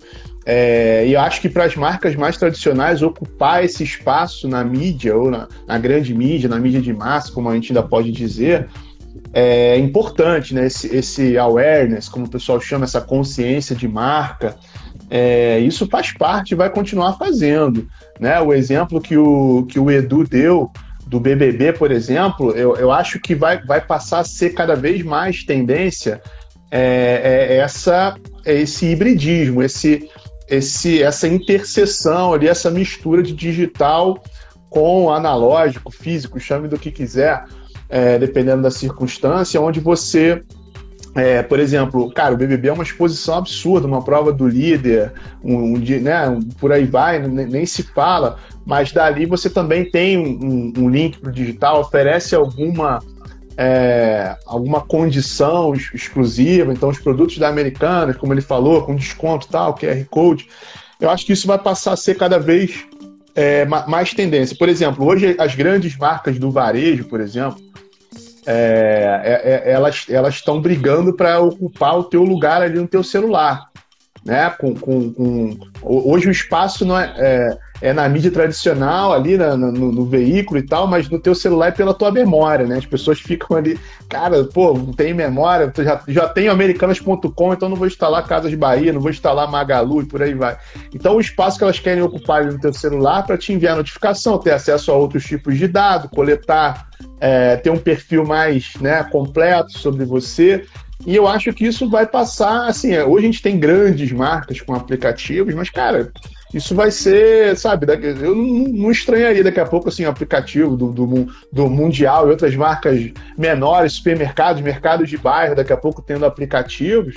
É, 0.45 1.03
e 1.07 1.13
eu 1.13 1.19
acho 1.21 1.41
que 1.41 1.49
para 1.49 1.65
as 1.65 1.75
marcas 1.75 2.15
mais 2.15 2.37
tradicionais, 2.37 3.01
ocupar 3.01 3.65
esse 3.65 3.83
espaço 3.83 4.47
na 4.47 4.63
mídia, 4.63 5.15
ou 5.15 5.31
na, 5.31 5.47
na, 5.67 5.77
grande 5.79 6.13
mídia, 6.13 6.47
na 6.47 6.59
mídia 6.59 6.81
de 6.81 6.93
massa, 6.93 7.31
como 7.31 7.49
a 7.49 7.55
gente 7.55 7.71
ainda 7.71 7.81
pode 7.81 8.11
dizer, 8.11 8.69
é 9.37 9.77
importante, 9.77 10.55
né? 10.55 10.65
Esse, 10.67 10.87
esse 10.95 11.37
awareness, 11.37 12.07
como 12.07 12.25
o 12.25 12.29
pessoal 12.29 12.61
chama, 12.61 12.85
essa 12.85 13.01
consciência 13.01 13.75
de 13.75 13.85
marca. 13.85 14.55
É, 15.09 15.59
isso 15.59 15.85
faz 15.87 16.13
parte 16.13 16.51
e 16.51 16.55
vai 16.55 16.69
continuar 16.69 17.17
fazendo. 17.17 17.85
Né? 18.17 18.39
O 18.39 18.53
exemplo 18.53 19.01
que 19.01 19.17
o, 19.17 19.65
que 19.65 19.77
o 19.77 19.91
Edu 19.91 20.23
deu 20.23 20.71
do 21.05 21.19
BBB, 21.19 21.73
por 21.73 21.91
exemplo, 21.91 22.51
eu, 22.51 22.77
eu 22.77 22.89
acho 22.91 23.19
que 23.19 23.35
vai, 23.35 23.61
vai 23.61 23.81
passar 23.81 24.19
a 24.19 24.23
ser 24.23 24.51
cada 24.51 24.73
vez 24.73 25.03
mais 25.03 25.43
tendência 25.43 26.21
é, 26.71 27.49
é 27.49 27.57
essa, 27.57 28.15
é 28.45 28.55
esse 28.55 28.85
hibridismo, 28.85 29.61
esse, 29.61 30.09
esse, 30.47 31.03
essa 31.03 31.27
interseção 31.27 32.33
ali, 32.33 32.47
essa 32.47 32.71
mistura 32.71 33.21
de 33.21 33.33
digital 33.33 34.17
com 34.69 35.11
analógico, 35.11 35.91
físico, 35.91 36.39
chame 36.39 36.67
do 36.67 36.79
que 36.79 36.89
quiser, 36.89 37.43
é, 37.89 38.17
dependendo 38.17 38.61
da 38.61 38.71
circunstância, 38.71 39.61
onde 39.61 39.79
você, 39.79 40.43
é, 41.13 41.43
por 41.43 41.59
exemplo, 41.59 42.11
cara, 42.11 42.33
o 42.33 42.37
BBB 42.37 42.69
é 42.69 42.73
uma 42.73 42.83
exposição 42.83 43.37
absurda, 43.37 43.87
uma 43.87 44.03
prova 44.03 44.31
do 44.31 44.47
líder, 44.47 45.13
um, 45.43 45.75
um 45.75 45.77
né, 45.77 46.27
um, 46.27 46.41
por 46.41 46.71
aí 46.71 46.85
vai, 46.85 47.19
nem, 47.19 47.45
nem, 47.45 47.65
se 47.65 47.83
fala, 47.83 48.37
mas 48.65 48.91
dali 48.91 49.25
você 49.25 49.49
também 49.49 49.89
tem 49.89 50.17
um, 50.17 50.73
um 50.77 50.89
link 50.89 51.19
para 51.19 51.29
o 51.29 51.33
digital, 51.33 51.81
oferece 51.81 52.35
alguma 52.35 52.99
é, 53.57 54.35
alguma 54.45 54.81
condição 54.81 55.73
exclusiva, 55.73 56.73
então 56.73 56.89
os 56.89 56.99
produtos 56.99 57.37
da 57.37 57.47
Americanas, 57.47 58.17
como 58.17 58.33
ele 58.33 58.41
falou, 58.41 58.83
com 58.83 58.95
desconto 58.95 59.47
tal, 59.47 59.75
QR 59.75 60.03
Code, 60.09 60.47
eu 60.99 61.09
acho 61.09 61.25
que 61.25 61.33
isso 61.33 61.47
vai 61.47 61.57
passar 61.57 61.93
a 61.93 61.97
ser 61.97 62.15
cada 62.15 62.37
vez 62.37 62.85
é, 63.33 63.65
mais 63.65 64.13
tendência. 64.13 64.55
Por 64.57 64.69
exemplo, 64.69 65.05
hoje 65.05 65.35
as 65.37 65.55
grandes 65.55 65.97
marcas 65.97 66.39
do 66.39 66.51
varejo, 66.51 67.05
por 67.05 67.19
exemplo, 67.19 67.64
é, 68.45 69.21
é, 69.23 69.69
é 69.69 69.71
elas 69.71 70.05
elas 70.09 70.35
estão 70.35 70.61
brigando 70.61 71.13
para 71.15 71.39
ocupar 71.39 71.97
o 71.97 72.03
teu 72.03 72.23
lugar 72.23 72.61
ali 72.61 72.79
no 72.79 72.87
teu 72.87 73.03
celular. 73.03 73.69
né? 74.25 74.49
Com, 74.51 74.73
com, 74.75 75.13
com... 75.13 75.57
Hoje 75.81 76.27
o 76.27 76.31
espaço 76.31 76.83
não 76.85 76.99
é, 76.99 77.57
é, 77.81 77.91
na 77.93 78.07
mídia 78.07 78.31
tradicional, 78.31 79.13
ali 79.13 79.37
na, 79.37 79.55
no, 79.55 79.91
no, 79.91 80.05
veículo 80.05 80.59
e 80.59 80.63
tal, 80.63 80.87
mas 80.87 81.09
no 81.09 81.19
teu 81.19 81.35
celular 81.35 81.67
é 81.67 81.71
pela 81.71 81.93
tua 81.93 82.11
memória, 82.11 82.65
né? 82.65 82.77
As 82.77 82.85
pessoas 82.85 83.19
ficam 83.19 83.57
ali, 83.57 83.79
cara, 84.09 84.43
pô, 84.45 84.73
não 84.73 84.93
tem 84.93 85.13
memória, 85.13 85.71
já, 85.77 86.01
já 86.07 86.27
tenho 86.27 86.51
americanas.com, 86.51 87.53
então 87.53 87.69
não 87.69 87.75
vou 87.75 87.87
instalar 87.87 88.25
Casas 88.27 88.53
Bahia, 88.53 88.93
não 88.93 89.01
vou 89.01 89.11
instalar 89.11 89.49
Magalu 89.49 90.01
e 90.01 90.05
por 90.05 90.21
aí 90.21 90.33
vai. 90.33 90.57
Então 90.93 91.15
o 91.15 91.21
espaço 91.21 91.57
que 91.57 91.63
elas 91.63 91.79
querem 91.79 92.03
ocupar 92.03 92.45
no 92.45 92.59
teu 92.59 92.73
celular 92.73 93.25
para 93.25 93.37
te 93.37 93.51
enviar 93.51 93.75
notificação, 93.75 94.37
ter 94.37 94.51
acesso 94.51 94.91
a 94.91 94.95
outros 94.95 95.23
tipos 95.25 95.57
de 95.57 95.67
dados, 95.67 96.09
coletar, 96.11 96.87
é, 97.19 97.57
ter 97.57 97.69
um 97.69 97.77
perfil 97.77 98.25
mais 98.25 98.73
né, 98.79 99.03
completo 99.03 99.77
sobre 99.77 100.05
você. 100.05 100.65
E 101.05 101.15
eu 101.15 101.27
acho 101.27 101.51
que 101.53 101.65
isso 101.65 101.89
vai 101.89 102.05
passar, 102.07 102.67
assim, 102.67 102.93
é, 102.93 103.03
hoje 103.03 103.25
a 103.25 103.31
gente 103.31 103.41
tem 103.41 103.59
grandes 103.59 104.11
marcas 104.11 104.61
com 104.61 104.73
aplicativos, 104.73 105.53
mas, 105.53 105.69
cara, 105.69 106.11
isso 106.53 106.75
vai 106.75 106.91
ser, 106.91 107.57
sabe, 107.57 107.85
eu 108.21 108.35
não, 108.35 108.63
não 108.67 108.91
estranharia 108.91 109.43
daqui 109.43 109.59
a 109.59 109.65
pouco, 109.65 109.89
assim, 109.89 110.05
aplicativo 110.05 110.77
do, 110.77 110.91
do, 110.91 111.27
do, 111.51 111.69
Mundial 111.69 112.27
e 112.27 112.31
outras 112.31 112.55
marcas 112.55 113.11
menores, 113.37 113.93
supermercados, 113.93 114.61
mercados 114.61 115.09
de 115.09 115.17
bairro, 115.17 115.55
daqui 115.55 115.73
a 115.73 115.77
pouco 115.77 116.01
tendo 116.01 116.25
aplicativos, 116.25 117.15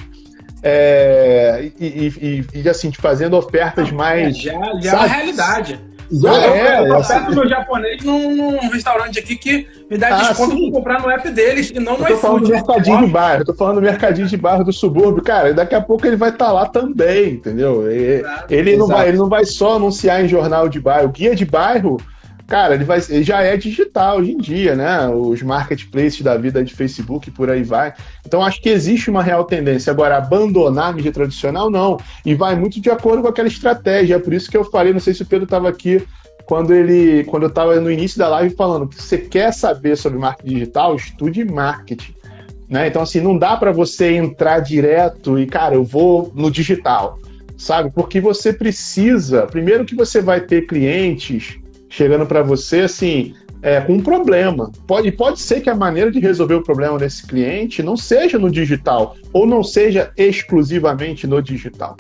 é, 0.62 1.70
e, 1.78 2.08
e, 2.20 2.60
e, 2.62 2.68
assim, 2.68 2.90
fazendo 2.92 3.36
ofertas 3.36 3.92
mais... 3.92 4.36
Já, 4.36 4.52
já 4.80 4.90
é 4.90 4.94
uma 4.94 5.06
realidade. 5.06 5.88
Já 6.10 6.46
eu, 6.46 6.54
é, 6.54 6.80
eu, 6.80 6.86
eu 6.86 6.96
assim, 6.96 7.34
meu 7.34 7.48
japonês 7.48 8.02
num, 8.02 8.34
num, 8.34 8.70
restaurante 8.70 9.18
aqui 9.18 9.36
que 9.36 9.66
me 9.90 9.98
dá 9.98 10.08
ah, 10.08 10.18
desconto 10.18 10.56
sim. 10.56 10.70
pra 10.70 10.78
comprar 10.78 11.02
no 11.02 11.10
app 11.10 11.30
deles 11.30 11.70
e 11.70 11.78
não 11.78 11.98
no 11.98 12.06
eu 12.06 12.14
tô 12.14 12.18
falando 12.18 12.44
do 12.44 12.48
mercadinho 12.48 13.06
de 13.06 13.06
bairro, 13.06 13.42
eu 13.42 13.46
tô 13.46 13.54
falando 13.54 13.74
do 13.74 13.82
mercadinho 13.82 14.26
de 14.26 14.36
bairro 14.36 14.64
do 14.64 14.72
subúrbio, 14.72 15.22
cara, 15.22 15.52
daqui 15.52 15.74
a 15.74 15.80
pouco 15.80 16.06
ele 16.06 16.16
vai 16.16 16.30
estar 16.30 16.46
tá 16.46 16.52
lá 16.52 16.66
também, 16.66 17.34
entendeu? 17.34 17.90
Ele, 17.90 18.24
ele 18.48 18.76
não 18.76 18.86
vai, 18.86 19.08
ele 19.08 19.18
não 19.18 19.28
vai 19.28 19.44
só 19.44 19.76
anunciar 19.76 20.24
em 20.24 20.28
jornal 20.28 20.68
de 20.68 20.80
bairro, 20.80 21.10
guia 21.10 21.34
de 21.34 21.44
bairro 21.44 21.98
cara, 22.48 22.74
ele, 22.74 22.84
vai, 22.84 22.98
ele 23.11 23.22
já 23.22 23.42
é 23.42 23.56
digital 23.58 24.18
hoje 24.18 24.32
em 24.32 24.38
dia, 24.38 24.74
né? 24.74 25.06
Os 25.08 25.42
marketplaces 25.42 26.22
da 26.22 26.37
vida 26.37 26.64
de 26.64 26.74
Facebook 26.74 27.30
por 27.30 27.50
aí 27.50 27.62
vai. 27.62 27.92
Então 28.26 28.42
acho 28.42 28.61
que 28.62 28.70
existe 28.70 29.11
uma 29.11 29.22
real 29.22 29.44
tendência. 29.44 29.90
Agora, 29.90 30.16
abandonar 30.16 30.88
a 30.88 30.92
mídia 30.92 31.12
tradicional, 31.12 31.70
não. 31.70 31.98
E 32.24 32.34
vai 32.34 32.56
muito 32.56 32.80
de 32.80 32.90
acordo 32.90 33.22
com 33.22 33.28
aquela 33.28 33.46
estratégia. 33.46 34.14
É 34.14 34.18
por 34.18 34.32
isso 34.32 34.50
que 34.50 34.56
eu 34.56 34.64
falei, 34.64 34.94
não 34.94 35.00
sei 35.00 35.12
se 35.12 35.22
o 35.22 35.26
Pedro 35.26 35.44
estava 35.44 35.68
aqui 35.68 36.02
quando 36.46 36.74
ele, 36.74 37.24
quando 37.24 37.42
eu 37.42 37.50
estava 37.50 37.78
no 37.78 37.92
início 37.92 38.18
da 38.18 38.28
live 38.30 38.56
falando 38.56 38.88
que 38.88 39.00
você 39.00 39.18
quer 39.18 39.52
saber 39.52 39.98
sobre 39.98 40.18
marketing 40.18 40.54
digital, 40.54 40.96
estude 40.96 41.44
marketing. 41.44 42.14
Né? 42.66 42.88
Então, 42.88 43.02
assim, 43.02 43.20
não 43.20 43.37
dá 43.37 43.58
para 43.58 43.72
você 43.72 44.14
entrar 44.14 44.61
direto 44.61 45.38
e, 45.38 45.44
cara, 45.46 45.74
eu 45.74 45.84
vou 45.84 46.32
no 46.34 46.50
digital, 46.50 47.18
sabe? 47.58 47.90
Porque 47.90 48.22
você 48.22 48.54
precisa, 48.54 49.46
primeiro 49.46 49.84
que 49.84 49.94
você 49.94 50.22
vai 50.22 50.40
ter 50.40 50.66
clientes 50.66 51.58
chegando 51.88 52.27
para 52.27 52.42
você 52.42 52.81
assim, 52.81 53.35
é, 53.62 53.81
com 53.81 53.94
um 53.94 54.01
problema. 54.01 54.70
Pode, 54.87 55.11
pode 55.12 55.40
ser 55.40 55.61
que 55.61 55.70
a 55.70 55.74
maneira 55.74 56.11
de 56.11 56.20
resolver 56.20 56.55
o 56.55 56.62
problema 56.62 56.98
desse 56.98 57.27
cliente 57.27 57.83
não 57.83 57.96
seja 57.96 58.38
no 58.38 58.51
digital, 58.51 59.16
ou 59.33 59.46
não 59.46 59.62
seja 59.62 60.12
exclusivamente 60.16 61.27
no 61.27 61.42
digital. 61.42 61.96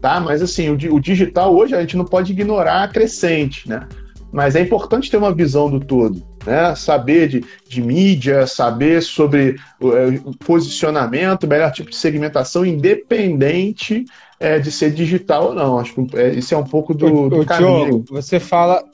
Tá? 0.00 0.20
Mas 0.20 0.42
assim, 0.42 0.68
o, 0.70 0.94
o 0.94 1.00
digital 1.00 1.54
hoje 1.54 1.74
a 1.74 1.80
gente 1.80 1.96
não 1.96 2.04
pode 2.04 2.32
ignorar 2.32 2.84
a 2.84 2.88
crescente, 2.88 3.68
né? 3.68 3.86
Mas 4.32 4.54
é 4.54 4.60
importante 4.60 5.10
ter 5.10 5.16
uma 5.16 5.34
visão 5.34 5.68
do 5.68 5.80
todo, 5.80 6.22
né? 6.46 6.74
Saber 6.76 7.28
de, 7.28 7.44
de 7.68 7.82
mídia, 7.82 8.46
saber 8.46 9.02
sobre 9.02 9.56
o, 9.80 10.30
o 10.30 10.36
posicionamento, 10.38 11.48
melhor 11.48 11.72
tipo 11.72 11.90
de 11.90 11.96
segmentação, 11.96 12.64
independente 12.64 14.04
é, 14.38 14.58
de 14.58 14.70
ser 14.70 14.92
digital 14.92 15.48
ou 15.48 15.54
não. 15.54 15.78
Acho 15.78 15.94
que 15.94 16.16
é, 16.16 16.32
isso 16.32 16.54
é 16.54 16.56
um 16.56 16.64
pouco 16.64 16.94
do, 16.94 17.28
do 17.28 17.44
caminho. 17.44 18.04
você 18.08 18.38
fala, 18.38 18.84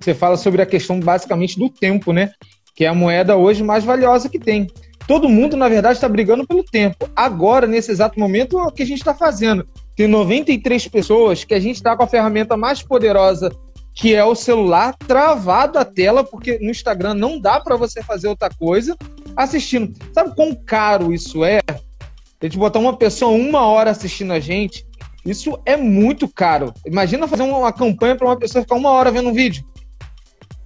você 0.00 0.14
fala 0.14 0.36
sobre 0.36 0.62
a 0.62 0.66
questão 0.66 0.98
basicamente 0.98 1.58
do 1.58 1.68
tempo, 1.68 2.12
né? 2.12 2.32
Que 2.74 2.84
é 2.84 2.88
a 2.88 2.94
moeda 2.94 3.36
hoje 3.36 3.62
mais 3.62 3.84
valiosa 3.84 4.28
que 4.28 4.38
tem. 4.38 4.66
Todo 5.06 5.28
mundo, 5.28 5.56
na 5.56 5.68
verdade, 5.68 5.94
está 5.94 6.08
brigando 6.08 6.46
pelo 6.46 6.62
tempo. 6.64 7.08
Agora, 7.14 7.66
nesse 7.66 7.90
exato 7.90 8.18
momento, 8.18 8.58
é 8.58 8.62
o 8.62 8.70
que 8.70 8.82
a 8.82 8.86
gente 8.86 8.98
está 8.98 9.14
fazendo. 9.14 9.66
Tem 9.96 10.06
93 10.06 10.88
pessoas 10.88 11.44
que 11.44 11.52
a 11.52 11.60
gente 11.60 11.76
está 11.76 11.96
com 11.96 12.02
a 12.02 12.06
ferramenta 12.06 12.56
mais 12.56 12.82
poderosa, 12.82 13.50
que 13.92 14.14
é 14.14 14.24
o 14.24 14.34
celular, 14.34 14.96
travado 14.96 15.78
a 15.78 15.84
tela, 15.84 16.24
porque 16.24 16.58
no 16.60 16.70
Instagram 16.70 17.14
não 17.14 17.38
dá 17.38 17.60
para 17.60 17.76
você 17.76 18.02
fazer 18.02 18.28
outra 18.28 18.48
coisa, 18.48 18.96
assistindo. 19.36 19.92
Sabe 20.14 20.34
quão 20.34 20.54
caro 20.54 21.12
isso 21.12 21.44
é? 21.44 21.60
A 21.68 22.44
gente 22.44 22.56
botar 22.56 22.78
uma 22.78 22.96
pessoa 22.96 23.32
uma 23.32 23.66
hora 23.66 23.90
assistindo 23.90 24.32
a 24.32 24.40
gente, 24.40 24.86
isso 25.26 25.60
é 25.66 25.76
muito 25.76 26.26
caro. 26.28 26.72
Imagina 26.86 27.28
fazer 27.28 27.42
uma 27.42 27.72
campanha 27.72 28.16
para 28.16 28.26
uma 28.26 28.38
pessoa 28.38 28.62
ficar 28.62 28.76
uma 28.76 28.90
hora 28.90 29.10
vendo 29.10 29.28
um 29.28 29.34
vídeo. 29.34 29.64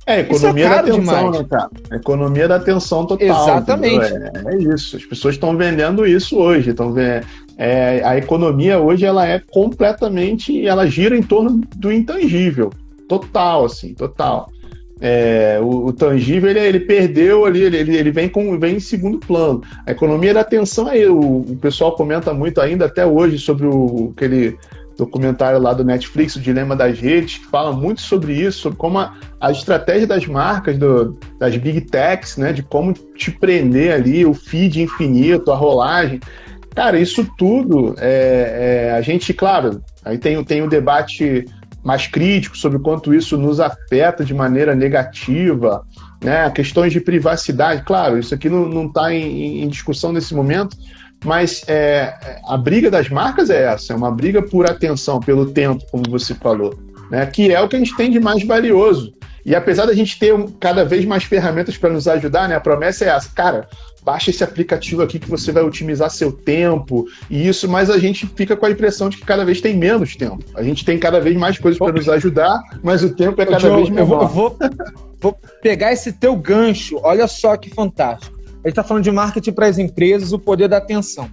É, 0.07 0.21
economia 0.21 0.67
é 0.67 0.69
da 0.69 0.81
atenção, 0.81 1.01
demais. 1.01 1.39
né, 1.39 1.47
cara? 1.49 1.71
Economia 1.93 2.49
da 2.49 2.57
atenção 2.57 3.07
total. 3.07 3.27
Exatamente. 3.27 4.05
É, 4.05 4.33
é, 4.47 4.57
isso. 4.75 4.97
As 4.97 5.05
pessoas 5.05 5.35
estão 5.35 5.57
vendendo 5.57 6.07
isso 6.07 6.37
hoje. 6.39 6.71
Estão 6.71 6.93
vendo. 6.93 7.27
É, 7.57 8.03
a 8.05 8.17
economia 8.19 8.79
hoje 8.79 9.07
ela 9.07 9.27
é 9.27 9.39
completamente. 9.39 10.67
Ela 10.67 10.87
gira 10.87 11.17
em 11.17 11.23
torno 11.23 11.63
do 11.77 11.91
intangível. 11.93 12.71
Total, 13.09 13.65
assim, 13.65 13.95
total. 13.95 14.51
É, 15.01 15.59
o, 15.61 15.87
o, 15.87 15.93
tangível 15.93 16.49
ele, 16.49 16.61
ele 16.61 16.81
perdeu 16.81 17.45
ali, 17.45 17.63
ele, 17.63 17.97
ele 17.97 18.11
vem, 18.11 18.29
com, 18.29 18.59
vem 18.59 18.77
em 18.77 18.81
segundo 18.81 19.19
plano. 19.19 19.63
A 19.87 19.91
economia 19.91 20.33
da 20.33 20.41
atenção 20.41 20.87
aí, 20.87 21.07
o, 21.07 21.41
o 21.41 21.59
pessoal 21.61 21.95
comenta 21.97 22.33
muito 22.33 22.61
ainda 22.61 22.87
até 22.87 23.05
hoje 23.05 23.39
sobre 23.39 23.67
o 23.67 24.13
aquele 24.17 24.57
documentário 24.97 25.59
lá 25.59 25.73
do 25.73 25.85
Netflix, 25.85 26.37
o 26.37 26.41
Dilema 26.41 26.77
das 26.77 26.99
Redes, 26.99 27.39
que 27.39 27.47
fala 27.47 27.73
muito 27.73 28.01
sobre 28.01 28.33
isso, 28.33 28.61
sobre 28.61 28.79
como 28.79 28.99
a, 28.99 29.15
a 29.41 29.51
estratégia 29.51 30.07
das 30.07 30.27
marcas, 30.27 30.79
do, 30.79 31.19
das 31.39 31.57
big 31.57 31.81
techs, 31.83 32.37
né, 32.37 32.53
de 32.53 32.63
como 32.63 32.93
te 32.93 33.31
prender 33.31 33.93
ali, 33.93 34.25
o 34.25 34.35
feed 34.35 34.83
infinito, 34.83 35.51
a 35.51 35.57
rolagem. 35.57 36.21
Cara, 36.75 36.99
isso 36.99 37.29
tudo, 37.39 37.95
é, 37.99 38.89
é, 38.89 38.93
a 38.93 39.01
gente, 39.01 39.33
claro, 39.33 39.83
aí 40.05 40.19
tem, 40.19 40.43
tem 40.43 40.63
um 40.63 40.69
debate 40.69 41.45
mais 41.85 42.07
crítico 42.07 42.57
sobre 42.57 42.79
quanto 42.79 43.15
isso 43.15 43.37
nos 43.37 43.61
afeta 43.61 44.25
de 44.25 44.33
maneira 44.33 44.75
negativa, 44.75 45.85
né, 46.23 46.51
questões 46.51 46.93
de 46.93 47.01
privacidade, 47.01 47.83
claro, 47.83 48.19
isso 48.19 48.35
aqui 48.35 48.49
não 48.49 48.87
está 48.87 49.13
em, 49.13 49.63
em 49.63 49.69
discussão 49.69 50.11
nesse 50.13 50.35
momento, 50.35 50.77
mas 51.25 51.65
é, 51.67 52.15
a 52.47 52.57
briga 52.57 52.91
das 52.91 53.09
marcas 53.09 53.49
é 53.49 53.65
essa, 53.65 53.93
é 53.93 53.97
uma 53.97 54.11
briga 54.11 54.43
por 54.43 54.69
atenção, 54.69 55.19
pelo 55.19 55.47
tempo, 55.47 55.83
como 55.91 56.05
você 56.09 56.35
falou, 56.35 56.79
né? 57.11 57.25
que 57.27 57.53
é 57.53 57.61
o 57.61 57.69
que 57.69 57.77
a 57.77 57.79
gente 57.79 57.97
tem 57.97 58.11
de 58.11 58.21
mais 58.21 58.45
valioso. 58.45 59.15
E 59.45 59.55
apesar 59.55 59.87
da 59.87 59.95
gente 59.95 60.19
ter 60.19 60.35
cada 60.59 60.85
vez 60.85 61.05
mais 61.05 61.25
ferramentas 61.25 61.77
para 61.77 61.91
nos 61.91 62.09
ajudar, 62.09 62.49
né? 62.49 62.57
a 62.57 62.61
promessa 62.61 63.05
é 63.05 63.09
essa, 63.09 63.29
cara, 63.35 63.69
baixa 64.03 64.31
esse 64.31 64.45
aplicativo 64.45 65.03
aqui 65.03 65.19
que 65.19 65.29
você 65.29 65.51
vai 65.51 65.63
otimizar 65.63 66.11
seu 66.11 66.31
tempo 66.31 67.07
e 67.29 67.49
isso, 67.49 67.69
mas 67.69 67.91
a 67.91 67.99
gente 67.99 68.27
fica 68.27 68.57
com 68.57 68.67
a 68.67 68.71
impressão 68.71 69.09
de 69.09 69.17
que 69.17 69.25
cada 69.25 69.45
vez 69.45 69.61
tem 69.61 69.77
menos 69.77 70.17
tempo. 70.17 70.45
A 70.55 70.63
gente 70.63 70.85
tem 70.85 70.99
cada 70.99 71.21
vez 71.21 71.37
mais 71.37 71.59
coisas 71.59 71.79
para 71.79 71.93
nos 71.93 72.09
ajudar, 72.09 72.63
mas 72.83 73.03
o 73.03 73.11
tempo 73.11 73.41
é 73.41 73.47
cada 73.47 73.77
vez 73.77 73.89
menor. 73.89 74.23
Eu 74.23 74.29
vou, 74.29 74.29
vou, 74.29 74.59
vou 75.21 75.39
pegar 75.63 75.93
esse 75.93 76.13
teu 76.13 76.37
gancho, 76.37 76.99
olha 77.03 77.27
só 77.27 77.57
que 77.57 77.71
fantástico. 77.71 78.34
Ele 78.65 78.71
está 78.71 78.83
falando 78.83 79.05
de 79.05 79.11
marketing 79.13 79.53
para 79.53 79.67
as 79.67 79.79
empresas, 79.79 80.33
o 80.33 80.39
poder 80.39 80.69
da 80.69 80.79
atenção. 80.79 81.31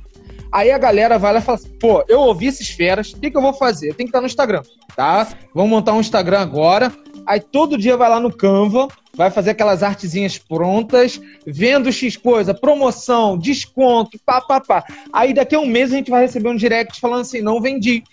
Aí 0.52 0.70
a 0.70 0.78
galera 0.78 1.17
vai 1.17 1.32
lá 1.32 1.39
e 1.39 1.41
fala 1.41 1.58
assim, 1.58 1.70
pô, 1.80 2.04
eu 2.10 2.20
ouvi 2.20 2.48
esses 2.48 2.67
feras, 2.67 3.13
o 3.13 3.20
que, 3.20 3.32
que 3.32 3.38
eu 3.38 3.41
vou 3.41 3.54
fazer? 3.54 3.96
Tenho 3.96 4.08
que 4.08 4.10
estar 4.10 4.20
no 4.20 4.28
Instagram, 4.28 4.62
tá? 4.98 5.30
Vamos 5.56 5.70
montar 5.70 5.94
um 5.94 6.02
Instagram 6.02 6.39
agora. 6.39 6.91
Aí 7.26 7.39
todo 7.39 7.78
dia 7.78 7.96
vai 7.96 8.10
lá 8.10 8.20
no 8.20 8.34
Canva, 8.34 8.89
vai 9.15 9.32
fazer 9.32 9.52
aquelas 9.52 9.82
artezinhas 9.82 10.38
prontas, 10.38 11.22
vendo 11.48 11.89
X 11.89 12.17
coisa, 12.17 12.54
promoção, 12.54 13.38
desconto, 13.38 14.20
pá, 14.26 14.41
pá, 14.41 14.60
pá. 14.60 14.84
Aí 15.13 15.34
daqui 15.34 15.56
a 15.56 15.60
um 15.60 15.65
mês 15.65 15.94
a 15.94 15.96
gente 15.96 16.12
vai 16.12 16.24
receber 16.24 16.50
um 16.50 16.56
direct 16.56 17.00
falando 17.00 17.22
assim, 17.22 17.41
não 17.41 17.62
vendi. 17.62 18.04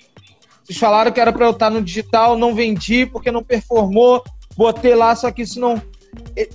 Vocês 0.62 0.78
falaram 0.78 1.10
que 1.10 1.20
era 1.20 1.32
para 1.32 1.46
eu 1.46 1.50
estar 1.50 1.70
no 1.70 1.82
digital, 1.82 2.38
não 2.38 2.54
vendi 2.54 3.04
porque 3.04 3.32
não 3.32 3.42
performou, 3.42 4.22
botei 4.56 4.94
lá, 4.94 5.16
só 5.16 5.30
que 5.32 5.42
isso 5.42 5.58
não 5.58 5.82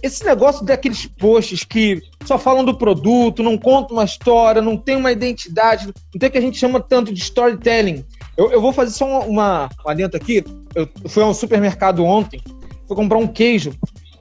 esse 0.02 0.24
negócio 0.26 0.66
daqueles 0.66 1.06
posts 1.06 1.64
que 1.64 2.02
só 2.26 2.38
falam 2.38 2.64
do 2.64 2.78
produto, 2.78 3.44
não 3.44 3.58
contam 3.58 3.98
uma 3.98 4.06
história, 4.06 4.62
não 4.62 4.78
tem 4.78 4.96
uma 4.96 5.12
identidade, 5.12 5.88
não 5.88 6.20
tem 6.20 6.30
o 6.30 6.32
que 6.32 6.38
a 6.38 6.42
gente 6.42 6.58
chama 6.58 6.80
tanto 6.80 7.14
de 7.14 7.22
storytelling. 7.22 8.06
Eu, 8.38 8.52
eu 8.52 8.62
vou 8.62 8.72
fazer 8.72 8.92
só 8.92 9.06
uma, 9.06 9.70
uma, 9.86 9.96
aqui. 10.16 10.44
Eu 10.74 10.90
fui 11.08 11.22
a 11.22 11.28
um 11.28 11.34
supermercado 11.34 12.04
ontem, 12.04 12.42
fui 12.88 12.96
comprar 12.96 13.18
um 13.18 13.28
queijo, 13.28 13.74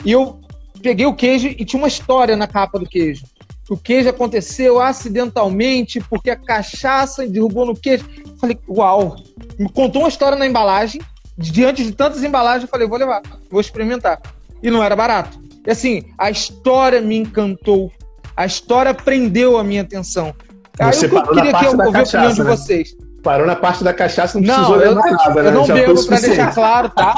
e 0.04 0.12
eu 0.12 0.40
peguei 0.82 1.06
o 1.06 1.14
queijo 1.14 1.48
e 1.48 1.64
tinha 1.64 1.80
uma 1.80 1.88
história 1.88 2.36
na 2.36 2.46
capa 2.46 2.78
do 2.78 2.86
queijo. 2.86 3.24
O 3.70 3.76
queijo 3.76 4.08
aconteceu 4.08 4.80
acidentalmente 4.80 6.00
porque 6.10 6.30
a 6.30 6.36
cachaça 6.36 7.26
derrubou 7.26 7.64
no 7.64 7.76
queijo. 7.76 8.04
Falei, 8.38 8.58
uau! 8.68 9.16
Me 9.58 9.68
contou 9.70 10.02
uma 10.02 10.08
história 10.08 10.36
na 10.36 10.46
embalagem. 10.46 11.00
Diante 11.38 11.82
de 11.82 11.92
tantas 11.92 12.22
embalagens, 12.22 12.64
eu 12.64 12.68
falei, 12.68 12.86
vou 12.86 12.98
levar, 12.98 13.22
vou 13.50 13.60
experimentar 13.60 14.20
e 14.62 14.70
não 14.70 14.82
era 14.82 14.94
barato. 14.94 15.38
E 15.66 15.70
assim, 15.70 16.02
a 16.18 16.30
história 16.30 17.00
me 17.00 17.16
encantou. 17.16 17.90
A 18.36 18.46
história 18.46 18.94
prendeu 18.94 19.58
a 19.58 19.64
minha 19.64 19.82
atenção. 19.82 20.34
Aí 20.78 20.92
Você 20.92 21.06
eu 21.06 21.22
queria 21.22 21.52
que 21.52 21.64
eu 21.64 21.70
ouvir 21.72 21.98
a 21.98 22.02
opinião 22.02 22.32
de 22.32 22.42
né? 22.42 22.50
vocês. 22.50 22.96
Parou 23.22 23.46
na 23.46 23.54
parte 23.54 23.84
da 23.84 23.94
cachaça, 23.94 24.40
não, 24.40 24.46
Não, 24.46 24.54
precisou 24.54 24.80
eu, 24.80 24.94
levar 24.94 25.10
nada, 25.12 25.42
né? 25.42 25.48
eu 25.48 25.52
não 25.52 25.64
Já 25.64 25.74
bebo 25.74 26.06
pra 26.06 26.18
deixar 26.18 26.52
claro, 26.52 26.90
tá? 26.90 27.14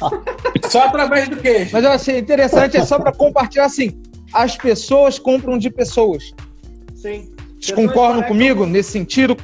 Só 0.70 0.84
através 0.84 1.28
do 1.28 1.36
queijo. 1.36 1.70
Mas 1.72 1.84
eu 1.84 1.90
achei 1.90 2.18
interessante, 2.18 2.76
é 2.78 2.84
só 2.84 2.98
pra 2.98 3.12
compartilhar 3.12 3.66
assim. 3.66 4.00
As 4.32 4.56
pessoas 4.56 5.18
compram 5.18 5.58
de 5.58 5.68
pessoas. 5.68 6.34
Sim. 6.94 7.30
Vocês 7.60 7.76
concordam 7.76 8.22
comigo 8.22 8.64
nesse 8.64 8.92
sentido? 8.92 9.36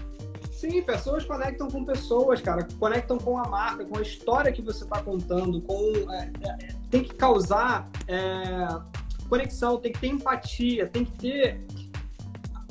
Sim, 0.51 0.80
pessoas 0.83 1.24
conectam 1.24 1.68
com 1.68 1.85
pessoas, 1.85 2.41
cara. 2.41 2.66
Conectam 2.78 3.18
com 3.18 3.37
a 3.37 3.49
marca, 3.49 3.85
com 3.85 3.99
a 3.99 4.03
história 4.03 4.51
que 4.53 4.62
você 4.62 4.85
está 4.85 5.01
contando. 5.03 5.61
Com, 5.61 5.93
é, 6.11 6.30
é, 6.41 6.49
é, 6.49 6.68
tem 6.93 7.03
que 7.03 7.14
causar 7.14 7.88
é, 8.07 8.68
conexão, 9.26 9.78
tem 9.78 9.90
que 9.90 9.99
ter 9.99 10.09
empatia, 10.09 10.86
tem 10.86 11.07
que 11.07 11.12
ter. 11.12 11.66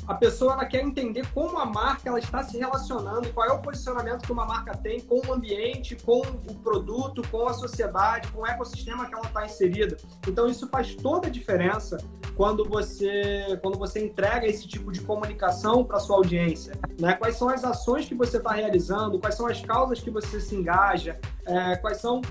A 0.07 0.13
pessoa 0.13 0.53
ela 0.53 0.65
quer 0.65 0.83
entender 0.83 1.25
como 1.33 1.57
a 1.57 1.65
marca 1.65 2.09
ela 2.09 2.19
está 2.19 2.43
se 2.43 2.57
relacionando, 2.57 3.31
qual 3.33 3.47
é 3.47 3.51
o 3.51 3.59
posicionamento 3.59 4.23
que 4.23 4.31
uma 4.31 4.45
marca 4.45 4.75
tem 4.77 4.99
com 4.99 5.25
o 5.25 5.33
ambiente, 5.33 5.95
com 5.95 6.19
o 6.19 6.55
produto, 6.55 7.23
com 7.31 7.47
a 7.47 7.53
sociedade, 7.53 8.27
com 8.31 8.41
o 8.41 8.45
ecossistema 8.45 9.07
que 9.07 9.15
ela 9.15 9.25
está 9.25 9.45
inserida. 9.45 9.97
Então 10.27 10.47
isso 10.47 10.67
faz 10.67 10.93
toda 10.93 11.27
a 11.27 11.31
diferença 11.31 11.97
quando 12.35 12.63
você 12.63 13.57
quando 13.61 13.79
você 13.79 14.05
entrega 14.05 14.45
esse 14.45 14.67
tipo 14.67 14.91
de 14.91 15.01
comunicação 15.01 15.83
para 15.83 15.99
sua 15.99 16.17
audiência, 16.17 16.73
né? 16.99 17.13
Quais 17.13 17.37
são 17.37 17.49
as 17.49 17.63
ações 17.63 18.05
que 18.05 18.13
você 18.13 18.37
está 18.37 18.51
realizando, 18.51 19.17
quais 19.19 19.35
são 19.35 19.47
as 19.47 19.61
causas 19.61 19.99
que 19.99 20.11
você 20.11 20.39
se 20.39 20.55
engaja, 20.55 21.19
é, 21.45 21.75
quais 21.77 21.97
são 21.97 22.21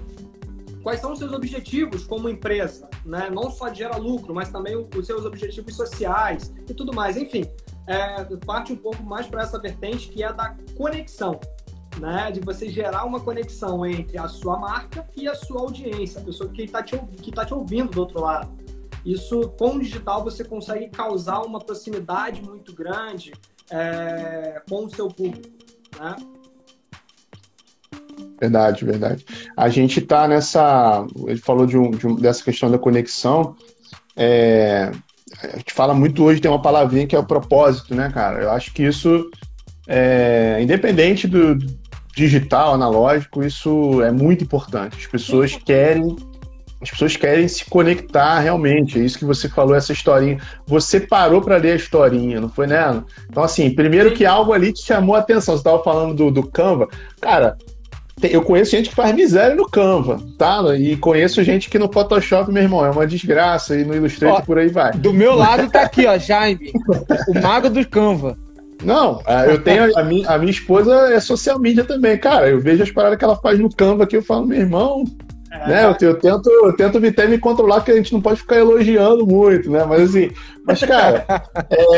quais 0.82 1.00
são 1.00 1.12
os 1.12 1.18
seus 1.18 1.32
objetivos 1.32 2.04
como 2.04 2.28
empresa, 2.28 2.88
né? 3.04 3.30
Não 3.30 3.50
só 3.50 3.68
de 3.68 3.78
gerar 3.78 3.96
lucro, 3.96 4.34
mas 4.34 4.50
também 4.50 4.76
os 4.76 5.06
seus 5.06 5.24
objetivos 5.24 5.76
sociais 5.76 6.52
e 6.68 6.74
tudo 6.74 6.94
mais. 6.94 7.16
Enfim, 7.16 7.44
é, 7.86 8.24
parte 8.44 8.72
um 8.72 8.76
pouco 8.76 9.02
mais 9.02 9.26
para 9.26 9.42
essa 9.42 9.58
vertente 9.58 10.08
que 10.08 10.22
é 10.22 10.32
da 10.32 10.56
conexão, 10.76 11.38
né? 11.98 12.30
De 12.30 12.40
você 12.40 12.68
gerar 12.68 13.04
uma 13.04 13.20
conexão 13.20 13.84
entre 13.84 14.18
a 14.18 14.28
sua 14.28 14.58
marca 14.58 15.08
e 15.16 15.28
a 15.28 15.34
sua 15.34 15.60
audiência, 15.60 16.20
a 16.20 16.24
pessoa 16.24 16.50
que 16.50 16.62
está 16.62 16.82
te, 16.82 16.96
tá 17.34 17.44
te 17.44 17.54
ouvindo 17.54 17.90
do 17.90 18.00
outro 18.00 18.20
lado. 18.20 18.58
Isso, 19.04 19.48
com 19.58 19.76
o 19.76 19.80
digital, 19.80 20.22
você 20.22 20.44
consegue 20.44 20.88
causar 20.90 21.40
uma 21.40 21.58
proximidade 21.58 22.42
muito 22.42 22.74
grande 22.74 23.32
é, 23.70 24.62
com 24.68 24.84
o 24.84 24.90
seu 24.90 25.08
público, 25.08 25.48
né? 25.98 26.16
Verdade, 28.40 28.84
verdade. 28.84 29.24
A 29.56 29.68
gente 29.68 30.00
tá 30.00 30.26
nessa. 30.26 31.04
Ele 31.26 31.38
falou 31.38 31.66
de 31.66 31.76
um, 31.76 31.90
de 31.90 32.06
um- 32.06 32.16
dessa 32.16 32.42
questão 32.42 32.70
da 32.70 32.78
conexão. 32.78 33.54
É, 34.16 34.90
a 35.42 35.56
gente 35.58 35.72
fala 35.72 35.94
muito 35.94 36.24
hoje, 36.24 36.40
tem 36.40 36.50
uma 36.50 36.62
palavrinha 36.62 37.06
que 37.06 37.14
é 37.14 37.18
o 37.18 37.24
propósito, 37.24 37.94
né, 37.94 38.10
cara? 38.12 38.42
Eu 38.42 38.50
acho 38.50 38.72
que 38.72 38.82
isso, 38.82 39.30
é, 39.86 40.58
independente 40.60 41.26
do 41.28 41.56
digital, 42.14 42.74
analógico, 42.74 43.42
isso 43.42 44.02
é 44.02 44.10
muito 44.10 44.44
importante. 44.44 44.96
As 44.98 45.06
pessoas 45.06 45.56
querem. 45.56 46.16
As 46.82 46.90
pessoas 46.90 47.14
querem 47.14 47.46
se 47.46 47.62
conectar 47.66 48.38
realmente. 48.40 48.98
É 48.98 49.04
isso 49.04 49.18
que 49.18 49.24
você 49.26 49.50
falou, 49.50 49.74
essa 49.74 49.92
historinha. 49.92 50.38
Você 50.66 50.98
parou 50.98 51.42
para 51.42 51.58
ler 51.58 51.72
a 51.72 51.76
historinha, 51.76 52.40
não 52.40 52.48
foi, 52.48 52.66
né? 52.66 53.04
Então, 53.28 53.42
assim, 53.42 53.74
primeiro 53.74 54.14
que 54.14 54.24
algo 54.24 54.54
ali 54.54 54.72
te 54.72 54.86
chamou 54.86 55.14
a 55.14 55.18
atenção. 55.18 55.54
Você 55.54 55.60
estava 55.60 55.84
falando 55.84 56.14
do, 56.14 56.30
do 56.30 56.42
Canva. 56.42 56.88
Cara, 57.20 57.58
eu 58.22 58.42
conheço 58.42 58.72
gente 58.72 58.88
que 58.88 58.94
faz 58.94 59.14
miséria 59.14 59.54
no 59.54 59.68
Canva, 59.68 60.20
tá? 60.36 60.62
E 60.76 60.96
conheço 60.96 61.42
gente 61.42 61.70
que 61.70 61.78
no 61.78 61.92
Photoshop, 61.92 62.52
meu 62.52 62.62
irmão, 62.62 62.84
é 62.84 62.90
uma 62.90 63.06
desgraça, 63.06 63.76
e 63.76 63.84
no 63.84 63.94
Illustrator 63.94 64.40
Ó, 64.40 64.42
por 64.42 64.58
aí 64.58 64.68
vai. 64.68 64.92
Do 64.92 65.12
meu 65.12 65.34
lado 65.34 65.70
tá 65.70 65.82
aqui, 65.82 66.06
ó, 66.06 66.18
Jaime, 66.18 66.72
o 67.28 67.40
mago 67.40 67.70
do 67.70 67.86
Canva. 67.88 68.36
Não, 68.82 69.20
ah, 69.26 69.44
eu 69.44 69.62
tenho. 69.62 69.96
A 69.98 70.02
minha, 70.02 70.28
a 70.28 70.38
minha 70.38 70.50
esposa 70.50 71.12
é 71.12 71.20
social 71.20 71.58
media 71.58 71.84
também, 71.84 72.16
cara. 72.16 72.48
Eu 72.48 72.60
vejo 72.60 72.82
as 72.82 72.90
paradas 72.90 73.18
que 73.18 73.24
ela 73.24 73.36
faz 73.36 73.58
no 73.58 73.68
Canva 73.68 74.04
aqui, 74.04 74.16
eu 74.16 74.22
falo, 74.22 74.46
meu 74.46 74.58
irmão, 74.58 75.04
É, 75.52 75.68
né? 75.68 75.84
Eu, 75.84 76.08
eu 76.08 76.14
tento, 76.14 76.48
eu 76.48 76.72
tento 76.74 77.00
me, 77.00 77.08
até 77.08 77.26
me 77.26 77.36
controlar, 77.36 77.76
porque 77.76 77.90
a 77.90 77.96
gente 77.96 78.12
não 78.12 78.20
pode 78.20 78.40
ficar 78.40 78.56
elogiando 78.56 79.26
muito, 79.26 79.70
né? 79.70 79.84
Mas 79.84 80.02
assim, 80.02 80.30
mas, 80.64 80.80
cara, 80.80 81.26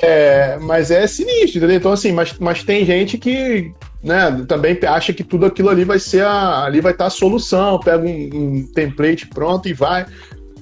é, 0.02 0.58
mas 0.60 0.90
é 0.90 1.06
sinistro, 1.06 1.58
entendeu? 1.58 1.76
Então, 1.76 1.92
assim, 1.92 2.12
mas, 2.12 2.34
mas 2.38 2.64
tem 2.64 2.84
gente 2.84 3.18
que 3.18 3.72
né, 4.02 4.44
também 4.48 4.78
acha 4.86 5.12
que 5.12 5.22
tudo 5.22 5.46
aquilo 5.46 5.68
ali 5.68 5.84
vai 5.84 5.98
ser 5.98 6.24
a. 6.24 6.64
ali 6.64 6.80
vai 6.80 6.92
estar 6.92 7.06
a 7.06 7.10
solução, 7.10 7.78
pega 7.78 8.04
um, 8.04 8.30
um 8.32 8.66
template 8.74 9.26
pronto 9.28 9.68
e 9.68 9.72
vai. 9.72 10.06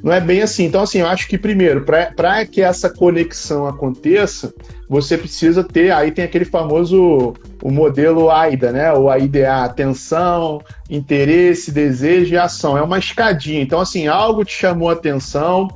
Não 0.02 0.12
é 0.12 0.20
bem 0.20 0.42
assim. 0.42 0.64
Então, 0.64 0.82
assim, 0.82 0.98
eu 0.98 1.06
acho 1.06 1.28
que 1.28 1.36
primeiro, 1.36 1.84
para 1.84 2.46
que 2.46 2.62
essa 2.62 2.88
conexão 2.88 3.66
aconteça, 3.66 4.52
você 4.88 5.16
precisa 5.16 5.62
ter. 5.62 5.92
Aí 5.92 6.10
tem 6.10 6.24
aquele 6.24 6.44
famoso 6.44 7.34
o 7.62 7.70
modelo 7.70 8.30
AIDA, 8.30 8.72
né? 8.72 8.92
O 8.92 9.10
AIDA, 9.10 9.64
atenção, 9.64 10.60
interesse, 10.88 11.70
desejo 11.70 12.34
e 12.34 12.38
ação. 12.38 12.76
É 12.76 12.82
uma 12.82 12.98
escadinha. 12.98 13.60
Então, 13.60 13.80
assim, 13.80 14.06
algo 14.06 14.44
te 14.44 14.52
chamou 14.52 14.88
a 14.88 14.94
atenção, 14.94 15.68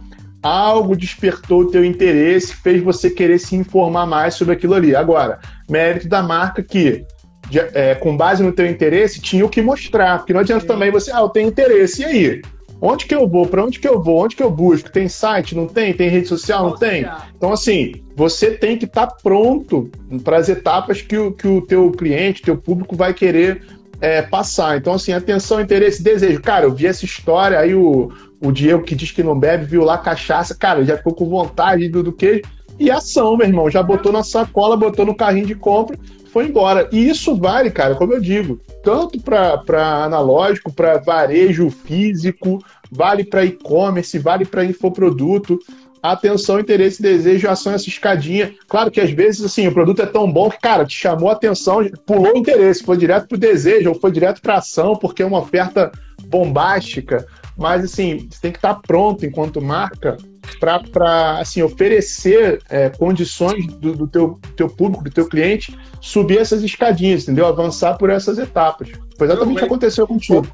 algo 0.42 0.96
despertou 0.96 1.60
o 1.60 1.70
teu 1.70 1.84
interesse, 1.84 2.54
fez 2.54 2.82
você 2.82 3.10
querer 3.10 3.38
se 3.38 3.54
informar 3.54 4.06
mais 4.06 4.34
sobre 4.34 4.54
aquilo 4.54 4.74
ali. 4.74 4.96
Agora, 4.96 5.38
mérito 5.68 6.08
da 6.08 6.22
marca 6.22 6.62
que, 6.62 7.04
de- 7.48 7.58
é, 7.58 7.94
com 7.94 8.16
base 8.16 8.42
no 8.42 8.52
teu 8.52 8.66
interesse, 8.66 9.20
tinha 9.20 9.44
o 9.44 9.48
que 9.48 9.62
mostrar. 9.62 10.18
Porque 10.18 10.32
não 10.32 10.40
adianta 10.40 10.62
Sim. 10.62 10.66
também 10.66 10.90
você, 10.90 11.10
ah, 11.12 11.20
eu 11.20 11.28
tenho 11.28 11.48
interesse, 11.48 12.02
e 12.02 12.04
aí? 12.04 12.42
Onde 12.80 13.06
que 13.06 13.14
eu 13.14 13.26
vou? 13.26 13.46
Para 13.46 13.64
onde 13.64 13.78
que 13.78 13.88
eu 13.88 14.02
vou? 14.02 14.24
Onde 14.24 14.36
que 14.36 14.42
eu 14.42 14.50
busco? 14.50 14.90
Tem 14.90 15.08
site? 15.08 15.54
Não 15.54 15.66
tem? 15.66 15.94
Tem 15.94 16.08
rede 16.08 16.28
social? 16.28 16.70
Não 16.70 16.76
tem? 16.76 17.06
Então, 17.34 17.52
assim, 17.52 17.94
você 18.14 18.50
tem 18.50 18.76
que 18.76 18.84
estar 18.84 19.06
pronto 19.22 19.90
para 20.22 20.36
as 20.36 20.48
etapas 20.48 21.00
que 21.00 21.16
o, 21.16 21.32
que 21.32 21.48
o 21.48 21.62
teu 21.62 21.90
cliente, 21.92 22.42
teu 22.42 22.58
público 22.58 22.94
vai 22.94 23.14
querer 23.14 23.62
é, 24.00 24.20
passar. 24.20 24.76
Então, 24.76 24.94
assim, 24.94 25.12
atenção, 25.12 25.60
interesse, 25.60 26.02
desejo. 26.02 26.42
Cara, 26.42 26.66
eu 26.66 26.74
vi 26.74 26.86
essa 26.86 27.04
história, 27.06 27.58
aí 27.58 27.74
o, 27.74 28.12
o 28.38 28.52
Diego 28.52 28.82
que 28.82 28.94
diz 28.94 29.10
que 29.10 29.22
não 29.22 29.38
bebe, 29.38 29.64
viu 29.64 29.82
lá 29.82 29.96
cachaça, 29.96 30.54
cara, 30.54 30.84
já 30.84 30.96
ficou 30.96 31.14
com 31.14 31.28
vontade 31.28 31.88
do, 31.88 32.02
do 32.02 32.12
queijo. 32.12 32.42
E 32.78 32.90
ação, 32.90 33.36
meu 33.36 33.46
irmão, 33.46 33.70
já 33.70 33.82
botou 33.82 34.12
na 34.12 34.22
sacola, 34.22 34.76
botou 34.76 35.06
no 35.06 35.14
carrinho 35.14 35.46
de 35.46 35.54
compra, 35.54 35.96
foi 36.34 36.46
embora. 36.46 36.88
E 36.90 37.08
isso 37.08 37.36
vale, 37.36 37.70
cara, 37.70 37.94
como 37.94 38.12
eu 38.12 38.20
digo, 38.20 38.60
tanto 38.82 39.20
para 39.20 40.04
analógico, 40.04 40.72
para 40.72 40.98
varejo 40.98 41.70
físico, 41.70 42.58
vale 42.90 43.22
para 43.22 43.44
e-commerce, 43.44 44.18
vale 44.18 44.44
para 44.44 44.64
infoproduto. 44.64 45.60
Atenção, 46.02 46.58
interesse, 46.58 47.00
desejo, 47.00 47.48
ação, 47.48 47.72
essa 47.72 47.88
escadinha. 47.88 48.52
Claro 48.66 48.90
que 48.90 49.00
às 49.00 49.12
vezes 49.12 49.44
assim, 49.44 49.68
o 49.68 49.72
produto 49.72 50.02
é 50.02 50.06
tão 50.06 50.30
bom 50.30 50.50
que, 50.50 50.58
cara, 50.58 50.84
te 50.84 50.96
chamou 50.96 51.30
a 51.30 51.34
atenção, 51.34 51.88
pulou 52.04 52.34
o 52.34 52.38
interesse, 52.38 52.82
foi 52.82 52.96
direto 52.96 53.28
pro 53.28 53.38
desejo, 53.38 53.90
ou 53.90 53.94
foi 53.94 54.10
direto 54.10 54.42
para 54.42 54.56
ação, 54.56 54.96
porque 54.96 55.22
é 55.22 55.26
uma 55.26 55.38
oferta 55.38 55.92
bombástica. 56.26 57.24
Mas 57.56 57.84
assim, 57.84 58.26
você 58.28 58.40
tem 58.42 58.50
que 58.50 58.58
estar 58.58 58.74
pronto 58.74 59.24
enquanto 59.24 59.62
marca 59.62 60.16
para 60.58 61.38
assim, 61.38 61.62
oferecer 61.62 62.62
é, 62.68 62.90
condições 62.90 63.66
do, 63.66 63.94
do 63.94 64.06
teu, 64.06 64.38
teu 64.56 64.68
público, 64.68 65.04
do 65.04 65.10
teu 65.10 65.28
cliente, 65.28 65.78
subir 66.00 66.38
essas 66.38 66.62
escadinhas, 66.62 67.22
entendeu? 67.22 67.46
Avançar 67.46 67.96
por 67.96 68.10
essas 68.10 68.38
etapas. 68.38 68.90
Foi 69.16 69.26
exatamente 69.26 69.56
o 69.56 69.58
que 69.58 69.64
aconteceu 69.64 70.06
contigo. 70.06 70.46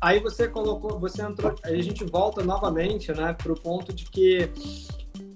Aí 0.00 0.18
você 0.18 0.48
colocou, 0.48 0.98
você 0.98 1.22
entrou, 1.22 1.54
aí 1.62 1.78
a 1.78 1.82
gente 1.82 2.04
volta 2.04 2.42
novamente, 2.42 3.12
né, 3.12 3.34
para 3.34 3.52
o 3.52 3.60
ponto 3.60 3.92
de 3.92 4.06
que 4.06 4.48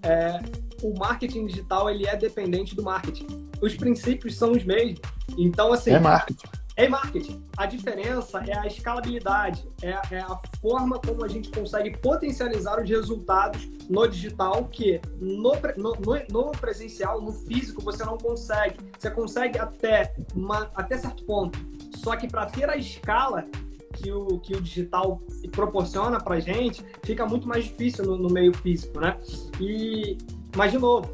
é, 0.02 0.40
o 0.82 0.98
marketing 0.98 1.46
digital 1.46 1.90
ele 1.90 2.06
é 2.06 2.16
dependente 2.16 2.74
do 2.74 2.82
marketing. 2.82 3.26
Os 3.60 3.74
princípios 3.74 4.36
são 4.36 4.52
os 4.52 4.64
mesmos. 4.64 5.00
Então, 5.36 5.72
assim, 5.72 5.90
É 5.90 5.98
marketing. 5.98 6.46
É 6.76 6.88
marketing. 6.88 7.44
A 7.56 7.66
diferença 7.66 8.38
é 8.46 8.58
a 8.58 8.66
escalabilidade, 8.66 9.64
é, 9.82 9.90
é 10.10 10.18
a 10.20 10.38
forma 10.60 10.98
como 10.98 11.24
a 11.24 11.28
gente 11.28 11.50
consegue 11.50 11.96
potencializar 11.98 12.82
os 12.82 12.88
resultados 12.88 13.68
no 13.88 14.06
digital, 14.08 14.64
que 14.64 15.00
no, 15.20 15.52
no- 15.76 15.96
no 16.30 16.50
presencial, 16.52 17.20
no 17.20 17.32
físico, 17.32 17.80
você 17.82 18.04
não 18.04 18.18
consegue. 18.18 18.76
Você 18.98 19.10
consegue 19.10 19.58
até, 19.58 20.14
uma, 20.34 20.70
até 20.74 20.98
certo 20.98 21.24
ponto. 21.24 21.58
Só 21.96 22.16
que 22.16 22.26
para 22.26 22.46
ter 22.46 22.68
a 22.68 22.76
escala 22.76 23.44
que 23.92 24.10
o, 24.10 24.40
que 24.40 24.54
o 24.56 24.60
digital 24.60 25.22
proporciona 25.52 26.18
para 26.20 26.40
gente, 26.40 26.84
fica 27.04 27.24
muito 27.24 27.46
mais 27.46 27.64
difícil 27.64 28.04
no, 28.04 28.16
no 28.16 28.28
meio 28.28 28.52
físico, 28.52 28.98
né? 28.98 29.16
E, 29.60 30.18
mas, 30.56 30.72
de 30.72 30.78
novo, 30.78 31.08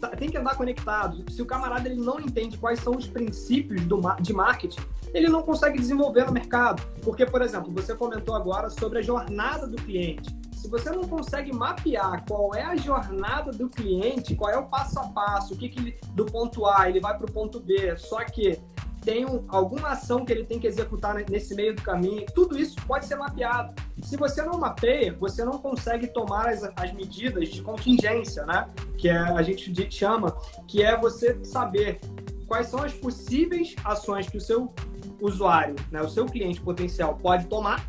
tá- 0.00 0.08
tem 0.08 0.30
que 0.30 0.36
andar 0.36 0.56
conectado. 0.56 1.24
Se 1.30 1.42
o 1.42 1.46
camarada 1.46 1.88
ele 1.88 2.00
não 2.00 2.20
entende 2.20 2.56
quais 2.58 2.80
são 2.80 2.96
os 2.96 3.06
princípios 3.06 3.82
do, 3.82 4.00
de 4.20 4.32
marketing, 4.32 4.80
ele 5.12 5.28
não 5.28 5.42
consegue 5.42 5.78
desenvolver 5.78 6.24
no 6.24 6.32
mercado. 6.32 6.82
Porque, 7.02 7.24
por 7.24 7.42
exemplo, 7.42 7.72
você 7.72 7.94
comentou 7.94 8.34
agora 8.34 8.70
sobre 8.70 8.98
a 8.98 9.02
jornada 9.02 9.66
do 9.66 9.76
cliente. 9.76 10.36
Se 10.52 10.68
você 10.68 10.90
não 10.90 11.06
consegue 11.06 11.54
mapear 11.54 12.24
qual 12.26 12.52
é 12.54 12.62
a 12.62 12.74
jornada 12.74 13.52
do 13.52 13.68
cliente, 13.68 14.34
qual 14.34 14.50
é 14.50 14.58
o 14.58 14.66
passo 14.66 14.98
a 14.98 15.04
passo, 15.04 15.54
o 15.54 15.56
que, 15.56 15.68
que 15.68 15.78
ele, 15.78 15.98
do 16.14 16.26
ponto 16.26 16.66
A 16.66 16.88
ele 16.88 17.00
vai 17.00 17.16
para 17.16 17.26
o 17.26 17.32
ponto 17.32 17.60
B, 17.60 17.96
só 17.96 18.24
que 18.24 18.58
tem 19.04 19.24
um- 19.24 19.44
alguma 19.48 19.90
ação 19.90 20.24
que 20.24 20.32
ele 20.32 20.44
tem 20.44 20.58
que 20.58 20.66
executar 20.66 21.14
ne- 21.14 21.24
nesse 21.28 21.54
meio 21.54 21.74
do 21.74 21.82
caminho, 21.82 22.24
tudo 22.34 22.58
isso 22.58 22.76
pode 22.86 23.06
ser 23.06 23.16
mapeado. 23.16 23.74
Se 24.02 24.16
você 24.16 24.42
não 24.42 24.58
mapeia, 24.58 25.14
você 25.18 25.44
não 25.44 25.58
consegue 25.58 26.06
tomar 26.08 26.48
as, 26.48 26.62
as 26.76 26.92
medidas 26.92 27.48
de 27.48 27.62
contingência, 27.62 28.44
né? 28.44 28.68
Que 28.96 29.08
é, 29.08 29.16
a 29.18 29.42
gente 29.42 29.90
chama, 29.90 30.36
que 30.66 30.82
é 30.82 30.96
você 30.96 31.42
saber 31.44 32.00
quais 32.46 32.68
são 32.68 32.82
as 32.82 32.92
possíveis 32.92 33.74
ações 33.84 34.28
que 34.28 34.36
o 34.36 34.40
seu 34.40 34.72
usuário, 35.20 35.74
né, 35.90 36.00
o 36.00 36.08
seu 36.08 36.26
cliente 36.26 36.60
potencial 36.60 37.16
pode 37.16 37.46
tomar 37.46 37.84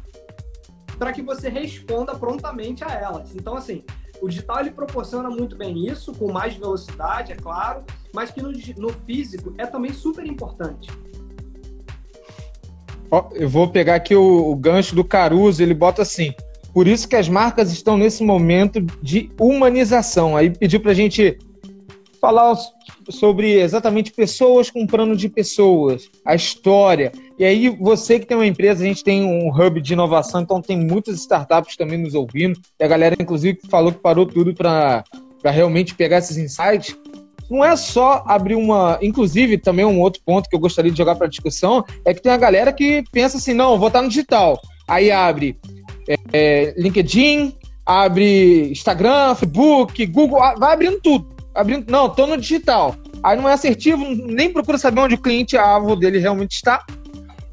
para 0.98 1.14
que 1.14 1.22
você 1.22 1.48
responda 1.48 2.14
prontamente 2.16 2.84
a 2.84 2.92
elas. 2.92 3.34
Então, 3.36 3.56
assim, 3.56 3.84
o 4.22 4.28
digital 4.28 4.60
ele 4.62 4.72
proporciona 4.72 5.30
muito 5.30 5.56
bem 5.56 5.88
isso, 5.88 6.14
com 6.14 6.32
mais 6.32 6.56
velocidade, 6.56 7.32
é 7.32 7.36
claro, 7.36 7.84
mas 8.14 8.32
que 8.32 8.42
no, 8.42 8.52
no 8.78 8.90
físico 9.06 9.54
é 9.58 9.66
também 9.66 9.94
super 9.94 10.26
importante. 10.26 10.90
eu 13.34 13.50
vou 13.50 13.70
pegar 13.70 13.96
aqui 13.96 14.16
o, 14.16 14.52
o 14.52 14.56
gancho 14.56 14.96
do 14.96 15.04
Caruso, 15.04 15.62
ele 15.62 15.74
bota 15.74 16.02
assim: 16.02 16.34
por 16.74 16.88
isso 16.88 17.08
que 17.08 17.16
as 17.16 17.28
marcas 17.28 17.72
estão 17.72 17.98
nesse 17.98 18.24
momento 18.24 18.82
de 19.02 19.32
humanização. 19.40 20.36
Aí 20.38 20.50
pediu 20.50 20.80
para 20.80 20.92
a 20.92 20.96
gente 20.96 21.38
falar 22.22 22.56
sobre 23.10 23.60
exatamente 23.60 24.12
pessoas 24.12 24.70
comprando 24.70 25.16
de 25.16 25.28
pessoas, 25.28 26.10
a 26.26 26.36
história. 26.36 27.12
E 27.38 27.44
aí, 27.44 27.70
você 27.70 28.20
que 28.20 28.26
tem 28.26 28.38
uma 28.38 28.48
empresa, 28.48 28.84
a 28.84 28.88
gente 28.88 29.04
tem 29.04 29.24
um 29.24 29.50
hub 29.50 29.82
de 29.82 29.94
inovação, 29.94 30.42
então 30.42 30.62
tem 30.62 30.78
muitas 30.78 31.20
startups 31.20 31.76
também 31.76 31.98
nos 31.98 32.14
ouvindo. 32.14 32.60
E 32.80 32.84
a 32.84 32.88
galera, 32.88 33.16
inclusive, 33.20 33.60
falou 33.70 33.92
que 33.92 34.00
parou 34.00 34.26
tudo 34.26 34.54
para 34.54 35.04
realmente 35.44 35.96
pegar 35.96 36.20
esses 36.20 36.38
insights. 36.38 36.96
Não 37.50 37.66
é 37.66 37.76
só 37.76 38.24
abrir 38.28 38.56
uma. 38.56 39.00
Inclusive, 39.02 39.58
também 39.58 39.84
um 39.84 40.00
outro 40.00 40.22
ponto 40.24 40.48
que 40.48 40.56
eu 40.56 40.60
gostaria 40.60 40.92
de 40.92 40.98
jogar 40.98 41.16
para 41.16 41.28
discussão 41.28 41.84
é 42.06 42.14
que 42.14 42.22
tem 42.22 42.32
a 42.32 42.38
galera 42.38 42.72
que 42.72 43.04
pensa 43.12 43.38
assim: 43.38 43.54
não, 43.54 43.80
vou 43.80 43.88
estar 43.88 44.04
no 44.04 44.10
digital. 44.10 44.62
Aí 44.88 45.12
abre 45.12 45.58
é, 46.08 46.16
é, 46.32 46.74
LinkedIn, 46.78 47.56
abre 47.84 48.70
Instagram, 48.70 49.34
Facebook, 49.34 50.06
Google, 50.06 50.40
vai 50.60 50.74
abrindo 50.74 51.02
tudo 51.02 51.39
abrindo. 51.54 51.90
Não, 51.92 52.10
tô 52.10 52.26
no 52.28 52.38
digital. 52.38 52.96
Aí 53.24 53.38
não 53.38 53.48
é 53.48 53.54
assertivo, 53.54 54.04
nem 54.06 54.52
procura 54.52 54.78
saber 54.78 55.02
onde 55.02 55.16
o 55.16 55.22
cliente-alvo 55.22 55.96
dele 55.96 56.20
realmente 56.20 56.54
está. 56.54 56.86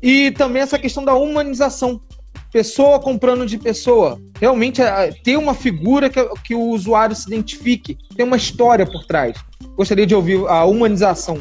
E 0.02 0.30
também 0.32 0.62
essa 0.62 0.78
questão 0.78 1.04
da 1.04 1.14
humanização. 1.14 2.00
Pessoa 2.52 3.00
comprando 3.00 3.44
de 3.44 3.58
pessoa. 3.58 4.18
Realmente 4.40 4.80
é, 4.80 5.12
ter 5.24 5.36
uma 5.36 5.54
figura 5.54 6.08
que, 6.08 6.24
que 6.44 6.54
o 6.54 6.68
usuário 6.70 7.14
se 7.14 7.26
identifique. 7.26 7.98
Tem 8.16 8.24
uma 8.24 8.36
história 8.36 8.86
por 8.86 9.04
trás. 9.04 9.36
Gostaria 9.76 10.06
de 10.06 10.14
ouvir 10.14 10.46
a 10.46 10.64
humanização. 10.64 11.38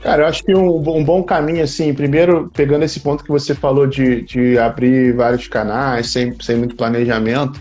Cara, 0.00 0.22
eu 0.22 0.26
acho 0.26 0.42
que 0.42 0.54
um, 0.54 0.76
um, 0.96 1.04
bom 1.04 1.22
caminho, 1.22 1.62
assim, 1.62 1.92
primeiro, 1.92 2.50
pegando 2.54 2.84
esse 2.84 3.00
ponto 3.00 3.22
que 3.22 3.30
você 3.30 3.54
falou 3.54 3.86
de, 3.86 4.22
de 4.22 4.58
abrir 4.58 5.14
vários 5.14 5.46
canais 5.46 6.10
sem, 6.10 6.34
sem 6.40 6.56
muito 6.56 6.74
planejamento, 6.74 7.60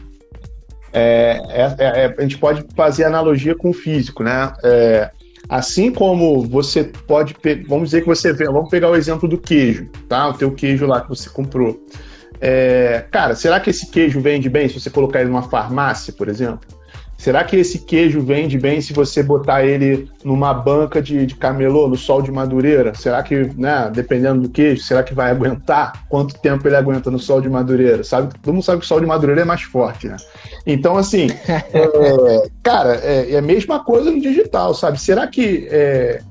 é, 0.93 1.41
é, 1.49 1.75
é, 1.77 2.05
é, 2.05 2.15
a 2.17 2.21
gente 2.21 2.37
pode 2.37 2.65
fazer 2.75 3.03
analogia 3.03 3.55
com 3.55 3.69
o 3.69 3.73
físico, 3.73 4.23
né? 4.23 4.51
É, 4.63 5.09
assim 5.47 5.91
como 5.91 6.45
você 6.47 6.83
pode, 6.83 7.35
vamos 7.67 7.89
dizer 7.89 8.01
que 8.01 8.07
você 8.07 8.33
vê, 8.33 8.45
vamos 8.45 8.69
pegar 8.69 8.89
o 8.89 8.95
exemplo 8.95 9.27
do 9.27 9.37
queijo, 9.37 9.87
tá? 10.07 10.29
O 10.29 10.33
teu 10.33 10.51
queijo 10.51 10.85
lá 10.85 11.01
que 11.01 11.09
você 11.09 11.29
comprou. 11.29 11.79
É, 12.41 13.05
cara, 13.11 13.35
será 13.35 13.59
que 13.59 13.69
esse 13.69 13.89
queijo 13.91 14.21
vende 14.21 14.49
bem 14.49 14.67
se 14.67 14.79
você 14.79 14.89
colocar 14.89 15.21
ele 15.21 15.29
numa 15.29 15.43
farmácia, 15.43 16.13
por 16.13 16.29
exemplo? 16.29 16.78
Será 17.19 17.43
que 17.43 17.57
esse 17.57 17.79
queijo 17.79 18.21
vende 18.21 18.57
bem 18.57 18.79
se 18.79 18.93
você 18.93 19.21
botar 19.21 19.65
ele 19.65 20.09
numa 20.23 20.53
banca 20.53 21.01
de, 21.01 21.25
de 21.25 21.35
camelô, 21.35 21.85
no 21.89 21.97
sol 21.97 22.21
de 22.21 22.31
madureira? 22.31 22.95
Será 22.95 23.21
que, 23.21 23.35
né, 23.57 23.91
dependendo 23.93 24.43
do 24.43 24.49
queijo, 24.49 24.81
será 24.81 25.03
que 25.03 25.13
vai 25.13 25.29
aguentar? 25.29 26.05
Quanto 26.07 26.39
tempo 26.39 26.65
ele 26.65 26.77
aguenta 26.77 27.11
no 27.11 27.19
sol 27.19 27.41
de 27.41 27.49
madureira? 27.49 28.05
Sabe, 28.05 28.33
todo 28.41 28.53
mundo 28.53 28.63
sabe 28.63 28.79
que 28.79 28.85
o 28.85 28.87
sol 28.87 29.01
de 29.01 29.05
madureira 29.05 29.41
é 29.41 29.43
mais 29.43 29.63
forte, 29.63 30.07
né? 30.07 30.15
Então, 30.65 30.95
assim, 30.95 31.27
é, 31.45 32.49
cara, 32.63 32.95
é, 33.03 33.33
é, 33.33 33.37
a 33.37 33.41
mesma 33.41 33.83
coisa 33.83 34.09
no 34.09 34.21
digital, 34.21 34.73
sabe? 34.73 34.97
Será 34.97 35.27
que 35.27 35.67
é, 35.69 36.21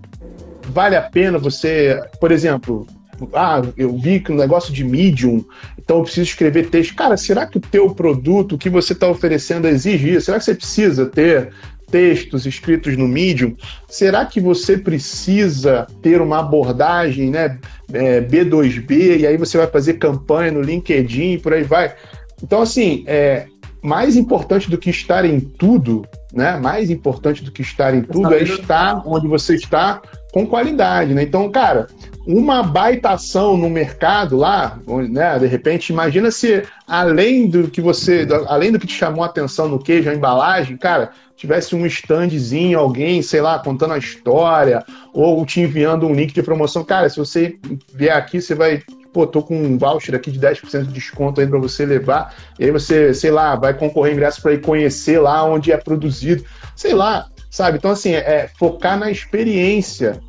vale 0.69 0.97
a 0.97 1.03
pena 1.03 1.37
você, 1.37 2.01
por 2.19 2.33
exemplo, 2.33 2.87
ah, 3.33 3.63
eu 3.77 3.97
vi 3.97 4.21
que 4.21 4.33
o 4.33 4.37
negócio 4.37 4.73
de 4.73 4.85
Medium, 4.85 5.45
então 5.79 5.99
eu 5.99 6.03
preciso 6.03 6.29
escrever 6.29 6.71
texto. 6.71 6.95
Cara, 6.95 7.17
será 7.17 7.47
que 7.47 7.59
o 7.59 7.61
teu 7.61 7.95
produto, 7.95 8.55
o 8.55 8.59
que 8.59 8.71
você 8.71 8.93
está 8.93 9.09
oferecendo, 9.09 9.67
exige 9.67 10.15
isso? 10.15 10.27
Será 10.27 10.39
que 10.39 10.45
você 10.45 10.55
precisa 10.55 11.07
ter 11.07 11.51
textos 11.91 12.47
escritos 12.47 12.97
no 12.97 13.09
Medium? 13.09 13.57
Será 13.89 14.25
que 14.27 14.41
você 14.41 14.77
precisa 14.77 15.87
ter 16.03 16.21
uma 16.21 16.41
abordagem, 16.41 17.31
né, 17.31 17.59
é, 17.93 18.21
B2B, 18.21 19.21
e 19.21 19.27
aí 19.27 19.37
você 19.37 19.59
vai 19.59 19.67
fazer 19.67 19.95
campanha 19.95 20.53
no 20.53 20.61
LinkedIn 20.61 21.33
e 21.33 21.39
por 21.39 21.53
aí 21.53 21.63
vai? 21.63 21.95
Então, 22.43 22.63
assim, 22.63 23.05
é, 23.07 23.47
mais 23.83 24.17
importante 24.17 24.71
do 24.71 24.79
que 24.79 24.91
estar 24.91 25.25
em 25.25 25.41
tudo, 25.41 26.05
né? 26.33 26.57
Mais 26.57 26.91
importante 26.91 27.45
do 27.45 27.51
que 27.51 27.63
estar 27.63 27.95
em 27.95 28.03
tudo 28.03 28.35
é 28.35 28.43
estar 28.43 29.03
onde 29.07 29.27
você 29.27 29.55
está 29.55 30.03
com 30.33 30.47
qualidade, 30.47 31.15
né? 31.15 31.23
Então, 31.23 31.51
cara, 31.51 31.87
uma 32.31 32.63
baita 32.63 33.09
ação 33.09 33.57
no 33.57 33.71
mercado 33.71 34.37
lá, 34.37 34.79
né? 35.09 35.39
De 35.39 35.47
repente, 35.47 35.91
imagina 35.91 36.31
se 36.31 36.63
além 36.87 37.49
do 37.49 37.71
que 37.71 37.81
você, 37.81 38.29
além 38.47 38.71
do 38.71 38.79
que 38.79 38.87
te 38.87 38.93
chamou 38.93 39.25
a 39.25 39.27
atenção 39.29 39.67
no 39.67 39.79
queijo, 39.79 40.11
a 40.11 40.15
embalagem, 40.15 40.77
cara, 40.77 41.11
tivesse 41.35 41.75
um 41.75 41.87
standzinho, 41.87 42.79
alguém, 42.79 43.23
sei 43.23 43.41
lá, 43.41 43.59
contando 43.59 43.95
a 43.95 43.99
história, 43.99 44.85
ou 45.15 45.47
te 45.47 45.61
enviando 45.61 46.07
um 46.07 46.13
link 46.13 46.35
de 46.35 46.43
promoção. 46.43 46.85
Cara, 46.85 47.09
se 47.09 47.17
você 47.17 47.59
vier 47.95 48.15
aqui, 48.15 48.43
você 48.43 48.55
vai 48.55 48.83
pô, 49.11 49.27
tô 49.27 49.43
com 49.43 49.57
um 49.57 49.79
voucher 49.79 50.15
aqui 50.15 50.31
de 50.31 50.39
10% 50.39 50.83
de 50.83 50.93
desconto 50.93 51.41
aí 51.41 51.47
para 51.47 51.59
você 51.59 51.87
levar, 51.87 52.35
e 52.59 52.67
aí 52.67 52.71
você, 52.71 53.15
sei 53.15 53.31
lá, 53.31 53.57
vai 53.57 53.73
concorrer 53.73 54.13
ingresso 54.13 54.43
para 54.43 54.53
ir 54.53 54.61
conhecer 54.61 55.19
lá 55.19 55.45
onde 55.45 55.73
é 55.73 55.79
produzido, 55.79 56.45
sei 56.77 56.93
lá, 56.93 57.27
sabe? 57.51 57.79
Então, 57.79 57.91
assim, 57.91 58.13
é, 58.13 58.51
focar 58.59 58.99
na 58.99 59.11
experiência. 59.11 60.21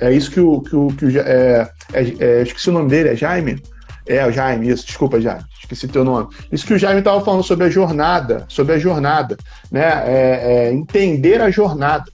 É 0.00 0.12
isso 0.12 0.30
que 0.30 0.40
o. 0.40 0.60
Que 0.60 0.76
o, 0.76 0.88
que 0.88 1.04
o 1.06 1.20
é, 1.20 1.70
é, 1.92 2.14
é, 2.18 2.42
esqueci 2.42 2.70
o 2.70 2.72
nome 2.72 2.88
dele, 2.88 3.10
é 3.10 3.16
Jaime? 3.16 3.62
É, 4.06 4.26
o 4.26 4.30
Jaime, 4.30 4.68
isso, 4.68 4.84
desculpa, 4.84 5.20
Jaime, 5.20 5.44
esqueci 5.60 5.88
teu 5.88 6.04
nome. 6.04 6.28
Isso 6.52 6.66
que 6.66 6.74
o 6.74 6.78
Jaime 6.78 6.98
estava 6.98 7.24
falando 7.24 7.42
sobre 7.42 7.66
a 7.66 7.70
jornada, 7.70 8.44
sobre 8.48 8.74
a 8.74 8.78
jornada, 8.78 9.36
né? 9.70 10.02
É, 10.06 10.40
é, 10.42 10.72
entender 10.72 11.40
a 11.40 11.50
jornada. 11.50 12.10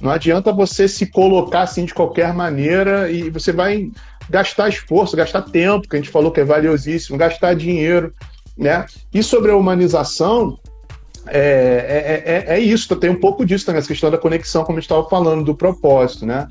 Não 0.00 0.10
adianta 0.10 0.52
você 0.52 0.86
se 0.86 1.06
colocar 1.06 1.62
assim 1.62 1.84
de 1.84 1.94
qualquer 1.94 2.32
maneira 2.32 3.10
e 3.10 3.30
você 3.30 3.52
vai 3.52 3.90
gastar 4.28 4.68
esforço, 4.68 5.16
gastar 5.16 5.42
tempo, 5.42 5.88
que 5.88 5.96
a 5.96 5.98
gente 5.98 6.10
falou 6.10 6.30
que 6.30 6.40
é 6.40 6.44
valiosíssimo, 6.44 7.18
gastar 7.18 7.54
dinheiro, 7.54 8.12
né? 8.56 8.86
E 9.12 9.22
sobre 9.22 9.50
a 9.50 9.56
humanização, 9.56 10.58
é, 11.26 12.24
é, 12.48 12.54
é, 12.54 12.56
é 12.56 12.60
isso, 12.60 12.94
tem 12.96 13.10
um 13.10 13.20
pouco 13.20 13.44
disso 13.44 13.66
também, 13.66 13.78
essa 13.78 13.88
questão 13.88 14.10
da 14.10 14.18
conexão, 14.18 14.64
como 14.64 14.78
a 14.78 14.80
gente 14.80 14.90
estava 14.90 15.08
falando, 15.08 15.44
do 15.44 15.54
propósito, 15.54 16.26
né? 16.26 16.46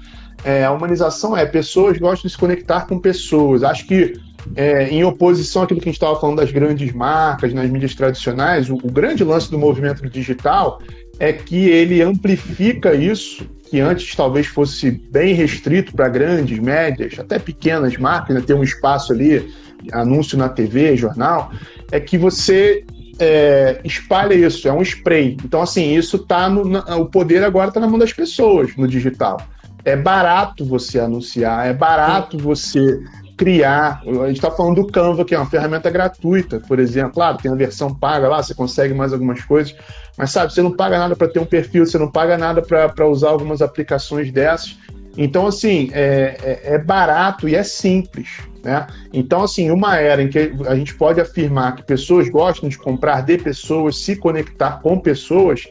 É, 0.46 0.64
a 0.64 0.72
humanização 0.72 1.36
é 1.36 1.44
pessoas 1.44 1.98
gostam 1.98 2.28
de 2.28 2.34
se 2.34 2.38
conectar 2.38 2.82
com 2.82 3.00
pessoas. 3.00 3.64
Acho 3.64 3.88
que 3.88 4.14
é, 4.56 4.88
em 4.90 5.04
oposição 5.04 5.64
àquilo 5.64 5.80
que 5.80 5.90
a 5.90 5.92
gente 5.92 6.00
estava 6.00 6.20
falando 6.20 6.38
das 6.38 6.52
grandes 6.52 6.94
marcas 6.94 7.52
nas 7.52 7.68
mídias 7.68 7.96
tradicionais, 7.96 8.70
o, 8.70 8.76
o 8.76 8.92
grande 8.92 9.24
lance 9.24 9.50
do 9.50 9.58
movimento 9.58 10.08
digital 10.08 10.80
é 11.20 11.34
que 11.34 11.68
ele 11.68 12.00
amplifica 12.02 12.94
isso 12.94 13.44
que 13.70 13.80
antes 13.80 14.16
talvez 14.16 14.46
fosse 14.46 14.92
bem 14.92 15.34
restrito 15.34 15.94
para 15.94 16.08
grandes, 16.08 16.60
médias, 16.60 17.18
até 17.18 17.40
pequenas 17.40 17.98
marcas, 17.98 18.36
né, 18.36 18.44
ter 18.46 18.54
um 18.54 18.64
espaço 18.64 19.12
ali, 19.12 19.52
anúncio 19.92 20.38
na 20.38 20.48
TV, 20.48 20.96
jornal, 20.96 21.52
é 21.92 22.00
que 22.00 22.18
você 22.18 22.86
é, 23.18 23.80
espalha 23.84 24.36
isso, 24.36 24.68
é 24.68 24.74
um 24.74 24.82
spray. 24.84 25.38
Então, 25.44 25.62
assim, 25.62 25.96
isso 25.96 26.20
tá 26.20 26.48
no. 26.50 26.66
Na, 26.66 26.98
o 26.98 27.06
poder 27.06 27.44
agora 27.44 27.70
está 27.70 27.80
na 27.80 27.88
mão 27.88 27.98
das 27.98 28.14
pessoas 28.14 28.76
no 28.76 28.88
digital. 28.88 29.38
É 29.86 29.96
barato 29.96 30.66
você 30.66 31.00
anunciar, 31.00 31.68
é 31.68 31.74
barato 31.74 32.38
você 32.38 33.00
criar. 33.38 34.02
A 34.06 34.28
gente 34.28 34.38
está 34.38 34.50
falando 34.50 34.82
do 34.82 34.88
Canva, 34.88 35.24
que 35.24 35.36
é 35.36 35.38
uma 35.38 35.50
ferramenta 35.50 35.90
gratuita, 35.90 36.60
por 36.68 36.80
exemplo. 36.80 37.14
Claro, 37.14 37.38
tem 37.38 37.52
a 37.52 37.56
versão 37.56 37.94
paga 37.94 38.28
lá, 38.28 38.42
você 38.42 38.54
consegue 38.54 38.94
mais 38.94 39.14
algumas 39.14 39.44
coisas, 39.44 39.76
mas 40.18 40.32
sabe, 40.32 40.54
você 40.54 40.62
não 40.62 40.72
paga 40.72 40.98
nada 40.98 41.16
para 41.16 41.28
ter 41.28 41.40
um 41.40 41.46
perfil, 41.46 41.86
você 41.86 41.98
não 41.98 42.12
paga 42.12 42.38
nada 42.38 42.62
para 42.62 43.08
usar 43.08 43.30
algumas 43.30 43.62
aplicações 43.62 44.32
dessas. 44.32 44.78
Então, 45.18 45.48
assim, 45.48 45.90
é, 45.94 46.38
é, 46.44 46.74
é, 46.74 46.78
barato 46.78 47.48
e 47.48 47.56
é 47.56 47.64
simples. 47.64 48.40
Né? 48.64 48.86
Então, 49.14 49.44
assim, 49.44 49.72
uma 49.72 49.98
era 49.98 50.22
em 50.22 50.28
que 50.28 50.52
a 50.68 50.76
gente 50.76 50.94
pode 50.96 51.22
afirmar 51.22 51.76
que 51.76 51.84
pessoas 51.84 52.28
gostam 52.30 52.68
de 52.68 52.78
comprar 52.78 53.22
de 53.22 53.38
pessoas, 53.38 53.98
se 53.98 54.16
conectar 54.16 54.82
com 54.82 55.00
pessoas, 55.00 55.64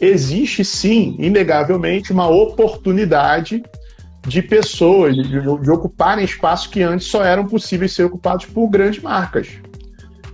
existe 0.00 0.64
sim, 0.64 1.16
inegavelmente, 1.18 2.12
uma 2.12 2.28
oportunidade 2.28 3.62
de 4.26 4.42
pessoas, 4.42 5.14
de, 5.14 5.40
de 5.40 5.70
ocuparem 5.70 6.24
espaços 6.24 6.66
que 6.66 6.82
antes 6.82 7.06
só 7.06 7.24
eram 7.24 7.46
possíveis 7.46 7.92
ser 7.92 8.04
ocupados 8.04 8.46
por 8.46 8.68
grandes 8.68 9.02
marcas. 9.02 9.48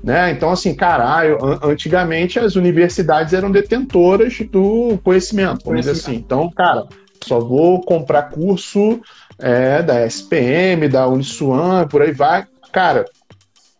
Né? 0.02 0.30
Então, 0.30 0.50
assim, 0.50 0.74
caralho, 0.74 1.38
antigamente 1.62 2.38
as 2.38 2.54
universidades 2.54 3.32
eram 3.32 3.50
detentoras 3.50 4.38
do 4.50 4.98
conhecimento, 5.02 5.64
vamos 5.64 5.80
dizer 5.80 5.92
assim. 5.92 6.14
Então, 6.14 6.48
cara, 6.50 6.86
só 7.24 7.40
vou 7.40 7.80
comprar 7.80 8.30
curso 8.30 9.00
é, 9.38 9.82
da 9.82 10.06
SPM, 10.06 10.88
da 10.88 11.08
Uniswan, 11.08 11.88
por 11.88 12.02
aí 12.02 12.12
vai. 12.12 12.46
Cara, 12.72 13.04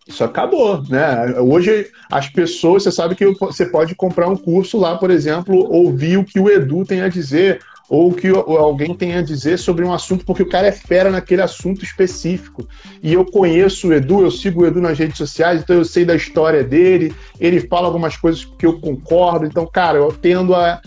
isso 0.07 0.23
acabou, 0.23 0.83
né? 0.89 1.35
Hoje 1.41 1.91
as 2.11 2.29
pessoas, 2.29 2.85
você 2.85 2.93
sabe 2.93 3.17
que 3.17 3.27
você 3.27 3.67
pode 3.67 3.95
comprar 3.95 4.29
um 4.29 4.37
curso 4.37 4.79
lá, 4.79 4.97
por 4.97 5.11
exemplo, 5.11 5.57
ouvir 5.73 6.17
o 6.17 6.25
que 6.25 6.39
o 6.39 6.49
Edu 6.49 6.85
tem 6.85 7.01
a 7.01 7.09
dizer, 7.09 7.61
ou 7.89 8.11
o 8.11 8.15
que 8.15 8.29
alguém 8.29 8.95
tem 8.95 9.15
a 9.15 9.23
dizer 9.23 9.59
sobre 9.59 9.85
um 9.85 9.93
assunto, 9.93 10.25
porque 10.25 10.43
o 10.43 10.49
cara 10.49 10.69
é 10.69 10.73
fera 10.73 11.11
naquele 11.11 11.43
assunto 11.43 11.85
específico. 11.85 12.67
E 13.03 13.13
eu 13.13 13.25
conheço 13.25 13.89
o 13.89 13.93
Edu, 13.93 14.23
eu 14.23 14.31
sigo 14.31 14.63
o 14.63 14.67
Edu 14.67 14.81
nas 14.81 14.99
redes 14.99 15.19
sociais, 15.19 15.61
então 15.61 15.77
eu 15.77 15.85
sei 15.85 16.05
da 16.05 16.15
história 16.15 16.63
dele, 16.63 17.15
ele 17.41 17.61
fala 17.61 17.87
algumas 17.87 18.17
coisas 18.17 18.45
que 18.45 18.67
eu 18.67 18.81
concordo, 18.81 19.45
então, 19.47 19.67
cara, 19.67 19.99
eu 19.99 20.13
tendo 20.13 20.55
a. 20.55 20.81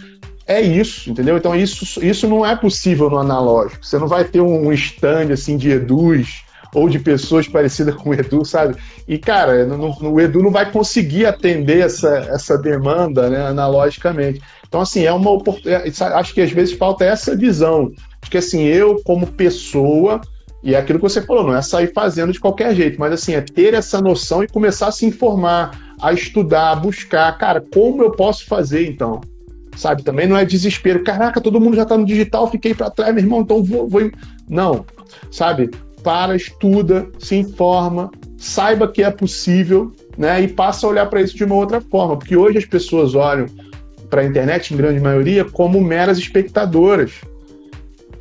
É 0.47 0.59
isso, 0.59 1.11
entendeu? 1.11 1.37
Então, 1.37 1.55
isso, 1.55 2.03
isso 2.03 2.27
não 2.27 2.43
é 2.43 2.55
possível 2.55 3.07
no 3.07 3.19
analógico. 3.19 3.85
Você 3.85 3.99
não 3.99 4.07
vai 4.07 4.23
ter 4.23 4.41
um 4.41 4.73
stand 4.73 5.31
assim 5.31 5.55
de 5.55 5.69
Edus 5.69 6.43
ou 6.73 6.87
de 6.87 6.99
pessoas 6.99 7.47
parecidas 7.47 7.95
com 7.95 8.09
o 8.09 8.13
Edu, 8.13 8.45
sabe? 8.45 8.75
E, 9.07 9.17
cara, 9.17 9.67
o 10.01 10.19
Edu 10.19 10.41
não 10.43 10.51
vai 10.51 10.71
conseguir 10.71 11.25
atender 11.25 11.79
essa, 11.79 12.09
essa 12.29 12.57
demanda 12.57 13.29
né, 13.29 13.47
analogicamente. 13.47 14.41
Então, 14.67 14.81
assim, 14.81 15.03
é 15.03 15.11
uma 15.11 15.31
oportunidade. 15.31 15.91
É, 15.99 16.05
acho 16.05 16.33
que 16.33 16.41
às 16.41 16.51
vezes 16.51 16.75
falta 16.75 17.03
essa 17.03 17.35
visão. 17.35 17.91
De 18.21 18.29
que, 18.29 18.37
assim, 18.37 18.63
eu, 18.63 19.01
como 19.03 19.25
pessoa, 19.25 20.21
e 20.63 20.75
é 20.75 20.77
aquilo 20.77 20.99
que 20.99 21.09
você 21.09 21.21
falou, 21.21 21.43
não 21.43 21.55
é 21.55 21.61
sair 21.61 21.91
fazendo 21.91 22.31
de 22.31 22.39
qualquer 22.39 22.75
jeito, 22.75 22.99
mas, 22.99 23.13
assim, 23.13 23.33
é 23.33 23.41
ter 23.41 23.73
essa 23.73 23.99
noção 23.99 24.43
e 24.43 24.47
começar 24.47 24.87
a 24.87 24.91
se 24.91 25.05
informar, 25.05 25.71
a 25.99 26.13
estudar, 26.13 26.71
a 26.71 26.75
buscar. 26.75 27.35
Cara, 27.37 27.63
como 27.73 28.03
eu 28.03 28.11
posso 28.11 28.45
fazer, 28.45 28.87
então? 28.87 29.21
Sabe? 29.75 30.03
Também 30.03 30.27
não 30.27 30.37
é 30.37 30.45
desespero. 30.45 31.03
Caraca, 31.03 31.41
todo 31.41 31.59
mundo 31.59 31.75
já 31.75 31.85
tá 31.85 31.97
no 31.97 32.05
digital, 32.05 32.51
fiquei 32.51 32.75
para 32.75 32.91
trás, 32.91 33.13
meu 33.13 33.23
irmão, 33.23 33.41
então 33.41 33.63
vou, 33.63 33.87
vou. 33.87 34.11
Não, 34.47 34.85
sabe? 35.31 35.71
Para, 36.03 36.35
estuda, 36.35 37.07
se 37.19 37.35
informa, 37.35 38.09
saiba 38.37 38.87
que 38.87 39.03
é 39.03 39.11
possível, 39.11 39.91
né? 40.17 40.41
E 40.41 40.47
passa 40.47 40.85
a 40.85 40.89
olhar 40.89 41.05
para 41.07 41.21
isso 41.21 41.35
de 41.35 41.43
uma 41.43 41.55
outra 41.55 41.81
forma, 41.81 42.17
porque 42.17 42.35
hoje 42.35 42.57
as 42.57 42.65
pessoas 42.65 43.15
olham 43.15 43.45
para 44.09 44.21
a 44.21 44.25
internet, 44.25 44.73
em 44.73 44.77
grande 44.77 44.99
maioria, 44.99 45.45
como 45.45 45.79
meras 45.81 46.17
espectadoras. 46.17 47.11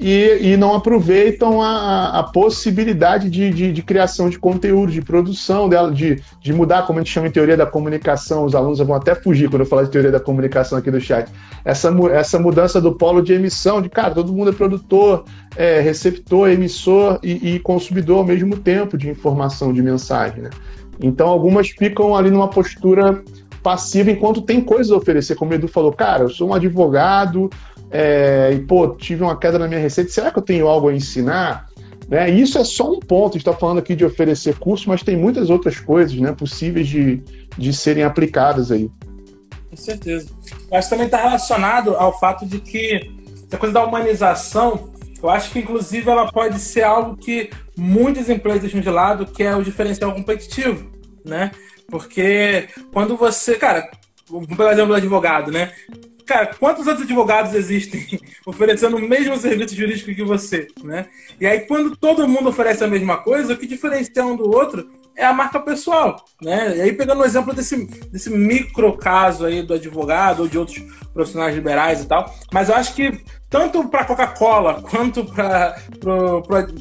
E, 0.01 0.53
e 0.53 0.57
não 0.57 0.74
aproveitam 0.76 1.61
a, 1.61 2.20
a 2.20 2.22
possibilidade 2.22 3.28
de, 3.28 3.51
de, 3.51 3.72
de, 3.72 3.82
criação 3.82 4.30
de 4.30 4.38
conteúdo, 4.38 4.92
de 4.92 5.03
produção 5.03 5.68
dela, 5.68 5.90
de, 5.90 6.22
de 6.40 6.53
mudar, 6.53 6.86
como 6.86 7.01
a 7.01 7.03
gente 7.03 7.12
chama 7.12 7.26
em 7.26 7.32
teoria 7.32 7.57
da 7.57 7.66
comunicação. 7.66 8.44
Os 8.44 8.55
alunos 8.55 8.78
vão 8.78 8.94
até 8.94 9.16
fugir 9.16 9.51
quando 9.51 9.62
eu 9.62 9.66
falar 9.66 9.82
de 9.82 9.90
teoria 9.90 10.12
da 10.12 10.20
comunicação 10.20 10.78
aqui 10.78 10.88
do 10.88 11.01
chat. 11.01 11.28
Essa, 11.64 11.92
essa 12.12 12.38
mudança 12.38 12.80
do 12.80 12.94
polo 12.94 13.20
de 13.20 13.32
emissão, 13.32 13.82
de 13.82 13.88
cara, 13.88 14.14
todo 14.14 14.32
mundo 14.32 14.51
é 14.51 14.53
produtor, 14.53 15.24
é, 15.57 15.80
receptor, 15.80 16.49
emissor 16.49 17.18
e, 17.20 17.55
e 17.55 17.59
consumidor 17.59 18.18
ao 18.18 18.24
mesmo 18.24 18.57
tempo 18.57 18.96
de 18.96 19.09
informação, 19.09 19.72
de 19.72 19.82
mensagem. 19.82 20.42
Né? 20.42 20.51
Então, 21.03 21.26
algumas 21.26 21.70
ficam 21.70 22.14
ali 22.14 22.30
numa 22.30 22.49
postura 22.49 23.20
passiva 23.62 24.11
enquanto 24.11 24.42
tem 24.42 24.61
coisas 24.61 24.92
a 24.92 24.96
oferecer. 24.96 25.34
Como 25.34 25.51
o 25.51 25.55
Edu 25.55 25.68
falou, 25.68 25.92
cara, 25.92 26.22
eu 26.22 26.30
sou 26.30 26.51
um 26.51 26.55
advogado 26.55 27.51
é, 27.91 28.53
e, 28.53 28.61
pô, 28.61 28.89
tive 28.89 29.22
uma 29.22 29.39
queda 29.39 29.59
na 29.59 29.66
minha 29.66 29.80
receita, 29.80 30.11
será 30.11 30.30
que 30.30 30.39
eu 30.39 30.43
tenho 30.43 30.66
algo 30.68 30.89
a 30.89 30.95
ensinar? 30.95 31.68
Né? 32.09 32.30
Isso 32.30 32.59
é 32.59 32.64
só 32.64 32.93
um 32.93 33.01
ponto, 33.01 33.30
a 33.30 33.39
gente 33.39 33.49
está 33.49 33.53
falando 33.53 33.78
aqui 33.78 33.95
de 33.95 34.05
oferecer 34.05 34.59
curso, 34.59 34.89
mas 34.89 35.03
tem 35.03 35.16
muitas 35.16 35.51
outras 35.51 35.78
coisas 35.78 36.16
né, 36.18 36.32
possíveis 36.32 36.89
de, 36.89 37.22
de 37.57 37.72
serem 37.72 38.05
aplicadas 38.05 38.70
aí. 38.70 38.91
Com 39.70 39.76
certeza. 39.76 40.28
Mas 40.70 40.89
também 40.89 41.07
está 41.07 41.18
relacionado 41.18 41.95
ao 41.97 42.18
fato 42.18 42.47
de 42.47 42.59
que 42.61 43.11
essa 43.47 43.59
coisa 43.59 43.74
da 43.74 43.84
humanização, 43.84 44.93
eu 45.22 45.28
acho 45.28 45.51
que 45.51 45.59
inclusive 45.59 46.09
ela 46.09 46.30
pode 46.30 46.59
ser 46.59 46.82
algo 46.82 47.16
que 47.16 47.51
muitas 47.76 48.28
empresas 48.30 48.62
deixam 48.62 48.80
de 48.80 48.91
lado, 48.91 49.26
que 49.26 49.43
é 49.43 49.55
o 49.55 49.62
diferencial 49.62 50.12
competitivo, 50.14 50.91
né? 51.24 51.51
Porque 51.91 52.68
quando 52.93 53.16
você. 53.16 53.55
Cara, 53.57 53.91
vamos 54.28 54.47
pegar 54.47 54.66
o 54.66 54.70
exemplo 54.70 54.89
do 54.89 54.97
advogado, 54.97 55.51
né? 55.51 55.72
Cara, 56.29 56.55
quantos 56.59 56.87
outros 56.87 57.07
advogados 57.07 57.55
existem 57.55 58.20
oferecendo 58.45 58.99
o 58.99 59.01
mesmo 59.01 59.35
serviço 59.39 59.74
jurídico 59.74 60.14
que 60.14 60.22
você, 60.22 60.68
né? 60.85 61.07
E 61.41 61.47
aí, 61.47 61.61
quando 61.61 61.97
todo 61.97 62.29
mundo 62.29 62.51
oferece 62.51 62.85
a 62.85 62.87
mesma 62.87 63.16
coisa, 63.16 63.55
o 63.55 63.57
que 63.57 63.66
diferencia 63.66 64.26
um 64.26 64.37
do 64.37 64.45
outro 64.45 64.91
é 65.16 65.24
a 65.24 65.33
marca 65.33 65.59
pessoal, 65.59 66.22
né? 66.43 66.76
E 66.76 66.81
aí, 66.83 66.93
pegando 66.93 67.22
o 67.22 67.24
exemplo 67.24 67.55
desse, 67.55 67.83
desse 68.11 68.29
micro 68.29 68.95
caso 68.99 69.47
aí 69.47 69.62
do 69.62 69.72
advogado 69.72 70.41
ou 70.41 70.49
de 70.49 70.59
outros 70.59 70.79
profissionais 71.14 71.55
liberais 71.55 72.03
e 72.03 72.07
tal, 72.07 72.31
mas 72.53 72.68
eu 72.68 72.74
acho 72.74 72.95
que 72.95 73.24
tanto 73.49 73.89
para 73.89 74.05
Coca-Cola 74.05 74.83
quanto 74.85 75.24
para 75.24 75.76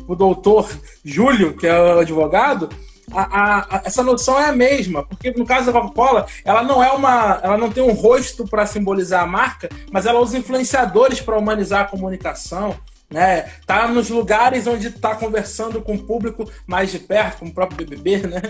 o 0.09 0.15
doutor 0.15 0.69
Júlio, 1.05 1.55
que 1.55 1.65
é 1.65 1.79
o 1.79 1.99
advogado, 1.99 2.67
a, 3.11 3.77
a, 3.77 3.81
essa 3.85 4.03
noção 4.03 4.39
é 4.39 4.45
a 4.45 4.51
mesma, 4.51 5.03
porque 5.03 5.31
no 5.31 5.45
caso 5.45 5.67
da 5.67 5.71
Coca-Cola, 5.71 6.25
ela 6.43 6.63
não 6.63 6.83
é 6.83 6.91
uma, 6.91 7.39
ela 7.41 7.57
não 7.57 7.71
tem 7.71 7.83
um 7.83 7.93
rosto 7.93 8.45
para 8.45 8.65
simbolizar 8.65 9.23
a 9.23 9.27
marca, 9.27 9.69
mas 9.91 10.05
ela 10.05 10.19
usa 10.19 10.37
influenciadores 10.37 11.21
para 11.21 11.37
humanizar 11.37 11.81
a 11.81 11.85
comunicação, 11.85 12.75
né? 13.09 13.49
Tá 13.65 13.87
nos 13.87 14.09
lugares 14.09 14.67
onde 14.67 14.87
está 14.87 15.15
conversando 15.15 15.81
com 15.81 15.95
o 15.95 16.03
público 16.03 16.49
mais 16.65 16.91
de 16.91 16.99
perto, 16.99 17.39
como 17.39 17.51
o 17.51 17.53
próprio 17.53 17.87
BBB, 17.87 18.27
né? 18.27 18.41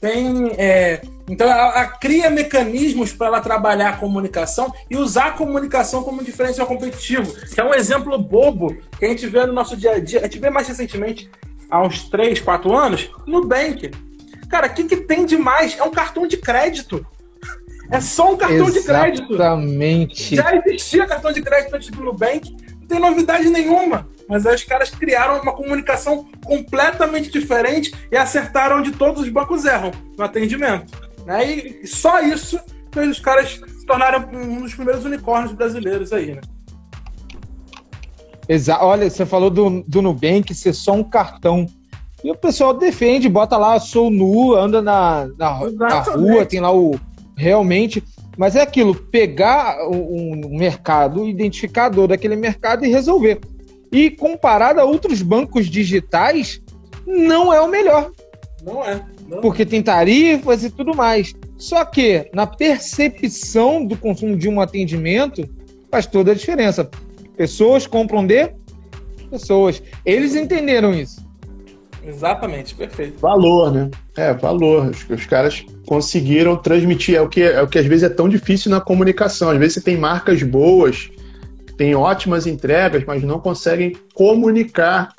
Tem, 0.00 0.52
é... 0.56 1.02
então 1.28 1.50
ela, 1.50 1.76
ela, 1.76 1.86
cria 1.88 2.30
mecanismos 2.30 3.12
para 3.12 3.26
ela 3.26 3.40
trabalhar 3.40 3.88
a 3.90 3.96
comunicação 3.96 4.72
e 4.88 4.96
usar 4.96 5.26
a 5.26 5.32
comunicação 5.32 6.04
como 6.04 6.22
diferencial 6.22 6.68
competitivo, 6.68 7.34
que 7.46 7.60
é 7.60 7.64
um 7.64 7.74
exemplo 7.74 8.16
bobo 8.16 8.76
que 8.96 9.04
a 9.04 9.08
gente 9.08 9.26
vê 9.26 9.44
no 9.44 9.52
nosso 9.52 9.76
dia 9.76 9.92
a 9.92 9.98
dia, 9.98 10.20
a 10.20 10.24
gente 10.24 10.38
vê 10.38 10.48
mais 10.48 10.68
recentemente 10.68 11.28
há 11.70 11.82
uns 11.82 12.08
3, 12.08 12.40
4 12.40 12.76
anos, 12.76 13.10
Nubank. 13.26 13.90
Cara, 14.48 14.66
o 14.68 14.74
que, 14.74 14.84
que 14.84 14.96
tem 14.96 15.24
de 15.24 15.36
mais? 15.36 15.78
É 15.78 15.82
um 15.82 15.90
cartão 15.90 16.26
de 16.26 16.36
crédito. 16.36 17.04
É 17.90 18.00
só 18.00 18.32
um 18.32 18.36
cartão 18.36 18.68
Exatamente. 18.68 18.80
de 18.80 18.86
crédito. 18.86 19.34
Exatamente. 19.34 20.36
Já 20.36 20.56
existia 20.56 21.06
cartão 21.06 21.32
de 21.32 21.42
crédito 21.42 21.74
antes 21.74 21.90
do 21.90 22.02
Nubank, 22.02 22.50
não 22.80 22.86
tem 22.86 22.98
novidade 22.98 23.48
nenhuma. 23.50 24.08
Mas 24.28 24.46
aí 24.46 24.54
os 24.54 24.64
caras 24.64 24.90
criaram 24.90 25.40
uma 25.40 25.52
comunicação 25.52 26.26
completamente 26.44 27.30
diferente 27.30 27.92
e 28.10 28.16
acertaram 28.16 28.78
onde 28.78 28.92
todos 28.92 29.22
os 29.22 29.28
bancos 29.28 29.64
erram 29.64 29.90
no 30.16 30.24
atendimento. 30.24 30.92
Né? 31.26 31.44
E 31.44 31.86
só 31.86 32.20
isso 32.20 32.58
fez 32.92 33.08
os 33.08 33.20
caras 33.20 33.50
se 33.50 33.86
tornarem 33.86 34.24
um 34.32 34.62
dos 34.62 34.74
primeiros 34.74 35.04
unicórnios 35.04 35.52
brasileiros 35.52 36.12
aí, 36.12 36.34
né? 36.34 36.40
Exa 38.48 38.78
Olha, 38.82 39.08
você 39.08 39.24
falou 39.24 39.50
do, 39.50 39.82
do 39.86 40.02
Nubank 40.02 40.54
ser 40.54 40.72
só 40.72 40.92
um 40.92 41.04
cartão. 41.04 41.66
E 42.22 42.30
o 42.30 42.34
pessoal 42.34 42.72
defende, 42.72 43.28
bota 43.28 43.56
lá, 43.56 43.78
sou 43.78 44.10
nu, 44.10 44.54
anda 44.54 44.80
na, 44.80 45.28
na, 45.38 45.70
na 45.70 46.00
rua, 46.00 46.46
tem 46.46 46.60
lá 46.60 46.74
o. 46.74 46.98
Realmente. 47.36 48.02
Mas 48.36 48.56
é 48.56 48.62
aquilo, 48.62 48.94
pegar 48.94 49.78
um, 49.88 50.46
um 50.46 50.56
mercado, 50.56 51.22
o 51.22 51.28
identificador 51.28 52.08
daquele 52.08 52.36
mercado 52.36 52.84
e 52.84 52.88
resolver. 52.88 53.40
E 53.92 54.10
comparado 54.10 54.80
a 54.80 54.84
outros 54.84 55.22
bancos 55.22 55.66
digitais, 55.66 56.60
não 57.06 57.52
é 57.52 57.60
o 57.60 57.68
melhor. 57.68 58.10
Não 58.64 58.84
é. 58.84 59.00
Não. 59.28 59.40
Porque 59.40 59.64
tem 59.64 59.82
tarifas 59.82 60.64
e 60.64 60.70
tudo 60.70 60.94
mais. 60.94 61.34
Só 61.56 61.84
que 61.84 62.28
na 62.32 62.46
percepção 62.46 63.84
do 63.84 63.96
consumo 63.96 64.36
de 64.36 64.48
um 64.48 64.60
atendimento, 64.60 65.48
faz 65.90 66.06
toda 66.06 66.32
a 66.32 66.34
diferença. 66.34 66.90
Pessoas 67.36 67.86
compram 67.86 68.26
de 68.26 68.52
pessoas. 69.30 69.82
Eles 70.04 70.34
entenderam 70.34 70.94
isso. 70.94 71.24
Exatamente, 72.06 72.74
perfeito. 72.74 73.18
Valor, 73.18 73.72
né? 73.72 73.90
É, 74.16 74.32
valor. 74.34 74.90
Os, 74.90 75.08
os 75.08 75.26
caras 75.26 75.64
conseguiram 75.86 76.56
transmitir. 76.56 77.16
É 77.16 77.20
o, 77.20 77.28
que, 77.28 77.42
é 77.42 77.62
o 77.62 77.66
que 77.66 77.78
às 77.78 77.86
vezes 77.86 78.04
é 78.04 78.08
tão 78.08 78.28
difícil 78.28 78.70
na 78.70 78.80
comunicação. 78.80 79.50
Às 79.50 79.58
vezes 79.58 79.74
você 79.74 79.80
tem 79.80 79.96
marcas 79.96 80.42
boas, 80.42 81.10
tem 81.78 81.94
ótimas 81.94 82.46
entregas, 82.46 83.04
mas 83.06 83.22
não 83.22 83.40
conseguem 83.40 83.96
comunicar 84.12 85.14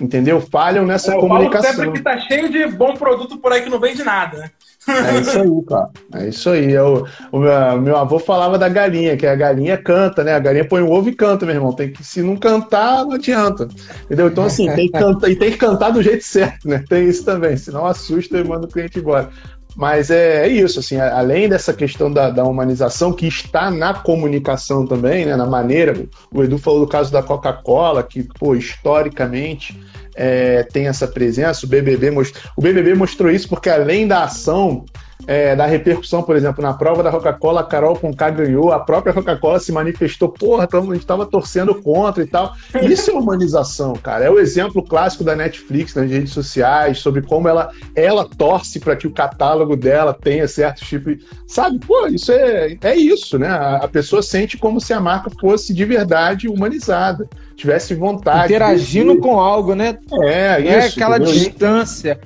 Entendeu? 0.00 0.40
Falham 0.40 0.84
nessa 0.84 1.12
é, 1.12 1.16
eu 1.16 1.20
comunicação. 1.20 1.72
Falo 1.72 1.84
sempre 1.84 1.98
que 1.98 2.04
tá 2.04 2.18
cheio 2.18 2.50
de 2.50 2.66
bom 2.66 2.94
produto 2.94 3.38
por 3.38 3.52
aí 3.52 3.62
que 3.62 3.70
não 3.70 3.80
vende 3.80 4.04
nada, 4.04 4.38
né? 4.38 4.50
É 4.88 5.20
isso 5.20 5.38
aí, 5.38 5.64
cara. 5.66 5.90
É 6.14 6.28
isso 6.28 6.50
aí. 6.50 6.72
Eu, 6.72 7.06
o 7.32 7.38
meu, 7.40 7.80
meu, 7.80 7.96
avô 7.96 8.18
falava 8.18 8.56
da 8.58 8.68
galinha, 8.68 9.16
que 9.16 9.26
a 9.26 9.34
galinha 9.34 9.76
canta, 9.76 10.22
né? 10.22 10.34
A 10.34 10.38
galinha 10.38 10.64
põe 10.64 10.82
o 10.82 10.90
ovo 10.90 11.08
e 11.08 11.14
canta, 11.14 11.44
meu 11.44 11.54
irmão. 11.54 11.72
Tem 11.72 11.90
que, 11.90 12.04
se 12.04 12.22
não 12.22 12.36
cantar, 12.36 13.04
não 13.04 13.12
adianta. 13.12 13.68
Entendeu? 14.04 14.28
Então, 14.28 14.44
assim, 14.44 14.70
tem 14.74 14.86
que 14.86 14.92
cantar, 14.98 15.30
e 15.30 15.36
tem 15.36 15.50
que 15.50 15.58
cantar 15.58 15.90
do 15.90 16.02
jeito 16.02 16.24
certo, 16.24 16.68
né? 16.68 16.84
Tem 16.88 17.08
isso 17.08 17.24
também. 17.24 17.56
Senão 17.56 17.86
assusta 17.86 18.38
e 18.38 18.44
manda 18.44 18.66
o 18.66 18.70
cliente 18.70 18.98
embora. 18.98 19.30
Mas 19.76 20.10
é, 20.10 20.46
é, 20.46 20.48
isso, 20.48 20.80
assim, 20.80 20.98
além 20.98 21.50
dessa 21.50 21.70
questão 21.74 22.10
da, 22.10 22.30
da, 22.30 22.42
humanização 22.44 23.12
que 23.12 23.26
está 23.26 23.70
na 23.70 23.92
comunicação 23.92 24.86
também, 24.86 25.26
né, 25.26 25.36
na 25.36 25.44
maneira, 25.44 26.08
o 26.32 26.42
Edu 26.42 26.56
falou 26.56 26.80
do 26.80 26.86
caso 26.86 27.12
da 27.12 27.22
Coca-Cola, 27.22 28.02
que, 28.02 28.22
pô, 28.22 28.54
historicamente 28.54 29.78
é, 30.16 30.62
tem 30.64 30.88
essa 30.88 31.06
presença. 31.06 31.66
O 31.66 31.68
BBB, 31.68 32.10
most... 32.10 32.34
o 32.56 32.62
BBB 32.62 32.94
mostrou 32.94 33.30
isso 33.30 33.48
porque, 33.48 33.68
além 33.68 34.08
da 34.08 34.24
ação, 34.24 34.84
é, 35.26 35.56
da 35.56 35.66
repercussão, 35.66 36.22
por 36.22 36.36
exemplo, 36.36 36.62
na 36.62 36.74
prova 36.74 37.02
da 37.02 37.10
Coca-Cola, 37.10 37.60
a 37.60 37.64
Carol 37.64 37.96
Conká 37.96 38.30
ganhou, 38.30 38.72
a 38.72 38.80
própria 38.80 39.12
Coca-Cola 39.12 39.58
se 39.58 39.72
manifestou, 39.72 40.28
porra, 40.28 40.68
a 40.70 40.80
gente 40.80 40.98
estava 40.98 41.24
torcendo 41.24 41.74
contra 41.74 42.22
e 42.22 42.26
tal. 42.26 42.54
Isso 42.82 43.10
é 43.10 43.14
humanização, 43.14 43.94
cara. 43.94 44.24
É 44.24 44.30
o 44.30 44.38
exemplo 44.38 44.82
clássico 44.82 45.24
da 45.24 45.34
Netflix 45.34 45.94
nas 45.94 46.10
redes 46.10 46.32
sociais, 46.32 46.98
sobre 46.98 47.22
como 47.22 47.48
ela, 47.48 47.70
ela 47.94 48.28
torce 48.28 48.78
para 48.78 48.96
que 48.96 49.06
o 49.06 49.12
catálogo 49.12 49.76
dela 49.76 50.12
tenha 50.12 50.46
certos 50.46 50.86
tipos. 50.86 51.24
Sabe, 51.46 51.78
pô, 51.78 52.06
isso 52.06 52.30
é, 52.32 52.76
é 52.82 52.94
isso, 52.94 53.38
né? 53.38 53.48
A, 53.48 53.76
a 53.76 53.88
pessoa 53.88 54.22
sente 54.22 54.56
como 54.56 54.80
se 54.80 54.92
a 54.92 55.00
marca 55.00 55.30
fosse 55.40 55.72
de 55.72 55.84
verdade 55.84 56.48
humanizada, 56.48 57.28
tivesse 57.56 57.94
vontade. 57.94 58.52
Interagindo 58.52 59.14
de... 59.14 59.20
com 59.20 59.40
algo, 59.40 59.74
né? 59.74 59.98
É, 60.22 60.60
isso. 60.60 60.70
É 60.70 60.86
aquela 60.86 61.16
entendeu? 61.16 61.34
distância 61.34 62.20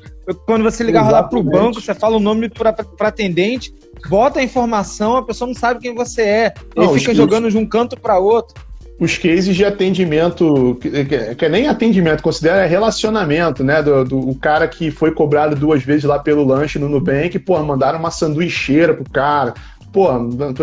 quando 0.47 0.63
você 0.63 0.83
ligava 0.83 1.11
lá 1.11 1.23
pro 1.23 1.43
banco, 1.43 1.81
você 1.81 1.95
fala 1.95 2.17
o 2.17 2.21
nome 2.21 2.49
para 2.49 2.75
atendente, 3.01 3.73
bota 4.09 4.41
a 4.41 4.43
informação, 4.43 5.17
a 5.17 5.23
pessoa 5.25 5.49
não 5.49 5.55
sabe 5.55 5.81
quem 5.81 5.95
você 5.95 6.23
é. 6.23 6.55
Não, 6.77 6.95
fica 6.95 7.15
jogando 7.15 7.51
de 7.51 7.59
um 7.59 7.67
canto 7.67 7.99
para 7.99 8.19
outro. 8.19 8.55
Os 8.99 9.17
cases 9.17 9.57
de 9.57 9.65
atendimento, 9.65 10.77
que, 10.79 10.91
que, 11.07 11.35
que, 11.35 11.45
é 11.47 11.49
nem 11.49 11.67
atendimento, 11.67 12.23
considera 12.23 12.67
relacionamento, 12.67 13.65
né? 13.65 13.83
Do, 13.83 14.05
do 14.05 14.19
o 14.19 14.35
cara 14.35 14.69
que 14.69 14.91
foi 14.91 15.11
cobrado 15.13 15.57
duas 15.57 15.83
vezes 15.83 16.05
lá 16.05 16.19
pelo 16.19 16.45
lanche 16.45 16.79
no 16.79 16.87
Nubank, 16.87 17.39
pô, 17.39 17.59
mandaram 17.63 17.99
uma 17.99 18.11
sanduicheira 18.11 18.93
pro 18.93 19.11
cara 19.11 19.55
pô, 19.93 20.07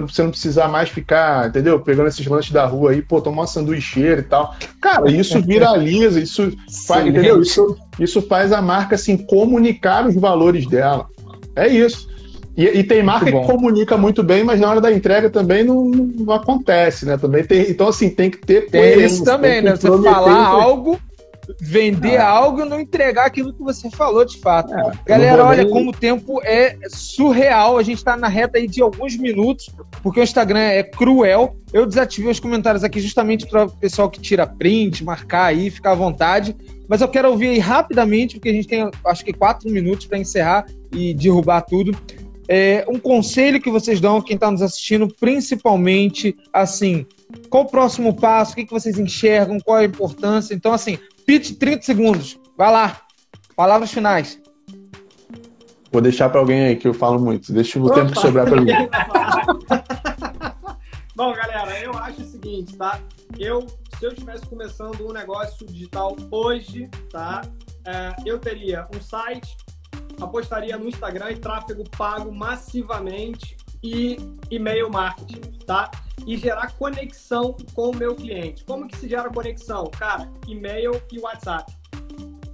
você 0.02 0.24
não 0.24 0.32
precisar 0.32 0.68
mais 0.68 0.90
ficar, 0.90 1.50
entendeu? 1.50 1.80
Pegando 1.80 2.08
esses 2.08 2.26
lanches 2.26 2.52
da 2.52 2.66
rua 2.66 2.92
aí, 2.92 3.02
pô, 3.02 3.22
tomar 3.22 3.42
uma 3.42 3.48
sanduicheira 3.48 4.22
e 4.22 4.24
tal. 4.24 4.56
Cara, 4.82 5.10
isso 5.12 5.42
viraliza, 5.42 6.20
isso 6.20 6.52
faz, 6.88 7.06
entendeu? 7.06 7.42
Isso, 7.42 7.78
isso 8.00 8.22
faz 8.22 8.52
a 8.52 8.62
marca, 8.62 8.96
assim, 8.96 9.18
comunicar 9.18 10.08
os 10.08 10.16
valores 10.16 10.66
dela. 10.68 11.08
É 11.56 11.68
isso. 11.68 12.08
E, 12.56 12.66
e 12.66 12.84
tem 12.84 13.04
marca 13.04 13.26
que 13.26 13.46
comunica 13.46 13.96
muito 13.98 14.24
bem, 14.24 14.44
mas 14.44 14.60
na 14.60 14.70
hora 14.70 14.82
da 14.82 14.92
entrega 14.92 15.30
também 15.30 15.64
não, 15.64 15.86
não 15.86 16.34
acontece, 16.34 17.06
né? 17.06 17.16
Também 17.16 17.44
tem, 17.44 17.70
então, 17.70 17.88
assim, 17.88 18.10
tem 18.10 18.32
que 18.32 18.38
ter 18.38 18.70
Tem 18.70 19.04
isso 19.04 19.24
também, 19.24 19.62
né? 19.62 19.76
Você 19.76 19.88
falar 19.88 20.48
algo 20.48 21.00
vender 21.60 22.14
é. 22.14 22.18
algo 22.18 22.62
e 22.62 22.66
não 22.66 22.80
entregar 22.80 23.26
aquilo 23.26 23.54
que 23.54 23.62
você 23.62 23.90
falou 23.90 24.26
de 24.26 24.40
fato. 24.40 24.74
É, 24.74 24.92
Galera, 25.06 25.46
olha 25.46 25.64
nem... 25.64 25.72
como 25.72 25.90
o 25.90 25.94
tempo 25.94 26.42
é 26.44 26.78
surreal. 26.90 27.78
A 27.78 27.84
gente 27.84 27.98
está 27.98 28.16
na 28.18 28.28
reta 28.28 28.58
aí 28.58 28.68
de 28.68 28.82
alguns 28.82 29.16
minutos, 29.18 29.70
porque 30.02 30.20
o 30.20 30.24
Instagram 30.24 30.60
é 30.60 30.84
cruel. 30.84 31.56
Eu 31.74 31.86
desativei 31.86 32.32
os 32.32 32.40
comentários 32.40 32.84
aqui 32.84 33.00
justamente 33.00 33.46
para 33.46 33.66
o 33.66 33.72
pessoal 33.72 34.10
que 34.10 34.20
tira 34.20 34.48
print, 34.48 35.04
marcar 35.04 35.46
aí, 35.46 35.70
ficar 35.70 35.92
à 35.92 35.96
vontade. 35.96 36.56
Mas 36.88 37.02
eu 37.02 37.08
quero 37.08 37.30
ouvir 37.30 37.50
aí 37.50 37.60
rapidamente, 37.60 38.36
porque 38.36 38.50
a 38.50 38.54
gente 38.54 38.68
tem 38.68 38.90
acho 39.06 39.26
que 39.26 39.34
quatro 39.34 39.70
minutos 39.70 40.06
para 40.06 40.18
encerrar 40.18 40.66
e 40.92 41.14
derrubar 41.14 41.62
tudo. 41.62 41.98
É, 42.48 42.86
um 42.88 42.98
conselho 42.98 43.62
que 43.62 43.70
vocês 43.70 44.00
dão 44.00 44.18
a 44.18 44.24
quem 44.24 44.36
está 44.36 44.50
nos 44.50 44.62
assistindo, 44.62 45.14
principalmente 45.20 46.36
assim, 46.54 47.06
qual 47.50 47.64
o 47.64 47.70
próximo 47.70 48.14
passo, 48.14 48.54
o 48.54 48.56
que, 48.56 48.66
que 48.66 48.72
vocês 48.72 48.98
enxergam, 48.98 49.60
qual 49.60 49.78
a 49.78 49.84
importância. 49.84 50.54
Então, 50.54 50.72
assim, 50.72 50.98
Pitch 51.28 51.58
30 51.60 51.84
segundos. 51.84 52.40
Vai 52.58 52.72
lá. 52.72 53.02
Palavras 53.54 53.92
finais. 53.92 54.42
Vou 55.92 56.02
deixar 56.02 56.30
para 56.30 56.40
alguém 56.40 56.68
aí 56.68 56.78
que 56.78 56.88
eu 56.88 56.94
falo 56.94 57.20
muito. 57.20 57.52
Deixa 57.52 57.78
o 57.78 57.86
Opa. 57.86 57.96
tempo 57.96 58.18
sobrar 58.18 58.48
para 58.48 58.62
mim. 58.62 58.72
Bom, 61.14 61.34
galera, 61.34 61.78
eu 61.82 61.92
acho 61.98 62.22
o 62.22 62.26
seguinte, 62.26 62.78
tá? 62.78 63.02
Eu, 63.38 63.68
se 64.00 64.06
eu 64.06 64.12
estivesse 64.14 64.46
começando 64.46 65.06
um 65.06 65.12
negócio 65.12 65.68
digital 65.68 66.16
hoje, 66.32 66.90
tá? 67.12 67.42
É, 67.86 68.16
eu 68.26 68.40
teria 68.40 68.88
um 68.96 69.02
site, 69.02 69.58
apostaria 70.22 70.78
no 70.78 70.88
Instagram 70.88 71.32
e 71.32 71.36
tráfego 71.36 71.84
pago 71.98 72.32
massivamente 72.32 73.58
e 73.88 74.18
e-mail 74.52 74.90
marketing, 74.90 75.42
tá? 75.66 75.90
E 76.26 76.36
gerar 76.38 76.74
conexão 76.74 77.56
com 77.74 77.92
o 77.92 77.96
meu 77.96 78.16
cliente. 78.16 78.66
Como 78.66 78.88
que 78.88 78.98
se 78.98 79.08
gera 79.08 79.30
conexão? 79.30 79.86
Cara, 79.86 80.30
e-mail 80.46 81.02
e 81.12 81.20
WhatsApp. 81.20 81.72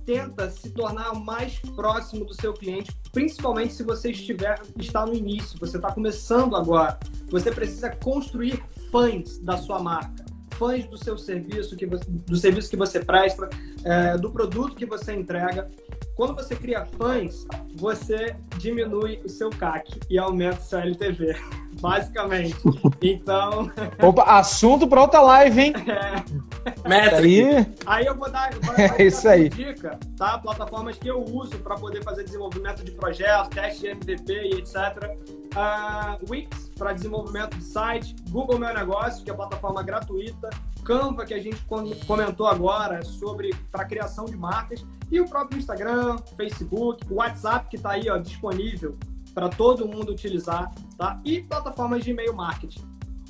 Tenta 0.06 0.50
se 0.50 0.70
tornar 0.72 1.14
mais 1.16 1.58
próximo 1.76 2.26
do 2.26 2.34
seu 2.34 2.54
cliente, 2.54 2.92
principalmente 3.12 3.74
se 3.74 3.84
você 3.84 4.12
estiver 4.12 4.62
está 4.78 5.06
no 5.06 5.14
início, 5.14 5.58
você 5.60 5.78
está 5.78 5.92
começando 5.92 6.56
agora. 6.56 7.00
Você 7.30 7.52
precisa 7.52 7.90
construir 7.90 8.62
fãs 8.92 9.40
da 9.40 9.58
sua 9.58 9.80
marca, 9.80 10.26
fãs 10.52 10.86
do 10.86 10.98
seu 10.98 11.18
serviço, 11.18 11.76
que 11.76 11.86
você, 11.86 12.04
do 12.06 12.36
serviço 12.36 12.70
que 12.70 12.76
você 12.76 13.00
presta, 13.00 13.50
é, 13.86 14.18
do 14.18 14.30
produto 14.30 14.76
que 14.76 14.86
você 14.86 15.14
entrega. 15.14 15.72
Quando 16.16 16.36
você 16.36 16.56
cria 16.56 16.86
fãs, 16.86 17.46
você 17.76 18.36
diminui 18.58 19.20
o 19.26 19.30
seu 19.30 19.50
CAC 19.50 20.00
e 20.10 20.18
aumenta 20.18 20.60
o 20.60 20.64
seu 20.64 20.80
LTV, 20.80 21.36
basicamente. 21.82 22.56
Então. 23.02 23.72
Opa, 24.02 24.24
assunto 24.24 24.88
para 24.88 25.02
outra 25.02 25.22
live, 25.22 25.60
hein? 25.60 25.74
É. 25.88 27.16
Aí... 27.16 27.68
aí 27.86 28.06
eu 28.06 28.16
vou 28.16 28.30
dar, 28.30 28.54
vou 28.54 28.74
dar 28.78 29.00
é 29.00 29.06
isso 29.06 29.28
aí. 29.28 29.50
dica, 29.50 30.00
tá? 30.16 30.38
Plataformas 30.38 30.98
que 30.98 31.08
eu 31.08 31.24
uso 31.24 31.58
para 31.60 31.76
poder 31.76 32.04
fazer 32.04 32.24
desenvolvimento 32.24 32.84
de 32.84 32.92
projetos, 32.92 33.50
teste 33.50 33.82
de 33.82 33.88
MVP 33.88 34.34
e 34.34 34.54
etc. 34.60 35.18
Uh, 35.56 36.32
Wix 36.32 36.72
para 36.84 36.92
desenvolvimento 36.92 37.56
de 37.56 37.64
site, 37.64 38.14
Google 38.30 38.60
Meu 38.60 38.74
Negócio, 38.74 39.24
que 39.24 39.30
é 39.30 39.34
a 39.34 39.38
plataforma 39.38 39.82
gratuita, 39.82 40.50
Canva, 40.84 41.26
que 41.26 41.34
a 41.34 41.40
gente 41.40 41.66
comentou 42.06 42.46
agora 42.46 43.02
sobre 43.06 43.56
para 43.72 43.86
criação 43.86 44.26
de 44.26 44.36
marcas, 44.36 44.86
e 45.10 45.22
o 45.22 45.26
próprio 45.26 45.58
Instagram, 45.58 46.18
Facebook, 46.36 47.06
WhatsApp 47.10 47.70
que 47.70 47.78
está 47.78 47.92
aí 47.92 48.10
ó, 48.10 48.18
disponível 48.18 48.98
para 49.34 49.48
todo 49.48 49.88
mundo 49.88 50.12
utilizar, 50.12 50.74
tá? 50.98 51.22
E 51.24 51.42
plataformas 51.42 52.04
de 52.04 52.12
e-mail 52.12 52.36
marketing. 52.36 52.82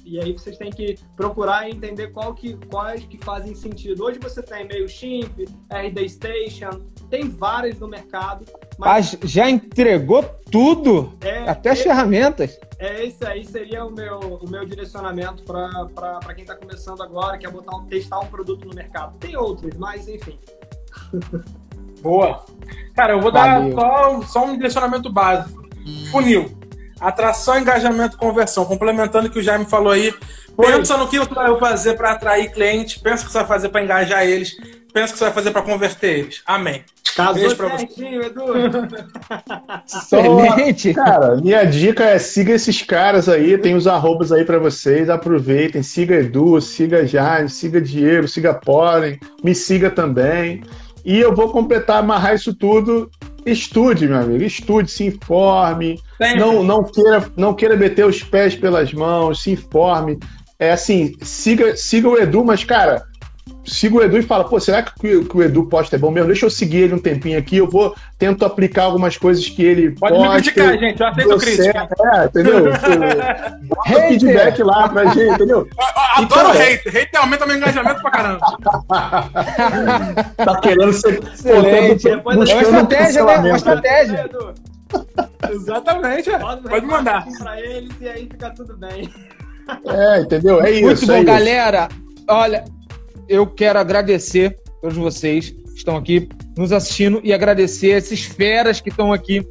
E 0.06 0.20
aí 0.20 0.34
vocês 0.34 0.58
têm 0.58 0.70
que 0.70 0.98
procurar 1.16 1.68
e 1.68 1.72
entender 1.72 2.08
qual 2.10 2.34
que, 2.34 2.56
quais 2.68 3.06
que 3.06 3.18
fazem 3.18 3.56
sentido. 3.56 4.04
Hoje 4.04 4.20
você 4.20 4.42
tem 4.44 4.68
MailChimp, 4.68 5.46
RD 5.72 6.10
Station, 6.10 6.82
tem 7.10 7.30
várias 7.30 7.80
no 7.80 7.88
mercado. 7.88 8.46
Mas 8.78 9.16
ah, 9.16 9.20
já 9.26 9.50
entregou 9.50 10.24
tudo? 10.52 11.14
É, 11.22 11.50
até 11.50 11.72
as 11.72 11.80
é, 11.80 11.84
ferramentas. 11.84 12.60
É, 12.78 13.06
esse 13.06 13.26
aí 13.26 13.46
seria 13.46 13.86
o 13.86 13.92
meu, 13.92 14.20
o 14.20 14.50
meu 14.50 14.66
direcionamento 14.66 15.44
para 15.44 16.34
quem 16.36 16.44
está 16.44 16.56
começando 16.56 17.02
agora, 17.02 17.38
quer 17.38 17.50
botar 17.50 17.78
um, 17.78 17.86
testar 17.86 18.20
um 18.20 18.28
produto 18.28 18.68
no 18.68 18.74
mercado. 18.76 19.18
Tem 19.20 19.38
outros, 19.38 19.74
mas 19.78 20.08
enfim. 20.08 20.38
Boa. 22.02 22.46
Cara, 22.94 23.14
eu 23.14 23.22
vou 23.22 23.32
Valeu. 23.32 23.74
dar 23.74 23.82
só, 23.82 24.22
só 24.24 24.46
um 24.46 24.58
direcionamento 24.58 25.10
básico. 25.10 25.64
Funil. 26.12 26.63
Atração, 27.00 27.60
engajamento, 27.60 28.18
conversão. 28.18 28.66
Complementando 28.66 29.28
o 29.28 29.30
que 29.30 29.40
o 29.40 29.44
Jaime 29.44 29.66
falou 29.66 29.92
aí. 29.92 30.14
Pensa 30.56 30.98
no 30.98 31.08
que 31.08 31.18
você 31.18 31.34
vai 31.34 31.60
fazer 31.60 31.96
para 31.96 32.12
atrair 32.12 32.52
cliente, 32.52 33.00
pensa 33.00 33.24
o 33.24 33.26
que 33.26 33.32
você 33.32 33.40
vai 33.40 33.48
fazer 33.48 33.70
para 33.70 33.84
engajar 33.84 34.24
eles, 34.24 34.56
pensa 34.94 35.10
o 35.10 35.14
que 35.14 35.18
você 35.18 35.24
vai 35.26 35.34
fazer 35.34 35.52
para 35.52 35.62
converter 35.64 36.20
eles. 36.20 36.44
Amém. 36.46 36.84
Casou 37.16 37.56
pra 37.56 37.78
certinho, 37.78 38.22
você. 38.22 38.28
Edu. 38.28 38.44
Excelente. 39.86 40.94
Cara, 40.94 41.36
minha 41.38 41.64
dica 41.64 42.04
é 42.04 42.18
siga 42.18 42.54
esses 42.54 42.82
caras 42.82 43.30
aí, 43.30 43.58
tem 43.58 43.76
os 43.76 43.88
arrobas 43.88 44.32
aí 44.32 44.44
para 44.44 44.58
vocês, 44.58 45.10
aproveitem, 45.10 45.84
siga 45.84 46.16
Edu, 46.16 46.60
siga 46.60 47.06
Jaime, 47.06 47.50
siga 47.50 47.80
Diego, 47.80 48.28
siga 48.28 48.54
Polen, 48.54 49.20
me 49.44 49.54
siga 49.54 49.92
também. 49.92 50.64
E 51.06 51.20
eu 51.20 51.36
vou 51.36 51.52
completar, 51.52 51.98
amarrar 51.98 52.34
isso 52.36 52.54
tudo 52.54 53.12
Estude, 53.46 54.08
meu 54.08 54.18
amigo, 54.18 54.44
estude, 54.44 54.90
se 54.90 55.06
informe, 55.06 56.00
não, 56.38 56.64
não, 56.64 56.84
queira, 56.84 57.26
não 57.36 57.54
queira 57.54 57.76
meter 57.76 58.06
os 58.06 58.24
pés 58.24 58.56
pelas 58.56 58.94
mãos, 58.94 59.44
se 59.44 59.52
informe. 59.52 60.18
É 60.58 60.72
assim, 60.72 61.14
siga, 61.22 61.76
siga 61.76 62.08
o 62.08 62.18
Edu, 62.18 62.44
mas, 62.44 62.64
cara, 62.64 63.04
siga 63.66 63.96
o 63.96 64.02
Edu 64.04 64.18
e 64.18 64.24
fala, 64.24 64.44
pô, 64.44 64.60
será 64.60 64.82
que, 64.82 65.24
que 65.26 65.38
o 65.38 65.44
Edu 65.44 65.66
posta 65.66 65.96
é 65.96 66.00
bom 66.00 66.12
mesmo? 66.12 66.28
Deixa 66.28 66.46
eu 66.46 66.50
seguir 66.50 66.84
ele 66.84 66.96
um 66.96 67.00
tempinho 67.00 67.38
aqui, 67.38 67.58
eu 67.58 67.70
vou, 67.70 67.96
tento 68.18 68.46
aplicar 68.46 68.84
algumas 68.84 69.18
coisas 69.18 69.48
que 69.48 69.64
ele 69.64 69.92
Pode 69.92 70.16
posta, 70.16 70.36
me 70.36 70.42
criticar, 70.42 70.78
gente, 70.78 71.02
eu 71.02 71.08
aceito 71.08 71.38
crítica. 71.38 71.90
É, 72.00 72.26
entendeu? 72.26 72.64
Bota 73.64 74.08
feedback 74.08 74.64
lá 74.64 74.90
pra 74.90 75.06
gente, 75.06 75.34
entendeu? 75.36 75.68
Eu 76.16 76.26
adoro 76.26 76.50
então, 76.50 76.62
hate, 76.62 76.90
hate 76.90 77.18
aumenta 77.18 77.46
meu 77.48 77.58
engajamento 77.58 78.02
pra 78.04 78.12
caramba. 78.12 78.46
tá 80.38 80.62
querendo 80.62 80.94
ser... 80.94 81.24
Excelente. 81.24 82.08
é 82.08 82.18
uma 82.18 82.44
estratégia, 82.44 83.26
né? 83.26 83.38
Uma 83.38 83.56
estratégia. 83.56 84.30
Exatamente, 85.50 86.30
é. 86.30 86.38
Pode, 86.38 86.62
Pode 86.62 86.86
mandar. 86.86 87.26
Pra 87.40 87.60
eles 87.60 87.92
e 88.00 88.08
aí 88.08 88.28
fica 88.30 88.52
tudo 88.52 88.78
bem. 88.78 89.10
É, 89.88 90.20
entendeu? 90.22 90.62
É 90.62 90.72
isso. 90.72 90.86
Muito 90.86 91.08
bom, 91.08 91.14
é 91.14 91.24
galera. 91.24 91.90
Olha, 92.28 92.64
eu 93.28 93.48
quero 93.48 93.80
agradecer 93.80 94.58
a 94.68 94.82
todos 94.82 94.98
vocês 94.98 95.50
que 95.50 95.78
estão 95.78 95.98
aqui 95.98 96.30
nos 96.58 96.72
assistindo 96.72 97.20
e 97.24 97.34
agradecer 97.34 97.90
esses 97.90 98.24
feras 98.24 98.80
que 98.80 98.90
estão 98.90 99.12
aqui. 99.12 99.46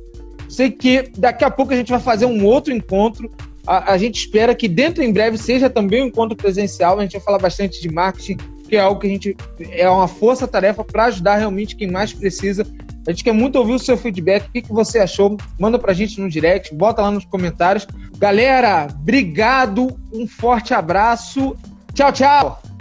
Sei 0.48 0.70
que 0.70 1.10
daqui 1.16 1.44
a 1.44 1.50
pouco 1.50 1.72
a 1.72 1.76
gente 1.76 1.90
vai 1.90 2.00
fazer 2.00 2.26
um 2.26 2.44
outro 2.44 2.72
encontro. 2.72 3.30
A, 3.66 3.92
a 3.92 3.98
gente 3.98 4.16
espera 4.16 4.54
que 4.54 4.68
dentro 4.68 5.02
em 5.02 5.12
breve 5.12 5.38
seja 5.38 5.70
também 5.70 6.02
um 6.02 6.06
encontro 6.06 6.36
presencial. 6.36 6.98
A 6.98 7.02
gente 7.02 7.12
vai 7.12 7.22
falar 7.22 7.38
bastante 7.38 7.80
de 7.80 7.90
marketing, 7.90 8.36
que 8.68 8.76
é 8.76 8.80
algo 8.80 9.00
que 9.00 9.06
a 9.06 9.10
gente 9.10 9.36
é 9.70 9.88
uma 9.88 10.08
força-tarefa 10.08 10.84
para 10.84 11.06
ajudar 11.06 11.36
realmente 11.36 11.76
quem 11.76 11.90
mais 11.90 12.12
precisa. 12.12 12.66
A 13.06 13.10
gente 13.10 13.24
quer 13.24 13.32
muito 13.32 13.56
ouvir 13.56 13.72
o 13.72 13.78
seu 13.78 13.96
feedback, 13.96 14.46
o 14.46 14.52
que, 14.52 14.62
que 14.62 14.72
você 14.72 14.98
achou. 14.98 15.36
Manda 15.58 15.78
para 15.78 15.90
a 15.90 15.94
gente 15.94 16.20
no 16.20 16.28
direct, 16.28 16.74
bota 16.74 17.02
lá 17.02 17.10
nos 17.10 17.24
comentários. 17.24 17.86
Galera, 18.16 18.86
obrigado, 18.90 19.88
um 20.12 20.26
forte 20.26 20.72
abraço. 20.72 21.56
Tchau, 21.94 22.12
tchau! 22.12 22.71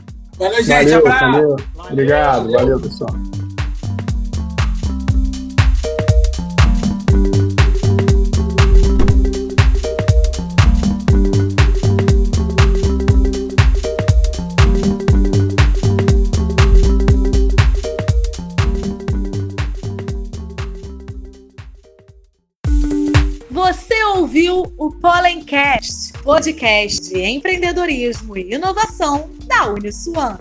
Valeu, 0.41 0.63
gente. 0.63 0.89
Valeu, 0.89 0.99
abraço. 0.99 1.31
Valeu. 1.31 1.55
Obrigado. 1.91 2.51
Valeu, 2.51 2.79
pessoal. 2.79 3.40
ouviu 24.31 24.63
o 24.77 24.89
Pollencast, 24.89 26.13
podcast 26.23 27.09
de 27.09 27.21
empreendedorismo 27.21 28.37
e 28.37 28.53
inovação 28.53 29.29
da 29.45 29.67
Uniswan. 29.73 30.37